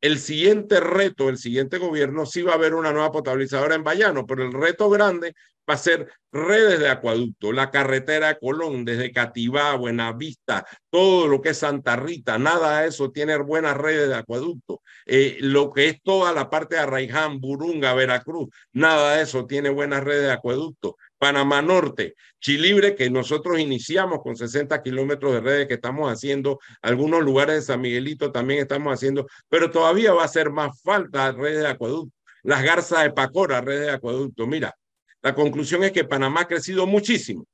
el 0.00 0.18
siguiente 0.18 0.80
reto, 0.80 1.28
el 1.28 1.38
siguiente 1.38 1.78
gobierno, 1.78 2.26
sí 2.26 2.42
va 2.42 2.52
a 2.52 2.56
haber 2.56 2.74
una 2.74 2.90
nueva 2.90 3.12
potabilizadora 3.12 3.76
en 3.76 3.84
Bayano, 3.84 4.26
pero 4.26 4.42
el 4.42 4.52
reto 4.52 4.90
grande 4.90 5.34
va 5.70 5.74
a 5.74 5.78
ser 5.78 6.10
redes 6.32 6.80
de 6.80 6.88
acueducto, 6.88 7.52
la 7.52 7.70
carretera 7.70 8.28
de 8.28 8.38
Colón, 8.40 8.84
desde 8.84 9.12
Cativá, 9.12 9.76
Buenavista, 9.76 10.66
todo 10.90 11.28
lo 11.28 11.40
que 11.40 11.50
es 11.50 11.58
Santa 11.58 11.94
Rita, 11.94 12.38
nada 12.38 12.80
de 12.80 12.88
eso 12.88 13.12
tiene 13.12 13.36
buenas 13.38 13.76
redes 13.76 14.08
de 14.08 14.16
acueducto. 14.16 14.82
Eh, 15.06 15.38
lo 15.40 15.72
que 15.72 15.88
es 15.88 16.02
toda 16.02 16.32
la 16.32 16.50
parte 16.50 16.74
de 16.74 16.82
Arraiján, 16.82 17.40
Burunga, 17.40 17.94
Veracruz, 17.94 18.48
nada 18.72 19.14
de 19.14 19.22
eso 19.22 19.46
tiene 19.46 19.70
buenas 19.70 20.02
redes 20.02 20.22
de 20.22 20.32
acueducto. 20.32 20.96
Panamá 21.18 21.62
Norte, 21.62 22.14
Chilibre, 22.40 22.96
que 22.96 23.10
nosotros 23.10 23.60
iniciamos 23.60 24.20
con 24.22 24.36
60 24.36 24.82
kilómetros 24.82 25.34
de 25.34 25.40
redes 25.40 25.68
que 25.68 25.74
estamos 25.74 26.10
haciendo, 26.10 26.58
algunos 26.82 27.22
lugares 27.22 27.56
de 27.56 27.62
San 27.62 27.80
Miguelito 27.80 28.32
también 28.32 28.60
estamos 28.60 28.92
haciendo, 28.92 29.26
pero 29.48 29.70
todavía 29.70 30.14
va 30.14 30.24
a 30.24 30.28
ser 30.28 30.50
más 30.50 30.80
falta 30.82 31.30
redes 31.30 31.60
de 31.60 31.68
acueducto. 31.68 32.16
Las 32.42 32.62
garzas 32.64 33.04
de 33.04 33.10
Pacora, 33.12 33.60
redes 33.60 33.86
de 33.86 33.92
acueducto. 33.92 34.46
Mira, 34.46 34.74
la 35.22 35.34
conclusión 35.34 35.84
es 35.84 35.92
que 35.92 36.04
Panamá 36.04 36.42
ha 36.42 36.48
crecido 36.48 36.86
muchísimo. 36.86 37.46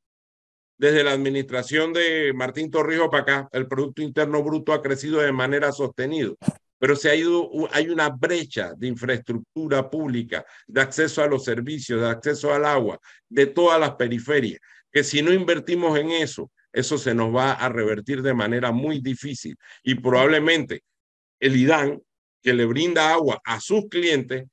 Desde 0.79 1.03
la 1.03 1.13
administración 1.13 1.93
de 1.93 2.33
Martín 2.35 2.71
Torrijos 2.71 3.09
para 3.11 3.23
acá, 3.23 3.49
el 3.53 3.67
Producto 3.67 4.03
Interno 4.03 4.43
Bruto 4.43 4.73
ha 4.73 4.83
crecido 4.83 5.21
de 5.21 5.33
manera 5.33 5.73
sostenida 5.73 6.35
pero 6.79 6.97
se 6.97 7.11
ha 7.11 7.15
ido, 7.15 7.51
hay 7.73 7.89
una 7.89 8.11
brecha 8.11 8.75
de 8.77 8.89
infraestructura 8.89 9.89
pública, 9.89 10.45
de 10.67 10.81
acceso 10.81 11.23
a 11.23 11.27
los 11.27 11.45
servicios, 11.45 12.01
de 12.01 12.09
acceso 12.09 12.53
al 12.53 12.65
agua, 12.65 13.01
de 13.29 13.47
todas 13.47 13.81
las 13.81 13.95
periferias, 13.95 14.61
que 14.93 15.03
si 15.03 15.23
no 15.23 15.33
invertimos 15.33 15.99
en 15.99 16.11
eso, 16.11 16.51
eso 16.73 16.99
se 16.99 17.15
nos 17.15 17.35
va 17.35 17.53
a 17.53 17.69
revertir 17.69 18.21
de 18.23 18.35
manera 18.35 18.73
muy 18.73 19.01
difícil. 19.01 19.57
Y 19.83 19.95
probablemente 19.95 20.83
el 21.41 21.57
IDAN, 21.57 22.03
que 22.43 22.53
le 22.53 22.67
brinda 22.67 23.13
agua 23.13 23.41
a 23.45 23.61
sus 23.61 23.89
clientes, 23.89 24.45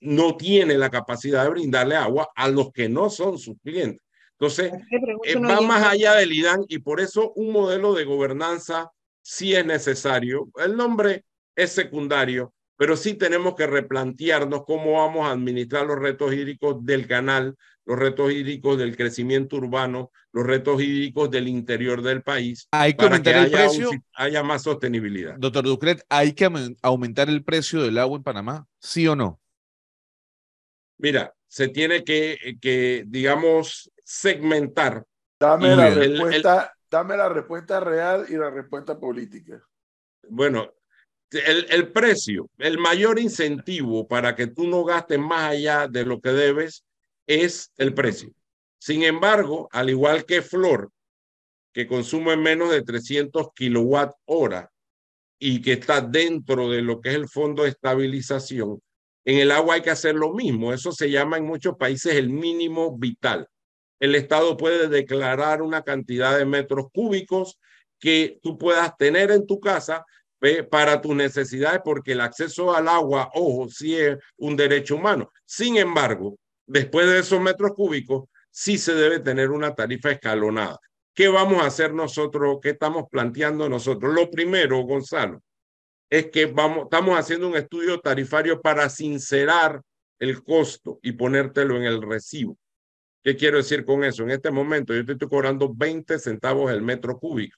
no 0.00 0.36
tiene 0.36 0.78
la 0.78 0.90
capacidad 0.90 1.44
de 1.44 1.50
brindarle 1.50 1.96
agua 1.96 2.30
a 2.34 2.48
los 2.48 2.72
que 2.72 2.88
no 2.88 3.10
son 3.10 3.38
sus 3.38 3.56
clientes. 3.62 4.02
Entonces, 4.32 4.72
eh, 5.24 5.34
va 5.36 5.60
más 5.60 5.84
allá 5.84 6.14
del 6.14 6.32
IDAN 6.32 6.64
y 6.66 6.78
por 6.78 7.00
eso 7.00 7.32
un 7.34 7.52
modelo 7.52 7.92
de 7.94 8.04
gobernanza 8.04 8.90
sí 9.20 9.54
es 9.54 9.66
necesario. 9.66 10.48
El 10.56 10.76
nombre 10.76 11.24
es 11.54 11.72
secundario, 11.72 12.54
pero 12.76 12.96
sí 12.96 13.14
tenemos 13.14 13.54
que 13.54 13.66
replantearnos 13.66 14.64
cómo 14.64 14.92
vamos 14.92 15.26
a 15.26 15.32
administrar 15.32 15.84
los 15.84 15.98
retos 15.98 16.32
hídricos 16.32 16.82
del 16.86 17.06
canal, 17.06 17.54
los 17.84 17.98
retos 17.98 18.32
hídricos 18.32 18.78
del 18.78 18.96
crecimiento 18.96 19.56
urbano, 19.56 20.10
los 20.32 20.46
retos 20.46 20.80
hídricos 20.80 21.30
del 21.30 21.46
interior 21.46 22.00
del 22.00 22.22
país. 22.22 22.66
Hay 22.70 22.94
que 22.94 23.04
aumentar 23.04 23.36
el 23.36 23.50
precio. 23.50 23.90
haya 24.14 24.42
más 24.42 24.62
sostenibilidad. 24.62 25.36
Doctor 25.36 25.64
Ducret, 25.64 26.02
¿hay 26.08 26.32
que 26.32 26.48
aumentar 26.80 27.28
el 27.28 27.44
precio 27.44 27.82
del 27.82 27.98
agua 27.98 28.16
en 28.16 28.22
Panamá? 28.22 28.66
¿Sí 28.78 29.06
o 29.06 29.14
no? 29.14 29.38
Mira, 31.00 31.34
se 31.48 31.68
tiene 31.68 32.04
que, 32.04 32.56
que 32.60 33.04
digamos, 33.06 33.90
segmentar. 34.04 35.04
Dame 35.38 35.74
la, 35.74 35.90
respuesta, 35.90 36.74
dame 36.90 37.16
la 37.16 37.28
respuesta 37.28 37.80
real 37.80 38.26
y 38.28 38.34
la 38.34 38.50
respuesta 38.50 38.98
política. 38.98 39.62
Bueno, 40.28 40.74
el, 41.30 41.66
el, 41.70 41.92
precio, 41.92 42.50
el 42.58 42.78
mayor 42.78 43.18
incentivo 43.18 44.06
para 44.06 44.36
que 44.36 44.48
tú 44.48 44.68
no 44.68 44.84
gastes 44.84 45.18
más 45.18 45.52
allá 45.52 45.88
de 45.88 46.04
lo 46.04 46.20
que 46.20 46.30
debes 46.30 46.84
es 47.26 47.72
el 47.78 47.94
precio. 47.94 48.32
Sin 48.78 49.02
embargo, 49.02 49.68
al 49.72 49.90
igual 49.90 50.24
que 50.26 50.42
Flor, 50.42 50.90
que 51.72 51.86
consume 51.86 52.36
menos 52.36 52.70
de 52.70 52.82
300 52.82 53.48
kilowatt 53.54 54.12
hora 54.26 54.70
y 55.38 55.62
que 55.62 55.72
está 55.72 56.00
dentro 56.00 56.68
de 56.68 56.82
lo 56.82 57.00
que 57.00 57.10
es 57.10 57.14
el 57.14 57.28
fondo 57.28 57.62
de 57.62 57.70
estabilización, 57.70 58.80
en 59.24 59.38
el 59.38 59.50
agua 59.50 59.74
hay 59.74 59.82
que 59.82 59.90
hacer 59.90 60.14
lo 60.14 60.32
mismo. 60.32 60.72
Eso 60.72 60.92
se 60.92 61.10
llama 61.10 61.36
en 61.36 61.44
muchos 61.44 61.76
países 61.76 62.14
el 62.14 62.30
mínimo 62.30 62.96
vital. 62.96 63.46
el 64.00 64.14
Estado 64.14 64.56
puede 64.56 64.88
declarar 64.88 65.60
una 65.62 65.82
cantidad 65.82 66.38
de 66.38 66.46
metros 66.46 66.86
cúbicos 66.92 67.58
que 67.98 68.38
tú 68.42 68.56
puedas 68.56 68.96
tener 68.96 69.30
en 69.30 69.46
tu 69.46 69.60
casa 69.60 70.04
para 70.70 71.00
tus 71.02 71.14
necesidades, 71.14 71.80
porque 71.84 72.12
el 72.12 72.22
acceso 72.22 72.74
al 72.74 72.88
agua, 72.88 73.30
ojo, 73.34 73.68
sí 73.68 73.96
es 73.96 74.16
un 74.38 74.56
derecho 74.56 74.96
humano. 74.96 75.30
Sin 75.44 75.76
embargo, 75.76 76.38
después 76.66 77.06
de 77.06 77.18
esos 77.18 77.40
metros 77.40 77.72
cúbicos, 77.72 78.24
sí 78.50 78.78
se 78.78 78.94
debe 78.94 79.20
tener 79.20 79.50
una 79.50 79.74
tarifa 79.74 80.10
escalonada. 80.10 80.78
¿Qué 81.14 81.28
vamos 81.28 81.62
a 81.62 81.66
hacer 81.66 81.92
nosotros? 81.92 82.58
¿Qué 82.62 82.70
estamos 82.70 83.04
planteando 83.10 83.68
nosotros? 83.68 84.14
Lo 84.14 84.30
primero, 84.30 84.80
Gonzalo, 84.82 85.42
es 86.10 86.26
que 86.30 86.46
vamos, 86.46 86.84
estamos 86.84 87.16
haciendo 87.16 87.48
un 87.48 87.56
estudio 87.56 88.00
tarifario 88.00 88.60
para 88.60 88.88
sincerar 88.90 89.80
el 90.18 90.42
costo 90.42 90.98
y 91.02 91.12
ponértelo 91.12 91.76
en 91.76 91.84
el 91.84 92.02
recibo. 92.02 92.58
¿Qué 93.22 93.36
quiero 93.36 93.58
decir 93.58 93.84
con 93.84 94.02
eso? 94.02 94.24
En 94.24 94.30
este 94.30 94.50
momento 94.50 94.94
yo 94.94 95.04
te 95.04 95.12
estoy 95.12 95.28
cobrando 95.28 95.72
20 95.72 96.18
centavos 96.18 96.72
el 96.72 96.82
metro 96.82 97.18
cúbico 97.18 97.56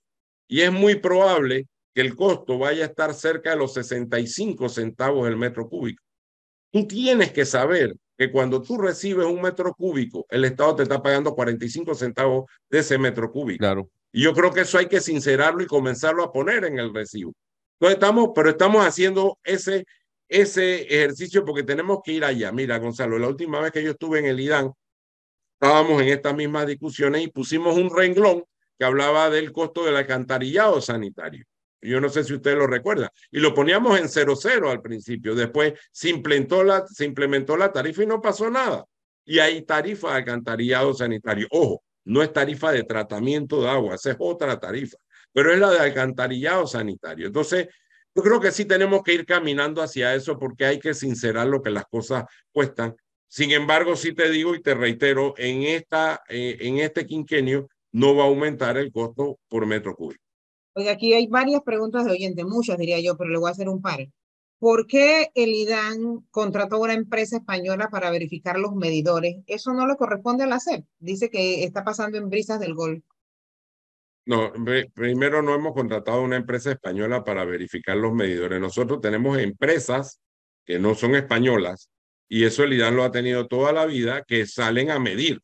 y 0.48 0.60
es 0.60 0.70
muy 0.70 0.96
probable 0.96 1.66
que 1.94 2.02
el 2.02 2.14
costo 2.14 2.58
vaya 2.58 2.84
a 2.84 2.88
estar 2.88 3.14
cerca 3.14 3.50
de 3.50 3.56
los 3.56 3.72
65 3.74 4.68
centavos 4.68 5.26
el 5.28 5.36
metro 5.36 5.68
cúbico. 5.68 6.02
Tú 6.70 6.86
tienes 6.86 7.32
que 7.32 7.44
saber 7.44 7.94
que 8.18 8.30
cuando 8.30 8.60
tú 8.60 8.78
recibes 8.78 9.26
un 9.26 9.40
metro 9.40 9.74
cúbico, 9.74 10.26
el 10.28 10.44
Estado 10.44 10.76
te 10.76 10.82
está 10.84 11.02
pagando 11.02 11.34
45 11.34 11.94
centavos 11.94 12.50
de 12.70 12.78
ese 12.78 12.98
metro 12.98 13.30
cúbico. 13.30 13.58
Claro. 13.58 13.90
Y 14.12 14.22
yo 14.22 14.34
creo 14.34 14.52
que 14.52 14.60
eso 14.60 14.78
hay 14.78 14.86
que 14.86 15.00
sincerarlo 15.00 15.62
y 15.62 15.66
comenzarlo 15.66 16.22
a 16.22 16.32
poner 16.32 16.64
en 16.64 16.78
el 16.78 16.92
recibo. 16.92 17.32
Entonces 17.82 17.96
estamos, 17.96 18.30
pero 18.32 18.50
estamos 18.50 18.86
haciendo 18.86 19.40
ese, 19.42 19.84
ese 20.28 20.82
ejercicio 20.82 21.44
porque 21.44 21.64
tenemos 21.64 21.98
que 22.04 22.12
ir 22.12 22.24
allá. 22.24 22.52
Mira, 22.52 22.78
Gonzalo, 22.78 23.18
la 23.18 23.26
última 23.26 23.60
vez 23.60 23.72
que 23.72 23.82
yo 23.82 23.90
estuve 23.90 24.20
en 24.20 24.26
el 24.26 24.38
IDAN, 24.38 24.70
estábamos 25.60 26.00
en 26.00 26.10
estas 26.10 26.32
mismas 26.32 26.68
discusiones 26.68 27.24
y 27.24 27.28
pusimos 27.28 27.76
un 27.76 27.90
renglón 27.90 28.44
que 28.78 28.84
hablaba 28.84 29.30
del 29.30 29.50
costo 29.50 29.84
del 29.84 29.96
alcantarillado 29.96 30.80
sanitario. 30.80 31.44
Yo 31.80 32.00
no 32.00 32.08
sé 32.08 32.22
si 32.22 32.34
ustedes 32.34 32.56
lo 32.56 32.68
recuerdan. 32.68 33.08
Y 33.32 33.40
lo 33.40 33.52
poníamos 33.52 33.98
en 33.98 34.08
cero 34.08 34.36
cero 34.36 34.70
al 34.70 34.80
principio. 34.80 35.34
Después 35.34 35.72
implementó, 36.04 36.62
la, 36.62 36.86
se 36.86 37.04
implementó 37.04 37.56
la 37.56 37.72
tarifa 37.72 38.04
y 38.04 38.06
no 38.06 38.22
pasó 38.22 38.48
nada. 38.48 38.84
Y 39.24 39.40
hay 39.40 39.62
tarifa 39.62 40.10
de 40.10 40.14
alcantarillado 40.18 40.94
sanitario. 40.94 41.48
Ojo, 41.50 41.82
no 42.04 42.22
es 42.22 42.32
tarifa 42.32 42.70
de 42.70 42.84
tratamiento 42.84 43.60
de 43.60 43.70
agua, 43.70 43.96
esa 43.96 44.12
es 44.12 44.16
otra 44.18 44.58
tarifa, 44.58 44.98
pero 45.32 45.52
es 45.52 45.58
la 45.58 45.70
de 45.70 45.80
alcantarillado 45.80 46.66
sanitario. 46.66 47.26
Entonces, 47.26 47.68
yo 48.14 48.22
creo 48.22 48.40
que 48.40 48.52
sí 48.52 48.64
tenemos 48.64 49.02
que 49.02 49.14
ir 49.14 49.24
caminando 49.24 49.82
hacia 49.82 50.14
eso 50.14 50.38
porque 50.38 50.66
hay 50.66 50.78
que 50.78 50.94
sincerar 50.94 51.46
lo 51.46 51.62
que 51.62 51.70
las 51.70 51.86
cosas 51.86 52.24
cuestan. 52.52 52.94
Sin 53.26 53.50
embargo, 53.52 53.96
sí 53.96 54.14
te 54.14 54.28
digo 54.30 54.54
y 54.54 54.60
te 54.60 54.74
reitero, 54.74 55.34
en, 55.38 55.62
esta, 55.62 56.22
eh, 56.28 56.58
en 56.60 56.78
este 56.78 57.06
quinquenio 57.06 57.68
no 57.92 58.14
va 58.14 58.24
a 58.24 58.26
aumentar 58.26 58.76
el 58.76 58.92
costo 58.92 59.38
por 59.48 59.64
metro 59.64 59.94
cúbico. 59.94 60.22
Oye, 60.74 60.90
aquí 60.90 61.14
hay 61.14 61.26
varias 61.26 61.62
preguntas 61.62 62.04
de 62.04 62.12
oyente, 62.12 62.44
muchas 62.44 62.78
diría 62.78 63.00
yo, 63.00 63.16
pero 63.16 63.30
le 63.30 63.38
voy 63.38 63.48
a 63.48 63.52
hacer 63.52 63.68
un 63.68 63.80
par. 63.80 64.06
¿Por 64.58 64.86
qué 64.86 65.30
el 65.34 65.50
IDAN 65.50 66.26
contrató 66.30 66.78
una 66.78 66.94
empresa 66.94 67.38
española 67.38 67.88
para 67.90 68.10
verificar 68.10 68.58
los 68.58 68.74
medidores? 68.74 69.36
Eso 69.46 69.72
no 69.72 69.86
le 69.86 69.96
corresponde 69.96 70.44
a 70.44 70.46
la 70.46 70.60
SEP. 70.60 70.84
Dice 70.98 71.30
que 71.30 71.64
está 71.64 71.82
pasando 71.84 72.16
en 72.16 72.28
brisas 72.30 72.60
del 72.60 72.74
Golfo. 72.74 73.12
No, 74.24 74.52
primero 74.94 75.42
no 75.42 75.54
hemos 75.54 75.72
contratado 75.72 76.22
una 76.22 76.37
empresa 76.37 76.70
española 76.70 77.24
para 77.24 77.44
verificar 77.44 77.96
los 77.96 78.12
medidores. 78.12 78.61
Nosotros 78.61 79.00
tenemos 79.00 79.38
empresas 79.38 80.20
que 80.64 80.78
no 80.78 80.94
son 80.94 81.16
españolas 81.16 81.90
y 82.28 82.44
eso 82.44 82.62
el 82.62 82.72
IDAN 82.72 82.96
lo 82.96 83.04
ha 83.04 83.11
tenido 83.11 83.48
toda 83.48 83.72
la 83.72 83.85
vida 83.85 84.22
que 84.26 84.46
salen 84.46 84.90
a 84.90 85.00
medir. 85.00 85.40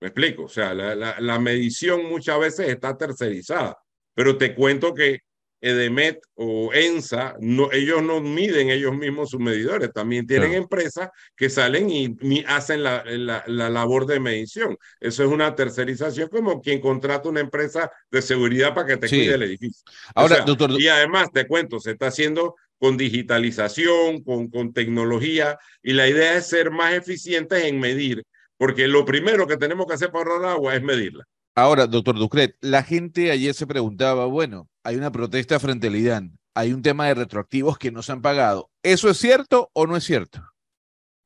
¿Me 0.00 0.08
explico? 0.08 0.44
O 0.44 0.48
sea, 0.48 0.74
la, 0.74 1.18
la 1.20 1.38
medición 1.38 2.08
muchas 2.08 2.38
veces 2.38 2.68
está 2.68 2.96
tercerizada. 2.96 3.76
Pero 4.14 4.36
te 4.38 4.54
cuento 4.54 4.94
que 4.94 5.20
Edemet 5.60 6.20
o 6.34 6.72
ENSA, 6.72 7.36
no, 7.40 7.70
ellos 7.70 8.02
no 8.02 8.20
miden 8.20 8.70
ellos 8.70 8.96
mismos 8.96 9.30
sus 9.30 9.40
medidores, 9.40 9.92
también 9.92 10.26
tienen 10.26 10.54
empresas 10.54 11.10
que 11.36 11.50
salen 11.50 11.90
y, 11.90 12.44
hacen 12.46 12.82
la, 12.82 13.04
la, 13.06 13.70
labor 13.70 14.06
de 14.06 14.20
medición. 14.20 14.76
Eso 15.00 15.22
es 15.22 15.30
una 15.30 15.54
tercerización 15.54 16.28
como 16.28 16.62
quien 16.62 16.80
contrata 16.80 17.28
una 17.28 17.40
empresa 17.40 17.90
de 18.10 18.22
seguridad 18.22 18.74
para 18.74 18.86
que 18.86 18.96
te 18.96 19.08
cuide 19.08 19.34
el 19.34 19.42
edificio. 19.42 19.82
Ahora, 20.14 20.40
doctor... 20.40 20.70
Y 20.80 20.88
además, 20.88 21.28
te 21.32 21.46
cuento, 21.46 21.78
se 21.78 21.92
está 21.92 22.06
haciendo 22.06 22.54
con 22.78 22.96
digitalización, 22.96 24.22
con, 24.22 24.48
con 24.48 24.72
tecnología, 24.72 25.58
y 25.82 25.92
la 25.92 26.08
idea 26.08 26.36
es 26.36 26.46
ser 26.46 26.70
más 26.70 26.94
eficientes 26.94 27.64
en 27.64 27.78
medir, 27.78 28.24
porque 28.56 28.88
lo 28.88 29.04
primero 29.04 29.46
que 29.46 29.58
tenemos 29.58 29.86
que 29.86 29.94
hacer 29.94 30.10
para 30.10 30.30
ahorrar 30.30 30.52
agua 30.52 30.74
es 30.74 30.82
medirla. 30.82 31.24
Ahora, 31.54 31.86
doctor 31.86 32.18
Ducret, 32.18 32.56
la 32.62 32.82
gente 32.82 33.30
ayer 33.30 33.52
se 33.52 33.66
preguntaba, 33.66 34.24
bueno, 34.24 34.69
hay 34.82 34.96
una 34.96 35.12
protesta 35.12 35.58
frente 35.60 35.88
al 35.88 35.96
IDAN, 35.96 36.38
hay 36.54 36.72
un 36.72 36.82
tema 36.82 37.06
de 37.06 37.14
retroactivos 37.14 37.78
que 37.78 37.90
no 37.90 38.02
se 38.02 38.12
han 38.12 38.22
pagado. 38.22 38.70
¿Eso 38.82 39.10
es 39.10 39.18
cierto 39.18 39.70
o 39.72 39.86
no 39.86 39.96
es 39.96 40.04
cierto? 40.04 40.42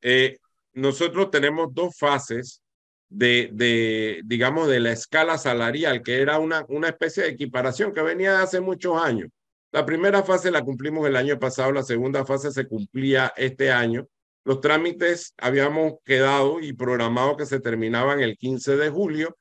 Eh, 0.01 0.37
nosotros 0.73 1.31
tenemos 1.31 1.73
dos 1.73 1.97
fases 1.97 2.61
de, 3.09 4.21
digamos, 4.25 4.67
de 4.67 4.79
la 4.79 4.91
escala 4.91 5.37
salarial, 5.37 6.01
que 6.01 6.21
era 6.21 6.39
una, 6.39 6.65
una 6.67 6.89
especie 6.89 7.23
de 7.23 7.29
equiparación 7.29 7.93
que 7.93 8.01
venía 8.01 8.33
de 8.33 8.43
hace 8.43 8.59
muchos 8.59 9.01
años. 9.01 9.29
La 9.71 9.85
primera 9.85 10.23
fase 10.23 10.51
la 10.51 10.63
cumplimos 10.63 11.07
el 11.07 11.15
año 11.15 11.39
pasado, 11.39 11.71
la 11.71 11.83
segunda 11.83 12.25
fase 12.25 12.51
se 12.51 12.67
cumplía 12.67 13.33
este 13.35 13.71
año. 13.71 14.07
Los 14.43 14.61
trámites 14.61 15.33
habíamos 15.37 15.95
quedado 16.03 16.59
y 16.59 16.73
programado 16.73 17.35
que 17.35 17.45
se 17.45 17.59
terminaban 17.59 18.19
el 18.19 18.37
15 18.37 18.77
de 18.77 18.89
julio 18.89 19.35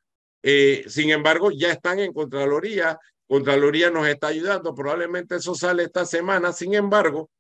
eh, 0.47 0.85
sin 0.89 1.09
embargo, 1.09 1.51
ya 1.51 1.73
están 1.73 1.99
en 2.01 2.13
Contraloría. 2.13 2.99
Contraloría 3.27 3.91
nos 3.91 4.07
está 4.07 4.29
ayudando. 4.29 4.75
Probablemente 4.75 5.37
eso 5.37 5.55
sale 5.55 5.85
esta 5.85 6.05
semana. 6.05 6.53
Sin 6.53 6.75
embargo, 6.75 7.31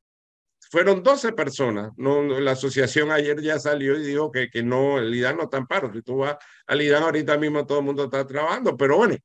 fueron 0.70 1.02
12 1.02 1.32
personas. 1.32 1.92
No, 1.96 2.22
la 2.22 2.52
asociación 2.52 3.10
ayer 3.10 3.40
ya 3.40 3.58
salió 3.58 3.98
y 3.98 4.04
dijo 4.04 4.30
que, 4.30 4.48
que 4.50 4.62
no, 4.62 4.98
el 4.98 5.14
IDAN 5.14 5.36
no 5.36 5.44
está 5.44 5.58
en 5.58 5.66
paro. 5.66 5.92
Si 5.92 6.02
tú 6.02 6.18
vas 6.18 6.36
al 6.66 6.82
IDAN 6.82 7.02
ahorita 7.02 7.36
mismo, 7.38 7.66
todo 7.66 7.78
el 7.78 7.84
mundo 7.84 8.04
está 8.04 8.26
trabajando. 8.26 8.76
Pero 8.76 8.96
bueno, 8.96 9.16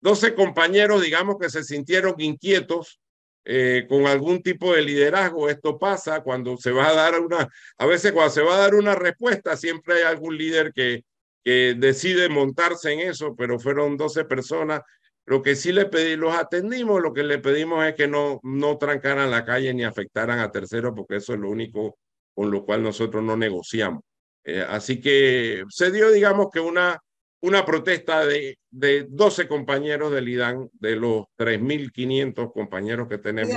12 0.00 0.34
compañeros, 0.34 1.02
digamos, 1.02 1.36
que 1.40 1.50
se 1.50 1.64
sintieron 1.64 2.14
inquietos 2.18 3.00
eh, 3.44 3.86
con 3.88 4.06
algún 4.06 4.42
tipo 4.42 4.74
de 4.74 4.82
liderazgo. 4.82 5.48
Esto 5.48 5.78
pasa 5.78 6.20
cuando 6.20 6.56
se 6.56 6.70
va 6.70 6.88
a 6.88 6.94
dar 6.94 7.18
una, 7.20 7.48
a 7.78 7.86
veces 7.86 8.12
cuando 8.12 8.30
se 8.30 8.42
va 8.42 8.56
a 8.56 8.58
dar 8.58 8.74
una 8.74 8.94
respuesta, 8.94 9.56
siempre 9.56 9.94
hay 9.94 10.02
algún 10.02 10.36
líder 10.36 10.72
que, 10.74 11.04
que 11.42 11.74
decide 11.78 12.28
montarse 12.28 12.92
en 12.92 13.00
eso, 13.00 13.34
pero 13.34 13.58
fueron 13.58 13.96
12 13.96 14.26
personas. 14.26 14.82
Lo 15.28 15.42
que 15.42 15.56
sí 15.56 15.72
le 15.72 15.84
pedí, 15.84 16.16
los 16.16 16.34
atendimos, 16.34 17.02
lo 17.02 17.12
que 17.12 17.22
le 17.22 17.38
pedimos 17.38 17.84
es 17.84 17.94
que 17.94 18.08
no, 18.08 18.40
no 18.42 18.78
trancaran 18.78 19.30
la 19.30 19.44
calle 19.44 19.74
ni 19.74 19.84
afectaran 19.84 20.38
a 20.38 20.50
terceros, 20.50 20.94
porque 20.96 21.16
eso 21.16 21.34
es 21.34 21.38
lo 21.38 21.50
único 21.50 21.98
con 22.34 22.50
lo 22.50 22.64
cual 22.64 22.82
nosotros 22.82 23.22
no 23.22 23.36
negociamos. 23.36 24.02
Eh, 24.42 24.64
así 24.66 25.02
que 25.02 25.64
se 25.68 25.90
dio, 25.90 26.10
digamos, 26.10 26.48
que 26.50 26.60
una, 26.60 26.98
una 27.42 27.66
protesta 27.66 28.24
de, 28.24 28.56
de 28.70 29.06
12 29.06 29.46
compañeros 29.46 30.12
del 30.12 30.30
IDAN, 30.30 30.70
de 30.72 30.96
los 30.96 31.26
3.500 31.36 32.50
compañeros 32.50 33.06
que 33.06 33.18
tenemos. 33.18 33.54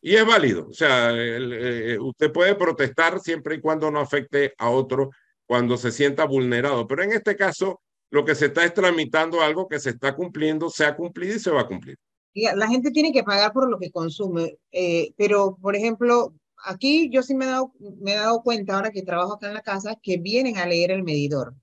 Y 0.00 0.16
es 0.16 0.26
válido, 0.26 0.66
o 0.68 0.72
sea, 0.72 1.12
eh, 1.14 1.96
usted 2.00 2.32
puede 2.32 2.56
protestar 2.56 3.20
siempre 3.20 3.54
y 3.54 3.60
cuando 3.60 3.88
no 3.88 4.00
afecte 4.00 4.52
a 4.58 4.68
otros 4.68 5.10
cuando 5.46 5.76
se 5.76 5.92
sienta 5.92 6.24
vulnerado. 6.24 6.88
Pero 6.88 7.04
en 7.04 7.12
este 7.12 7.36
caso, 7.36 7.82
lo 8.14 8.24
que 8.24 8.36
se 8.36 8.46
está 8.46 8.64
es 8.64 8.72
tramitando 8.72 9.40
algo 9.40 9.66
que 9.66 9.80
se 9.80 9.90
está 9.90 10.14
cumpliendo, 10.14 10.70
se 10.70 10.84
ha 10.84 10.94
cumplido 10.94 11.34
y 11.34 11.40
se 11.40 11.50
va 11.50 11.62
a 11.62 11.66
cumplir. 11.66 11.98
La 12.32 12.68
gente 12.68 12.92
tiene 12.92 13.12
que 13.12 13.24
pagar 13.24 13.52
por 13.52 13.68
lo 13.68 13.76
que 13.76 13.90
consume, 13.90 14.56
eh, 14.70 15.12
pero 15.16 15.58
por 15.60 15.74
ejemplo, 15.74 16.32
aquí 16.64 17.10
yo 17.10 17.24
sí 17.24 17.34
me 17.34 17.46
he, 17.46 17.48
dado, 17.48 17.72
me 18.00 18.12
he 18.12 18.16
dado 18.16 18.40
cuenta 18.44 18.76
ahora 18.76 18.92
que 18.92 19.02
trabajo 19.02 19.32
acá 19.32 19.48
en 19.48 19.54
la 19.54 19.62
casa 19.62 19.98
que 20.00 20.18
vienen 20.18 20.58
a 20.58 20.66
leer 20.66 20.92
el 20.92 21.02
medidor. 21.02 21.56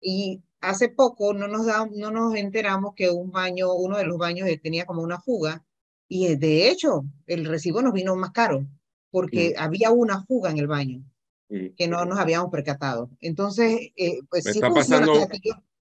Y 0.00 0.42
hace 0.62 0.88
poco 0.88 1.34
no 1.34 1.46
nos, 1.46 1.66
da, 1.66 1.86
no 1.92 2.10
nos 2.10 2.34
enteramos 2.36 2.94
que 2.96 3.10
un 3.10 3.30
baño, 3.30 3.74
uno 3.74 3.98
de 3.98 4.06
los 4.06 4.16
baños 4.16 4.48
tenía 4.62 4.86
como 4.86 5.02
una 5.02 5.20
fuga 5.20 5.62
y 6.08 6.36
de 6.36 6.70
hecho 6.70 7.04
el 7.26 7.44
recibo 7.44 7.82
nos 7.82 7.92
vino 7.92 8.16
más 8.16 8.30
caro 8.30 8.66
porque 9.10 9.52
mm. 9.54 9.62
había 9.62 9.90
una 9.90 10.24
fuga 10.24 10.50
en 10.50 10.56
el 10.56 10.68
baño 10.68 11.04
que 11.48 11.88
no 11.88 12.04
nos 12.04 12.18
habíamos 12.18 12.50
percatado. 12.50 13.10
Entonces, 13.20 13.90
eh, 13.96 14.20
pues 14.28 14.44
sí 14.44 14.60
funciona. 14.60 15.06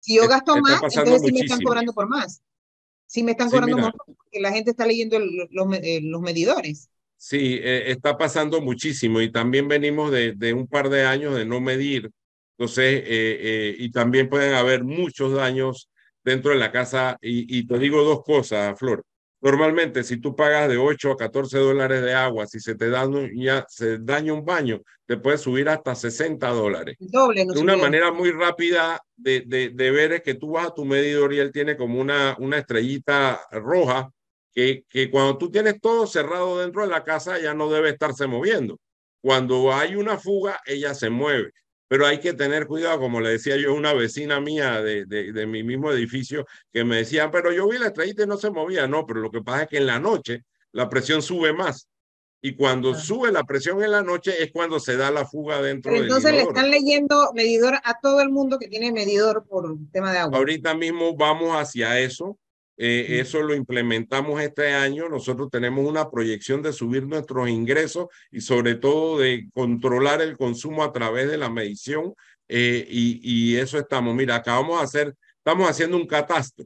Si, 0.03 0.15
yo, 0.17 0.27
gasto 0.27 0.57
más, 0.57 0.81
entonces 0.83 1.21
sí 1.21 1.31
me 1.31 1.39
están 1.39 1.61
cobrando 1.61 1.93
por 1.93 2.09
más. 2.09 2.41
Sí 3.05 3.23
me 3.23 3.31
están 3.31 3.49
cobrando 3.49 3.77
más 3.77 3.93
porque 4.05 4.39
la 4.41 4.51
gente 4.51 4.71
está 4.71 4.85
leyendo 4.85 5.17
los, 5.19 5.77
eh, 5.81 6.01
los 6.03 6.21
medidores. 6.21 6.89
Sí, 7.15 7.59
eh, 7.61 7.91
está 7.91 8.17
pasando 8.17 8.59
muchísimo 8.59 9.21
y 9.21 9.31
también 9.31 9.67
venimos 9.67 10.11
de, 10.11 10.33
de, 10.33 10.53
un 10.53 10.67
par 10.67 10.89
de 10.89 11.05
años 11.05 11.35
de 11.35 11.45
no 11.45 11.61
medir. 11.61 12.11
Entonces, 12.57 13.03
y 13.79 13.91
también 13.91 14.29
pueden 14.29 14.53
haber 14.53 14.83
muchos 14.83 15.33
daños 15.33 15.89
dentro 16.23 16.51
de 16.51 16.57
la 16.57 16.71
casa. 16.71 17.17
Y, 17.21 17.59
y 17.59 17.65
te 17.65 17.79
digo 17.79 18.03
dos 18.03 18.23
cosas, 18.23 18.77
Flor. 18.77 19.03
Normalmente, 19.43 20.05
si 20.05 20.21
tú 20.21 20.37
pagas 20.37 20.69
de 20.69 20.77
8 20.77 21.11
a 21.11 21.17
14 21.17 21.57
dólares 21.57 22.01
de 22.01 22.13
agua, 22.13 22.47
si 22.47 22.61
se 22.61 22.75
te 22.75 22.89
daña, 22.89 23.65
se 23.67 23.97
daña 23.97 24.31
un 24.31 24.45
baño, 24.45 24.81
te 25.05 25.17
puede 25.17 25.37
subir 25.37 25.67
hasta 25.67 25.95
60 25.95 26.47
dólares. 26.47 26.95
Doble, 26.97 27.45
no 27.45 27.53
de 27.53 27.59
una 27.59 27.75
manera 27.75 28.09
muy 28.13 28.31
rápida 28.31 29.01
de, 29.17 29.43
de, 29.45 29.71
de, 29.71 29.91
ver 29.91 30.13
es 30.13 30.21
que 30.21 30.35
tú 30.35 30.51
vas 30.51 30.67
a 30.67 30.73
tu 30.73 30.85
medidor 30.85 31.33
y 31.33 31.39
él 31.39 31.51
tiene 31.51 31.75
como 31.75 31.99
una, 31.99 32.37
una 32.39 32.57
estrellita 32.57 33.41
roja 33.51 34.09
que, 34.53 34.85
que 34.87 35.11
cuando 35.11 35.37
tú 35.37 35.51
tienes 35.51 35.81
todo 35.81 36.07
cerrado 36.07 36.59
dentro 36.59 36.83
de 36.83 36.87
la 36.87 37.03
casa 37.03 37.37
ya 37.37 37.53
no 37.53 37.69
debe 37.69 37.89
estarse 37.89 38.27
moviendo. 38.27 38.79
Cuando 39.19 39.73
hay 39.73 39.95
una 39.95 40.17
fuga, 40.17 40.61
ella 40.65 40.93
se 40.93 41.09
mueve 41.09 41.51
pero 41.93 42.07
hay 42.07 42.19
que 42.19 42.33
tener 42.33 42.65
cuidado, 42.65 42.99
como 42.99 43.21
le 43.21 43.29
decía 43.29 43.55
yo 43.55 43.69
a 43.69 43.75
una 43.75 43.93
vecina 43.93 44.39
mía 44.39 44.81
de, 44.81 45.05
de, 45.05 45.31
de, 45.31 45.45
mi 45.45 45.61
mismo 45.61 45.91
edificio, 45.91 46.43
que 46.71 46.83
me 46.83 46.95
decían, 46.95 47.29
pero 47.29 47.51
yo 47.51 47.67
vi 47.67 47.77
la 47.77 47.85
estrellita 47.85 48.23
y 48.23 48.25
no 48.25 48.35
se 48.35 48.49
movía. 48.49 48.87
No, 48.87 49.05
pero 49.05 49.19
lo 49.19 49.29
que 49.29 49.43
pasa 49.43 49.61
es 49.61 49.69
que 49.69 49.77
en 49.77 49.85
la 49.85 49.99
noche 49.99 50.43
la 50.71 50.89
presión 50.89 51.21
sube 51.21 51.53
más. 51.53 51.87
Y 52.41 52.55
cuando 52.55 52.95
sube 52.95 53.31
la 53.31 53.43
presión 53.43 53.83
en 53.83 53.91
la 53.91 54.01
noche 54.01 54.41
es 54.41 54.51
cuando 54.51 54.79
se 54.79 54.97
da 54.97 55.11
la 55.11 55.27
fuga 55.27 55.61
dentro 55.61 55.91
pero 55.91 56.05
entonces 56.05 56.31
le 56.31 56.41
están 56.41 56.71
leyendo 56.71 57.31
medidor 57.35 57.75
a 57.83 57.99
todo 58.01 58.21
el 58.21 58.29
mundo 58.31 58.57
que 58.57 58.69
tiene 58.69 58.91
medidor 58.91 59.45
por 59.47 59.77
tema 59.91 60.11
de 60.11 60.17
agua. 60.17 60.39
Ahorita 60.39 60.73
mismo 60.73 61.15
vamos 61.15 61.55
hacia 61.55 61.99
eso. 61.99 62.39
Eh, 62.77 63.19
eso 63.19 63.41
lo 63.41 63.55
implementamos 63.55 64.41
este 64.41 64.73
año. 64.73 65.09
Nosotros 65.09 65.49
tenemos 65.51 65.85
una 65.85 66.09
proyección 66.09 66.61
de 66.61 66.73
subir 66.73 67.05
nuestros 67.05 67.49
ingresos 67.49 68.07
y 68.31 68.41
sobre 68.41 68.75
todo 68.75 69.19
de 69.19 69.47
controlar 69.53 70.21
el 70.21 70.37
consumo 70.37 70.83
a 70.83 70.91
través 70.91 71.29
de 71.29 71.37
la 71.37 71.49
medición. 71.49 72.13
Eh, 72.47 72.85
y, 72.89 73.19
y, 73.23 73.57
eso 73.57 73.77
estamos. 73.77 74.15
Mira, 74.15 74.35
acabamos 74.35 74.79
de 74.79 74.83
hacer, 74.83 75.15
estamos 75.37 75.69
haciendo 75.69 75.97
un 75.97 76.07
catastro 76.07 76.65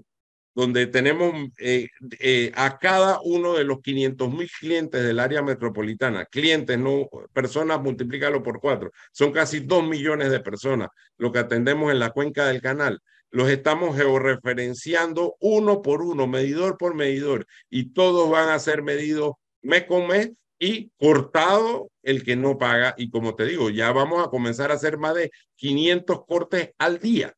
donde 0.58 0.88
tenemos 0.88 1.36
eh, 1.60 1.88
eh, 2.20 2.52
a 2.56 2.80
cada 2.80 3.20
uno 3.24 3.54
de 3.54 3.64
los 3.64 3.80
500 3.80 4.34
mil 4.34 4.50
clientes 4.60 5.04
del 5.04 5.20
área 5.20 5.44
metropolitana, 5.44 6.26
clientes, 6.26 6.80
no 6.80 7.08
personas, 7.32 7.80
multiplícalo 7.80 8.42
por 8.42 8.60
cuatro, 8.60 8.92
son 9.12 9.32
casi 9.32 9.60
dos 9.60 9.88
millones 9.88 10.32
de 10.32 10.40
personas 10.40 10.90
lo 11.20 11.32
que 11.32 11.38
atendemos 11.38 11.92
en 11.92 12.00
la 12.00 12.10
cuenca 12.10 12.48
del 12.48 12.60
canal 12.60 13.00
los 13.32 13.50
estamos 13.50 13.96
georreferenciando 13.96 15.36
uno 15.40 15.82
por 15.82 16.02
uno, 16.02 16.28
medidor 16.28 16.78
por 16.78 16.96
medidor, 16.96 17.46
y 17.70 17.92
todos 17.94 18.30
van 18.30 18.50
a 18.50 18.60
ser 18.60 18.84
medidos 18.84 19.34
mes 19.62 19.86
con 19.86 20.08
mes 20.08 20.32
y 20.60 20.90
cortado 20.98 21.90
el 22.04 22.24
que 22.24 22.36
no 22.36 22.58
paga. 22.58 22.96
Y 22.98 23.10
como 23.10 23.36
te 23.36 23.46
digo, 23.46 23.70
ya 23.70 23.92
vamos 23.92 24.26
a 24.26 24.30
comenzar 24.30 24.72
a 24.72 24.76
hacer 24.76 24.98
más 24.98 25.16
de 25.16 25.32
500 25.56 26.26
cortes 26.26 26.72
al 26.78 27.00
día, 27.00 27.34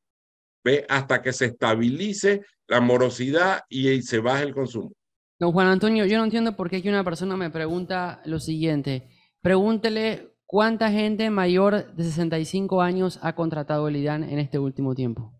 ¿ve? 0.64 0.86
hasta 0.90 1.22
que 1.22 1.34
se 1.34 1.46
estabilice 1.46 2.42
la 2.68 2.82
morosidad 2.82 3.64
y 3.68 4.02
se 4.02 4.20
baje 4.20 4.44
el 4.44 4.54
consumo. 4.54 4.94
Don 5.40 5.54
Juan 5.54 5.68
Antonio, 5.68 6.06
yo 6.06 6.18
no 6.18 6.26
entiendo 6.26 6.56
por 6.56 6.70
qué 6.70 6.78
aquí 6.78 6.90
una 6.90 7.04
persona 7.04 7.38
me 7.38 7.50
pregunta 7.50 8.22
lo 8.26 8.40
siguiente. 8.40 9.08
Pregúntele 9.42 10.34
cuánta 10.46 10.92
gente 10.92 11.30
mayor 11.30 11.96
de 11.96 12.04
65 12.04 12.82
años 12.82 13.20
ha 13.22 13.36
contratado 13.36 13.88
el 13.88 13.96
IDAN 13.96 14.24
en 14.24 14.38
este 14.38 14.60
último 14.60 14.96
tiempo 14.96 15.39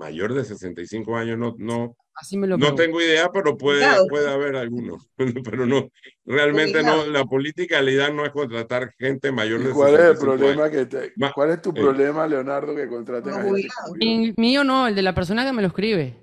mayor 0.00 0.32
de 0.32 0.44
65 0.44 1.14
años, 1.14 1.38
no, 1.38 1.54
no, 1.58 1.96
Así 2.14 2.36
me 2.36 2.46
lo 2.46 2.58
no 2.58 2.74
tengo 2.74 3.00
idea, 3.00 3.30
pero 3.32 3.56
puede, 3.56 3.86
puede 4.08 4.28
haber 4.30 4.56
algunos. 4.56 5.08
pero 5.44 5.64
no, 5.64 5.88
realmente 6.24 6.82
no, 6.82 7.06
la 7.06 7.24
política 7.24 7.82
de 7.82 8.12
no 8.12 8.24
es 8.24 8.30
contratar 8.30 8.92
gente 8.98 9.30
mayor 9.30 9.62
de 9.62 9.70
cuál 9.70 9.94
es 9.94 10.00
el 10.00 10.18
problema 10.18 10.70
que 10.70 10.86
te, 10.86 11.12
¿Cuál 11.34 11.50
es 11.50 11.62
tu 11.62 11.70
eh, 11.70 11.74
problema, 11.74 12.26
Leonardo, 12.26 12.74
que 12.74 12.88
contraten 12.88 13.32
a 13.32 13.42
gente? 13.42 14.34
mío 14.36 14.64
no, 14.64 14.88
el 14.88 14.94
de 14.94 15.02
la 15.02 15.14
persona 15.14 15.46
que 15.46 15.52
me 15.52 15.62
lo 15.62 15.68
escribe. 15.68 16.16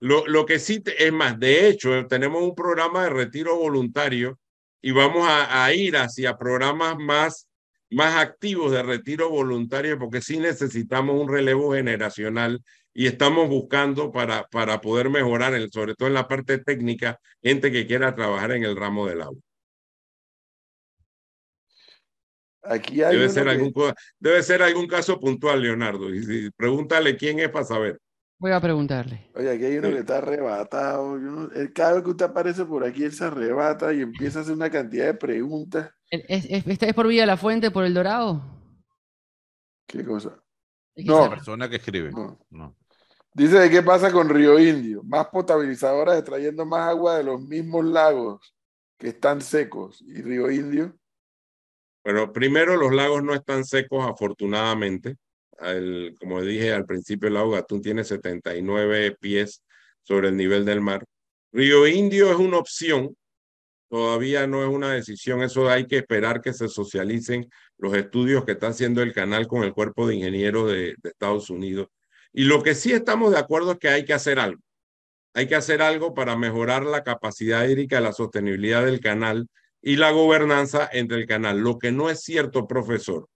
Lo, 0.00 0.26
lo 0.26 0.46
que 0.46 0.58
sí, 0.58 0.82
es 0.98 1.12
más, 1.12 1.38
de 1.38 1.68
hecho, 1.68 2.06
tenemos 2.06 2.42
un 2.42 2.54
programa 2.54 3.04
de 3.04 3.10
retiro 3.10 3.56
voluntario 3.56 4.38
y 4.80 4.92
vamos 4.92 5.26
a, 5.28 5.64
a 5.64 5.72
ir 5.72 5.96
hacia 5.96 6.36
programas 6.36 6.96
más 6.98 7.48
más 7.90 8.16
activos 8.16 8.72
de 8.72 8.82
retiro 8.82 9.30
voluntario 9.30 9.98
porque 9.98 10.20
sí 10.20 10.38
necesitamos 10.38 11.20
un 11.20 11.28
relevo 11.28 11.72
generacional 11.74 12.60
y 12.98 13.06
estamos 13.06 13.50
buscando 13.50 14.10
para, 14.10 14.44
para 14.44 14.80
poder 14.80 15.10
mejorar, 15.10 15.52
el, 15.52 15.70
sobre 15.70 15.94
todo 15.94 16.08
en 16.08 16.14
la 16.14 16.26
parte 16.26 16.56
técnica, 16.56 17.20
gente 17.42 17.70
que 17.70 17.86
quiera 17.86 18.14
trabajar 18.14 18.52
en 18.52 18.64
el 18.64 18.74
ramo 18.74 19.06
del 19.06 19.20
agua. 19.20 19.38
Aquí 22.62 23.02
hay 23.02 23.14
debe, 23.14 23.28
ser 23.28 23.50
algún, 23.50 23.70
debe 24.18 24.42
ser 24.42 24.62
algún 24.62 24.86
caso 24.86 25.20
puntual, 25.20 25.60
Leonardo. 25.60 26.08
Y, 26.12 26.50
pregúntale 26.56 27.18
quién 27.18 27.38
es 27.38 27.50
para 27.50 27.66
saber. 27.66 28.00
Voy 28.38 28.52
a 28.52 28.60
preguntarle. 28.62 29.30
Oye, 29.34 29.50
aquí 29.50 29.66
hay 29.66 29.76
uno 29.76 29.90
que 29.90 29.98
está 29.98 30.16
arrebatado. 30.16 31.18
cada 31.74 31.92
vez 31.92 32.02
que 32.02 32.10
usted 32.10 32.24
aparece 32.24 32.64
por 32.64 32.82
aquí, 32.82 33.04
él 33.04 33.12
se 33.12 33.24
arrebata 33.24 33.92
y 33.92 34.00
empieza 34.00 34.38
a 34.38 34.42
hacer 34.42 34.54
una 34.54 34.70
cantidad 34.70 35.04
de 35.04 35.14
preguntas. 35.14 35.90
¿Es, 36.10 36.46
es, 36.48 36.82
es 36.82 36.94
por 36.94 37.08
Vía 37.08 37.26
la 37.26 37.36
Fuente, 37.36 37.70
por 37.70 37.84
El 37.84 37.92
Dorado? 37.92 38.42
¿Qué 39.86 40.02
cosa? 40.02 40.42
No. 40.96 41.24
La 41.24 41.30
persona 41.30 41.68
que 41.68 41.76
escribe. 41.76 42.10
no. 42.10 42.74
Dice 43.36 43.58
de 43.58 43.68
qué 43.68 43.82
pasa 43.82 44.10
con 44.10 44.30
Río 44.30 44.58
Indio. 44.58 45.02
Más 45.02 45.26
potabilizadoras 45.26 46.16
extrayendo 46.16 46.64
más 46.64 46.88
agua 46.88 47.18
de 47.18 47.24
los 47.24 47.38
mismos 47.38 47.84
lagos 47.84 48.54
que 48.96 49.08
están 49.08 49.42
secos. 49.42 50.00
¿Y 50.00 50.22
Río 50.22 50.50
Indio? 50.50 50.96
Bueno, 52.02 52.32
primero 52.32 52.78
los 52.78 52.94
lagos 52.94 53.22
no 53.22 53.34
están 53.34 53.66
secos 53.66 54.06
afortunadamente. 54.06 55.16
como 56.18 56.40
dije 56.40 56.72
al 56.72 56.86
principio, 56.86 57.28
el 57.28 57.34
lago 57.34 57.50
Gatún 57.50 57.82
tiene 57.82 58.04
79 58.04 59.18
pies 59.20 59.62
sobre 60.02 60.28
el 60.28 60.36
nivel 60.38 60.64
del 60.64 60.80
mar. 60.80 61.04
Río 61.52 61.86
Indio 61.86 62.30
es 62.30 62.38
una 62.38 62.56
opción, 62.56 63.14
todavía 63.90 64.46
no 64.46 64.62
es 64.62 64.70
una 64.70 64.94
decisión, 64.94 65.42
eso 65.42 65.68
hay 65.68 65.86
que 65.86 65.98
esperar 65.98 66.40
que 66.40 66.54
se 66.54 66.68
socialicen 66.68 67.50
los 67.76 67.94
estudios 67.94 68.46
que 68.46 68.52
está 68.52 68.68
haciendo 68.68 69.02
el 69.02 69.12
canal 69.12 69.46
con 69.46 69.62
el 69.62 69.74
cuerpo 69.74 70.06
de 70.06 70.14
ingenieros 70.14 70.70
de, 70.70 70.94
de 71.02 71.10
Estados 71.10 71.50
Unidos 71.50 71.88
y 72.36 72.44
lo 72.44 72.62
que 72.62 72.74
sí 72.74 72.92
estamos 72.92 73.32
de 73.32 73.38
acuerdo 73.38 73.72
es 73.72 73.78
que 73.78 73.88
hay 73.88 74.04
que 74.04 74.12
hacer 74.12 74.38
algo. 74.38 74.60
Hay 75.32 75.48
que 75.48 75.54
hacer 75.54 75.80
algo 75.80 76.12
para 76.12 76.36
mejorar 76.36 76.84
la 76.84 77.02
capacidad 77.02 77.66
hídrica, 77.66 77.98
la 77.98 78.12
sostenibilidad 78.12 78.84
del 78.84 79.00
canal 79.00 79.48
y 79.80 79.96
la 79.96 80.10
gobernanza 80.10 80.86
entre 80.92 81.16
el 81.16 81.26
canal. 81.26 81.60
Lo 81.60 81.78
que 81.78 81.92
no 81.92 82.10
es 82.10 82.20
cierto, 82.20 82.66
profesor, 82.66 83.26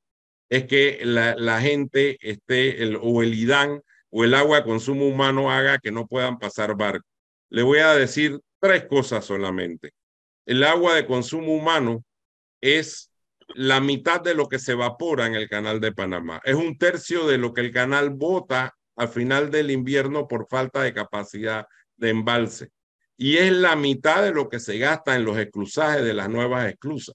es 0.50 0.66
que 0.66 1.00
la, 1.02 1.34
la 1.34 1.62
gente 1.62 2.18
esté, 2.20 2.82
el, 2.82 2.98
o 3.00 3.22
el 3.22 3.32
IDAN 3.32 3.80
o 4.10 4.24
el 4.24 4.34
agua 4.34 4.58
de 4.58 4.64
consumo 4.64 5.08
humano 5.08 5.50
haga 5.50 5.78
que 5.78 5.92
no 5.92 6.06
puedan 6.06 6.38
pasar 6.38 6.76
barcos. 6.76 7.10
Le 7.48 7.62
voy 7.62 7.78
a 7.78 7.94
decir 7.94 8.38
tres 8.58 8.84
cosas 8.84 9.24
solamente. 9.24 9.92
El 10.44 10.62
agua 10.62 10.94
de 10.94 11.06
consumo 11.06 11.54
humano 11.54 12.04
es 12.60 13.10
la 13.54 13.80
mitad 13.80 14.20
de 14.20 14.34
lo 14.34 14.46
que 14.46 14.58
se 14.58 14.72
evapora 14.72 15.26
en 15.26 15.36
el 15.36 15.48
canal 15.48 15.80
de 15.80 15.92
Panamá. 15.92 16.42
Es 16.44 16.54
un 16.54 16.76
tercio 16.76 17.26
de 17.26 17.38
lo 17.38 17.54
que 17.54 17.62
el 17.62 17.72
canal 17.72 18.10
bota 18.10 18.74
al 19.00 19.08
final 19.08 19.50
del 19.50 19.70
invierno 19.70 20.28
por 20.28 20.46
falta 20.46 20.82
de 20.82 20.92
capacidad 20.92 21.66
de 21.96 22.10
embalse. 22.10 22.68
Y 23.16 23.38
es 23.38 23.50
la 23.50 23.74
mitad 23.74 24.22
de 24.22 24.30
lo 24.30 24.50
que 24.50 24.60
se 24.60 24.76
gasta 24.76 25.16
en 25.16 25.24
los 25.24 25.38
esclusajes 25.38 26.04
de 26.04 26.12
las 26.12 26.28
nuevas 26.28 26.68
esclusas. 26.68 27.14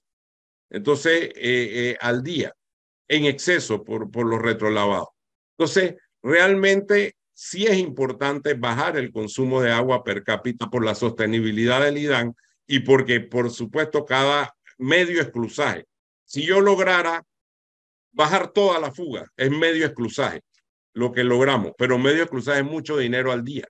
Entonces, 0.68 1.26
eh, 1.26 1.32
eh, 1.36 1.96
al 2.00 2.24
día, 2.24 2.52
en 3.06 3.26
exceso 3.26 3.84
por, 3.84 4.10
por 4.10 4.26
los 4.26 4.42
retrolavados. 4.42 5.10
Entonces, 5.56 5.94
realmente 6.24 7.14
sí 7.32 7.66
es 7.66 7.78
importante 7.78 8.54
bajar 8.54 8.96
el 8.96 9.12
consumo 9.12 9.62
de 9.62 9.70
agua 9.70 10.02
per 10.02 10.24
cápita 10.24 10.68
por 10.68 10.84
la 10.84 10.96
sostenibilidad 10.96 11.82
del 11.82 11.98
IDAN 11.98 12.34
y 12.66 12.80
porque, 12.80 13.20
por 13.20 13.52
supuesto, 13.52 14.04
cada 14.04 14.56
medio 14.76 15.22
esclusaje, 15.22 15.86
si 16.24 16.44
yo 16.44 16.60
lograra 16.60 17.22
bajar 18.10 18.48
toda 18.48 18.80
la 18.80 18.90
fuga, 18.90 19.30
es 19.36 19.52
medio 19.52 19.86
esclusaje 19.86 20.40
lo 20.96 21.12
que 21.12 21.24
logramos, 21.24 21.72
pero 21.76 21.98
medio 21.98 22.26
cruzar 22.26 22.56
es 22.56 22.64
mucho 22.64 22.96
dinero 22.96 23.30
al 23.30 23.44
día 23.44 23.68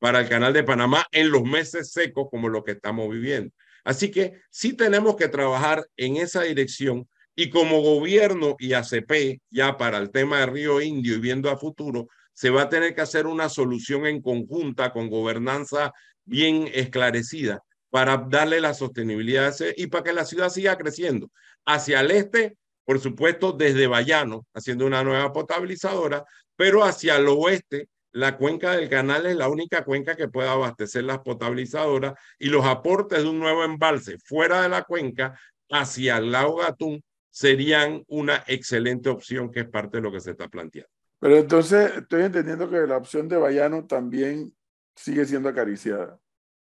para 0.00 0.20
el 0.20 0.28
canal 0.28 0.52
de 0.52 0.64
Panamá 0.64 1.06
en 1.12 1.30
los 1.30 1.44
meses 1.44 1.92
secos 1.92 2.26
como 2.28 2.48
lo 2.48 2.64
que 2.64 2.72
estamos 2.72 3.08
viviendo. 3.10 3.54
Así 3.84 4.10
que 4.10 4.40
sí 4.50 4.72
tenemos 4.72 5.14
que 5.14 5.28
trabajar 5.28 5.86
en 5.96 6.16
esa 6.16 6.42
dirección 6.42 7.08
y 7.36 7.48
como 7.48 7.80
gobierno 7.80 8.56
y 8.58 8.72
ACP, 8.72 9.40
ya 9.50 9.76
para 9.76 9.98
el 9.98 10.10
tema 10.10 10.40
de 10.40 10.46
Río 10.46 10.80
Indio 10.80 11.14
y 11.14 11.20
viendo 11.20 11.48
a 11.48 11.56
futuro, 11.56 12.08
se 12.32 12.50
va 12.50 12.62
a 12.62 12.68
tener 12.68 12.92
que 12.92 13.02
hacer 13.02 13.28
una 13.28 13.48
solución 13.48 14.04
en 14.06 14.20
conjunta 14.20 14.92
con 14.92 15.08
gobernanza 15.08 15.92
bien 16.24 16.68
esclarecida 16.74 17.62
para 17.88 18.16
darle 18.16 18.60
la 18.60 18.74
sostenibilidad 18.74 19.54
y 19.76 19.86
para 19.86 20.02
que 20.02 20.12
la 20.12 20.24
ciudad 20.24 20.48
siga 20.48 20.76
creciendo. 20.76 21.30
Hacia 21.64 22.00
el 22.00 22.10
este, 22.10 22.56
por 22.84 23.00
supuesto, 23.00 23.52
desde 23.52 23.86
Bayano, 23.86 24.46
haciendo 24.54 24.86
una 24.86 25.02
nueva 25.02 25.32
potabilizadora, 25.32 26.24
pero 26.56 26.84
hacia 26.84 27.16
el 27.16 27.28
oeste, 27.28 27.88
la 28.12 28.36
cuenca 28.36 28.76
del 28.76 28.88
canal 28.88 29.26
es 29.26 29.36
la 29.36 29.48
única 29.48 29.84
cuenca 29.84 30.14
que 30.14 30.28
puede 30.28 30.48
abastecer 30.48 31.02
las 31.04 31.18
potabilizadoras 31.18 32.14
y 32.38 32.48
los 32.48 32.64
aportes 32.64 33.22
de 33.22 33.28
un 33.28 33.40
nuevo 33.40 33.64
embalse 33.64 34.18
fuera 34.18 34.62
de 34.62 34.68
la 34.68 34.84
cuenca 34.84 35.38
hacia 35.70 36.18
el 36.18 36.30
lago 36.30 36.58
Gatún 36.58 37.02
serían 37.30 38.04
una 38.06 38.44
excelente 38.46 39.08
opción 39.08 39.50
que 39.50 39.60
es 39.60 39.68
parte 39.68 39.96
de 39.96 40.02
lo 40.04 40.12
que 40.12 40.20
se 40.20 40.30
está 40.30 40.46
planteando. 40.46 40.88
Pero 41.18 41.38
entonces 41.38 41.90
estoy 41.96 42.22
entendiendo 42.22 42.70
que 42.70 42.86
la 42.86 42.98
opción 42.98 43.28
de 43.28 43.36
Bayano 43.36 43.86
también 43.86 44.54
sigue 44.94 45.24
siendo 45.24 45.48
acariciada. 45.48 46.20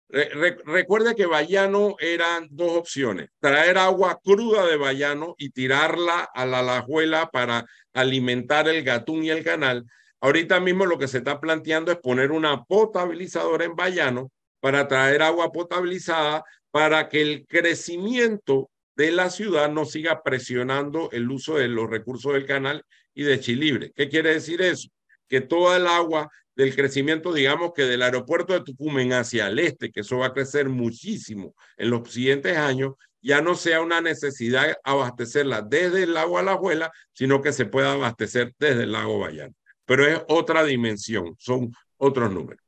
Recuerde 0.08 1.14
que 1.14 1.26
Bayano 1.26 1.96
eran 1.98 2.48
dos 2.50 2.72
opciones, 2.76 3.28
traer 3.40 3.78
agua 3.78 4.20
cruda 4.22 4.66
de 4.66 4.76
Bayano 4.76 5.34
y 5.38 5.50
tirarla 5.50 6.28
a 6.34 6.46
la 6.46 6.62
lajuela 6.62 7.30
para 7.30 7.66
alimentar 7.92 8.68
el 8.68 8.84
gatún 8.84 9.24
y 9.24 9.30
el 9.30 9.42
canal. 9.42 9.84
Ahorita 10.20 10.60
mismo 10.60 10.86
lo 10.86 10.98
que 10.98 11.08
se 11.08 11.18
está 11.18 11.40
planteando 11.40 11.92
es 11.92 11.98
poner 11.98 12.32
una 12.32 12.64
potabilizadora 12.64 13.64
en 13.64 13.76
Bayano 13.76 14.30
para 14.60 14.88
traer 14.88 15.22
agua 15.22 15.52
potabilizada 15.52 16.44
para 16.70 17.08
que 17.08 17.22
el 17.22 17.46
crecimiento 17.46 18.70
de 18.96 19.12
la 19.12 19.30
ciudad 19.30 19.70
no 19.70 19.84
siga 19.84 20.22
presionando 20.22 21.10
el 21.12 21.30
uso 21.30 21.56
de 21.56 21.68
los 21.68 21.88
recursos 21.88 22.32
del 22.32 22.46
canal 22.46 22.84
y 23.14 23.24
de 23.24 23.40
Chilibre. 23.40 23.92
¿Qué 23.94 24.08
quiere 24.08 24.34
decir 24.34 24.62
eso? 24.62 24.88
Que 25.28 25.40
toda 25.40 25.76
el 25.76 25.86
agua 25.86 26.30
del 26.56 26.74
crecimiento, 26.74 27.32
digamos 27.32 27.72
que 27.74 27.82
del 27.82 28.02
aeropuerto 28.02 28.54
de 28.54 28.62
Tucumán 28.62 29.12
hacia 29.12 29.46
el 29.46 29.58
este, 29.58 29.92
que 29.92 30.00
eso 30.00 30.18
va 30.18 30.26
a 30.26 30.32
crecer 30.32 30.68
muchísimo 30.68 31.54
en 31.76 31.90
los 31.90 32.10
siguientes 32.10 32.56
años, 32.56 32.94
ya 33.20 33.42
no 33.42 33.54
sea 33.54 33.80
una 33.80 34.00
necesidad 34.00 34.74
abastecerla 34.82 35.60
desde 35.60 36.04
el 36.04 36.14
lago 36.14 36.38
Alajuela, 36.38 36.90
sino 37.12 37.42
que 37.42 37.52
se 37.52 37.66
pueda 37.66 37.92
abastecer 37.92 38.54
desde 38.58 38.84
el 38.84 38.92
lago 38.92 39.18
Bayano. 39.18 39.54
Pero 39.84 40.06
es 40.06 40.20
otra 40.28 40.64
dimensión, 40.64 41.36
son 41.38 41.72
otros 41.98 42.32
números. 42.32 42.62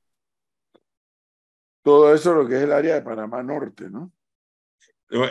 Todo 1.83 2.15
eso 2.15 2.35
lo 2.35 2.47
que 2.47 2.57
es 2.57 2.63
el 2.63 2.73
área 2.73 2.97
de 2.97 3.03
Panamá 3.03 3.43
Norte, 3.43 3.89
¿no? 3.89 4.13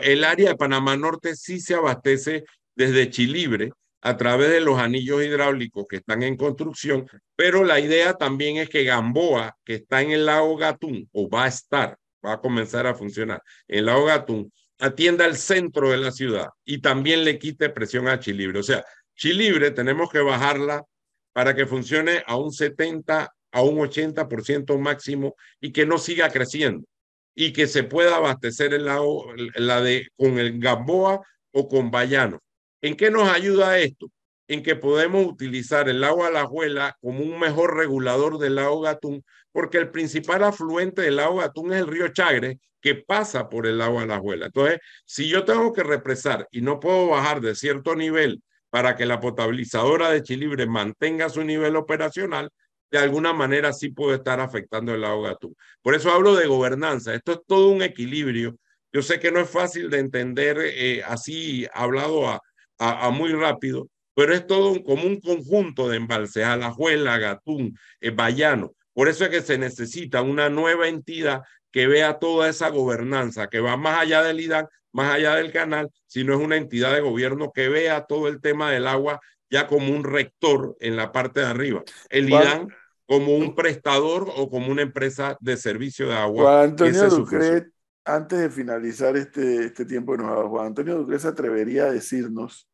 El 0.02 0.24
área 0.24 0.50
de 0.50 0.56
Panamá 0.56 0.96
Norte 0.96 1.36
sí 1.36 1.60
se 1.60 1.74
abastece 1.74 2.44
desde 2.74 3.10
Chilibre, 3.10 3.70
a 4.00 4.16
través 4.16 4.50
de 4.50 4.60
los 4.60 4.78
anillos 4.78 5.22
hidráulicos 5.22 5.86
que 5.88 5.96
están 5.96 6.22
en 6.22 6.36
construcción, 6.36 7.08
pero 7.36 7.64
la 7.64 7.80
idea 7.80 8.14
también 8.14 8.56
es 8.56 8.68
que 8.68 8.84
Gamboa, 8.84 9.56
que 9.64 9.74
está 9.74 10.02
en 10.02 10.12
el 10.12 10.26
lago 10.26 10.56
Gatún, 10.56 11.08
o 11.12 11.28
va 11.28 11.44
a 11.44 11.48
estar, 11.48 11.96
va 12.24 12.34
a 12.34 12.40
comenzar 12.40 12.86
a 12.86 12.94
funcionar 12.94 13.42
en 13.66 13.80
el 13.80 13.86
lago 13.86 14.04
Gatún, 14.04 14.52
atienda 14.78 15.26
el 15.26 15.36
centro 15.36 15.90
de 15.90 15.98
la 15.98 16.12
ciudad 16.12 16.48
y 16.64 16.80
también 16.80 17.24
le 17.24 17.38
quite 17.38 17.70
presión 17.70 18.08
a 18.08 18.20
Chilibre. 18.20 18.60
O 18.60 18.62
sea, 18.62 18.84
Chilibre 19.16 19.72
tenemos 19.72 20.10
que 20.10 20.20
bajarla 20.20 20.84
para 21.32 21.54
que 21.54 21.66
funcione 21.66 22.22
a 22.26 22.36
un 22.36 22.52
70, 22.52 23.32
a 23.52 23.62
un 23.62 23.78
80% 23.78 24.78
máximo 24.78 25.34
y 25.60 25.72
que 25.72 25.86
no 25.86 25.98
siga 25.98 26.30
creciendo 26.30 26.86
y 27.34 27.52
que 27.52 27.66
se 27.66 27.84
pueda 27.84 28.16
abastecer 28.16 28.74
el 28.74 28.86
lago, 28.86 29.32
la 29.54 29.80
de, 29.80 30.08
con 30.16 30.38
el 30.38 30.58
Gamboa 30.58 31.20
o 31.52 31.68
con 31.68 31.90
Bayano. 31.90 32.40
¿En 32.80 32.96
qué 32.96 33.10
nos 33.10 33.28
ayuda 33.28 33.78
esto? 33.78 34.10
En 34.46 34.62
que 34.62 34.76
podemos 34.76 35.26
utilizar 35.26 35.88
el 35.88 36.00
lago 36.00 36.24
Alajuela 36.24 36.96
como 37.00 37.20
un 37.20 37.38
mejor 37.38 37.76
regulador 37.76 38.38
del 38.38 38.54
lago 38.54 38.80
Gatún, 38.80 39.24
porque 39.52 39.78
el 39.78 39.90
principal 39.90 40.44
afluente 40.44 41.02
del 41.02 41.16
lago 41.16 41.36
Gatún 41.36 41.72
es 41.72 41.80
el 41.80 41.88
río 41.88 42.08
Chagre, 42.08 42.58
que 42.80 42.94
pasa 42.94 43.48
por 43.48 43.66
el 43.66 43.78
lago 43.78 43.98
Alajuela. 44.00 44.46
Entonces, 44.46 44.78
si 45.04 45.28
yo 45.28 45.44
tengo 45.44 45.72
que 45.72 45.82
represar 45.82 46.46
y 46.50 46.60
no 46.60 46.78
puedo 46.78 47.08
bajar 47.08 47.40
de 47.40 47.54
cierto 47.56 47.96
nivel 47.96 48.42
para 48.70 48.94
que 48.94 49.06
la 49.06 49.20
potabilizadora 49.20 50.10
de 50.10 50.22
Chilibre 50.22 50.66
mantenga 50.66 51.28
su 51.28 51.42
nivel 51.42 51.74
operacional, 51.74 52.50
de 52.90 52.98
alguna 52.98 53.32
manera 53.32 53.72
sí 53.72 53.90
puede 53.90 54.16
estar 54.16 54.40
afectando 54.40 54.94
el 54.94 55.00
lago 55.00 55.22
Gatún. 55.22 55.54
Por 55.82 55.94
eso 55.94 56.12
hablo 56.12 56.36
de 56.36 56.46
gobernanza. 56.46 57.12
Esto 57.12 57.32
es 57.32 57.40
todo 57.46 57.70
un 57.70 57.82
equilibrio. 57.82 58.56
Yo 58.92 59.02
sé 59.02 59.18
que 59.20 59.32
no 59.32 59.40
es 59.40 59.50
fácil 59.50 59.90
de 59.90 59.98
entender 59.98 60.56
eh, 60.60 61.02
así 61.04 61.66
hablado 61.74 62.28
a, 62.28 62.40
a, 62.78 63.10
muy 63.10 63.32
rápido, 63.32 63.88
pero 64.14 64.34
es 64.34 64.46
todo 64.46 64.70
un, 64.70 64.82
como 64.82 65.04
un 65.04 65.20
conjunto 65.20 65.88
de 65.88 65.96
embalses, 65.96 66.44
Alajuela, 66.44 67.18
Gatún, 67.18 67.78
eh, 68.00 68.10
Bayano. 68.10 68.72
Por 68.92 69.08
eso 69.08 69.24
es 69.24 69.30
que 69.30 69.42
se 69.42 69.58
necesita 69.58 70.22
una 70.22 70.48
nueva 70.48 70.88
entidad 70.88 71.42
que 71.70 71.86
vea 71.86 72.18
toda 72.18 72.48
esa 72.48 72.68
gobernanza, 72.70 73.48
que 73.48 73.60
va 73.60 73.76
más 73.76 74.00
allá 74.00 74.22
del 74.22 74.40
IDAN, 74.40 74.66
más 74.92 75.14
allá 75.14 75.36
del 75.36 75.52
canal, 75.52 75.90
sino 76.06 76.34
es 76.34 76.40
una 76.40 76.56
entidad 76.56 76.94
de 76.94 77.00
gobierno 77.00 77.52
que 77.52 77.68
vea 77.68 78.06
todo 78.06 78.28
el 78.28 78.40
tema 78.40 78.70
del 78.70 78.86
agua 78.86 79.20
ya 79.50 79.66
como 79.66 79.94
un 79.94 80.04
rector 80.04 80.76
en 80.80 80.96
la 80.96 81.12
parte 81.12 81.40
de 81.40 81.46
arriba. 81.46 81.82
El 82.10 82.28
IDAN 82.28 82.68
como 83.06 83.34
un 83.34 83.54
prestador 83.54 84.30
o 84.36 84.50
como 84.50 84.70
una 84.70 84.82
empresa 84.82 85.36
de 85.40 85.56
servicio 85.56 86.08
de 86.08 86.14
agua. 86.14 86.62
Antonio 86.62 87.08
Ducret, 87.08 87.68
antes 88.08 88.38
de 88.38 88.48
finalizar 88.48 89.16
este, 89.16 89.66
este 89.66 89.84
tiempo 89.84 90.16
de 90.16 90.24
nos 90.24 90.48
Juan 90.48 90.68
Antonio 90.68 90.96
Ducret 90.96 91.20
se 91.20 91.28
atrevería 91.28 91.84
a 91.84 91.92
decirnos 91.92 92.66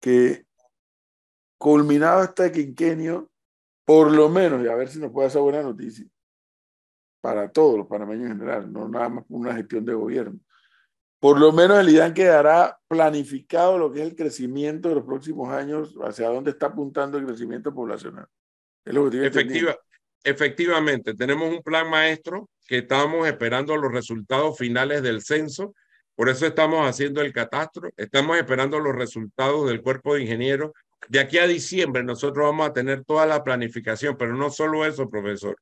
que 0.00 0.46
culminado 1.58 2.22
este 2.22 2.52
quinquenio, 2.52 3.30
por 3.84 4.12
lo 4.12 4.28
menos, 4.28 4.64
y 4.64 4.68
a 4.68 4.74
ver 4.76 4.88
si 4.88 5.00
nos 5.00 5.10
puede 5.10 5.26
hacer 5.26 5.42
buena 5.42 5.62
noticia, 5.62 6.06
para 7.20 7.50
todos 7.50 7.78
los 7.78 7.86
panameños 7.88 8.30
en 8.30 8.38
general, 8.38 8.72
no 8.72 8.88
nada 8.88 9.08
más 9.08 9.24
una 9.28 9.54
gestión 9.54 9.84
de 9.84 9.94
gobierno. 9.94 10.38
Por 11.18 11.40
lo 11.40 11.52
menos 11.52 11.78
el 11.80 11.88
IDAN 11.88 12.14
quedará 12.14 12.78
planificado 12.86 13.76
lo 13.76 13.90
que 13.90 14.02
es 14.02 14.08
el 14.08 14.14
crecimiento 14.14 14.88
de 14.88 14.96
los 14.96 15.04
próximos 15.04 15.48
años, 15.48 15.96
hacia 16.02 16.28
dónde 16.28 16.52
está 16.52 16.66
apuntando 16.66 17.18
el 17.18 17.26
crecimiento 17.26 17.74
poblacional. 17.74 18.28
Es 18.84 18.94
lo 18.94 19.10
que 19.10 19.26
Efectiva, 19.26 19.76
efectivamente, 20.22 21.14
tenemos 21.14 21.52
un 21.52 21.62
plan 21.62 21.88
maestro 21.88 22.48
que 22.66 22.78
estamos 22.78 23.26
esperando 23.26 23.76
los 23.76 23.92
resultados 23.92 24.56
finales 24.58 25.02
del 25.02 25.22
censo 25.22 25.74
por 26.14 26.28
eso 26.28 26.46
estamos 26.46 26.88
haciendo 26.88 27.20
el 27.22 27.32
catastro, 27.32 27.90
estamos 27.96 28.36
esperando 28.36 28.78
los 28.78 28.94
resultados 28.94 29.68
del 29.68 29.82
cuerpo 29.82 30.14
de 30.14 30.22
ingenieros. 30.22 30.70
De 31.08 31.18
aquí 31.18 31.38
a 31.38 31.46
diciembre 31.46 32.04
nosotros 32.04 32.46
vamos 32.46 32.68
a 32.68 32.72
tener 32.72 33.04
toda 33.04 33.26
la 33.26 33.42
planificación, 33.42 34.16
pero 34.16 34.34
no 34.34 34.50
solo 34.50 34.86
eso, 34.86 35.10
profesor. 35.10 35.56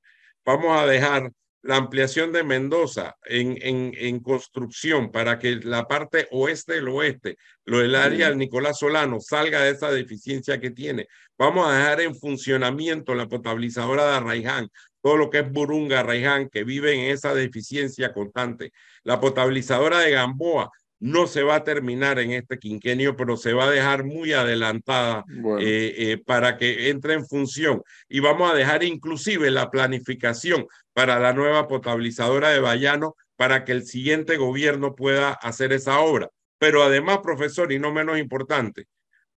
Vamos 0.44 0.78
a 0.78 0.86
dejar 0.86 1.32
la 1.62 1.76
ampliación 1.76 2.32
de 2.32 2.42
Mendoza 2.42 3.16
en, 3.24 3.57
en, 3.62 3.92
en 3.96 4.20
construcción 4.20 5.11
para 5.11 5.38
que 5.38 5.57
la 5.57 5.86
parte 5.86 6.26
oeste 6.32 6.74
del 6.74 6.88
oeste, 6.88 7.36
lo 7.64 7.78
del 7.78 7.94
área 7.94 8.28
del 8.28 8.38
Nicolás 8.38 8.78
Solano, 8.78 9.20
salga 9.20 9.62
de 9.62 9.70
esa 9.70 9.90
deficiencia 9.90 10.61
que 10.61 10.70
tiene. 10.70 11.07
Vamos 11.38 11.66
a 11.66 11.76
dejar 11.76 12.00
en 12.03 12.14
funcionamiento 12.14 13.14
la 13.14 13.28
potabilizadora 13.28 14.07
de 14.07 14.16
Arraiján 14.16 14.68
todo 15.03 15.16
lo 15.16 15.30
que 15.30 15.40
es 15.40 15.53
Burunga, 15.53 16.03
Raiján, 16.03 16.48
que 16.48 16.64
vive 16.64 16.94
en 16.94 17.12
esa 17.12 17.34
deficiencia 17.34 18.12
constante. 18.12 18.72
La 19.03 19.20
potabilizadora 19.20 19.98
de 19.98 20.12
Gamboa 20.12 20.70
no 21.03 21.26
se 21.26 21.42
va 21.42 21.57
a 21.57 21.64
terminar 21.64 22.20
en 22.20 22.30
este 22.30 22.61
quinquenio, 22.61 23.16
pero 23.16 23.36
se 23.36 23.53
va 23.53 23.64
a 23.64 23.70
dejar 23.70 24.05
muy 24.05 24.32
adelantada 24.32 25.24
eh, 25.59 25.94
eh, 25.96 26.22
para 26.24 26.57
que 26.57 26.90
entre 26.90 27.14
en 27.14 27.26
función. 27.26 27.82
Y 28.09 28.20
vamos 28.20 28.48
a 28.48 28.55
dejar 28.55 28.84
inclusive 28.84 29.50
la 29.50 29.68
planificación 29.68 30.66
para 30.92 31.18
la 31.18 31.32
nueva 31.32 31.66
potabilizadora 31.66 32.50
de 32.50 32.61
Bayano 32.61 33.16
para 33.34 33.64
que 33.64 33.72
el 33.72 33.84
siguiente 33.84 34.36
gobierno 34.36 34.94
pueda 34.94 35.32
hacer 35.32 35.72
esa 35.72 35.98
obra. 35.98 36.28
Pero 36.59 36.84
además, 36.84 37.18
profesor, 37.20 37.72
y 37.72 37.80
no 37.80 37.92
menos 37.92 38.16
importante, 38.20 38.86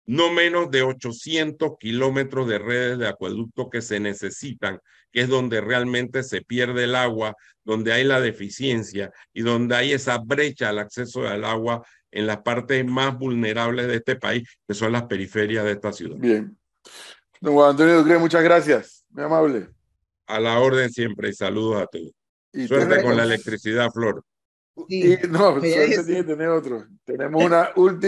no 0.06 0.32
menos 0.32 0.70
de 0.72 0.84
800 0.84 1.74
kilómetros 1.80 2.48
de 2.48 2.60
redes 2.60 2.98
de 3.00 3.08
acueducto 3.08 3.70
que 3.70 3.82
se 3.82 4.00
necesitan, 4.00 4.80
que 5.12 5.22
es 5.22 5.30
donde 5.30 5.62
realmente 5.62 6.24
se 6.24 6.42
pierde 6.42 6.84
el 6.84 6.96
agua, 6.96 7.36
donde 7.64 7.94
hay 7.94 8.04
la 8.04 8.22
deficiencia 8.22 9.12
y 9.34 9.42
donde 9.42 9.76
hay 9.76 9.94
esa 9.94 10.18
brecha 10.20 10.70
al 10.70 10.80
acceso 10.80 11.28
al 11.28 11.44
agua 11.46 11.86
en 12.12 12.28
las 12.28 12.38
partes 12.42 12.86
más 12.86 13.18
vulnerables 13.18 13.88
de 13.88 13.96
este 13.96 14.16
país, 14.16 14.48
que 14.68 14.74
son 14.74 14.92
las 14.92 15.04
periferias 15.04 15.66
de 15.66 15.72
esta 15.72 15.92
ciudad. 15.92 16.18
Bien. 16.18 16.58
Don 17.42 17.54
Juan 17.54 17.72
Antonio 17.72 17.98
Ducre, 17.98 18.18
muchas 18.18 18.44
gracias. 18.44 19.06
Muy 19.10 19.24
amable. 19.24 19.70
A 20.28 20.40
la 20.40 20.60
orden 20.60 20.90
siempre 20.92 21.30
y 21.30 21.34
saludos 21.34 21.82
a 21.82 21.88
todos. 21.88 22.12
Suerte 22.68 23.04
con 23.04 23.18
la 23.18 23.24
electricidad, 23.24 23.92
Flor. 23.92 24.24
Y, 24.88 25.16
no, 25.30 25.60
suerte 25.60 26.04
tiene 26.06 26.22
que 26.22 26.24
tener 26.24 26.50
otro. 26.50 26.86
Tenemos 27.04 27.44
una 27.44 27.70
última. 27.76 28.00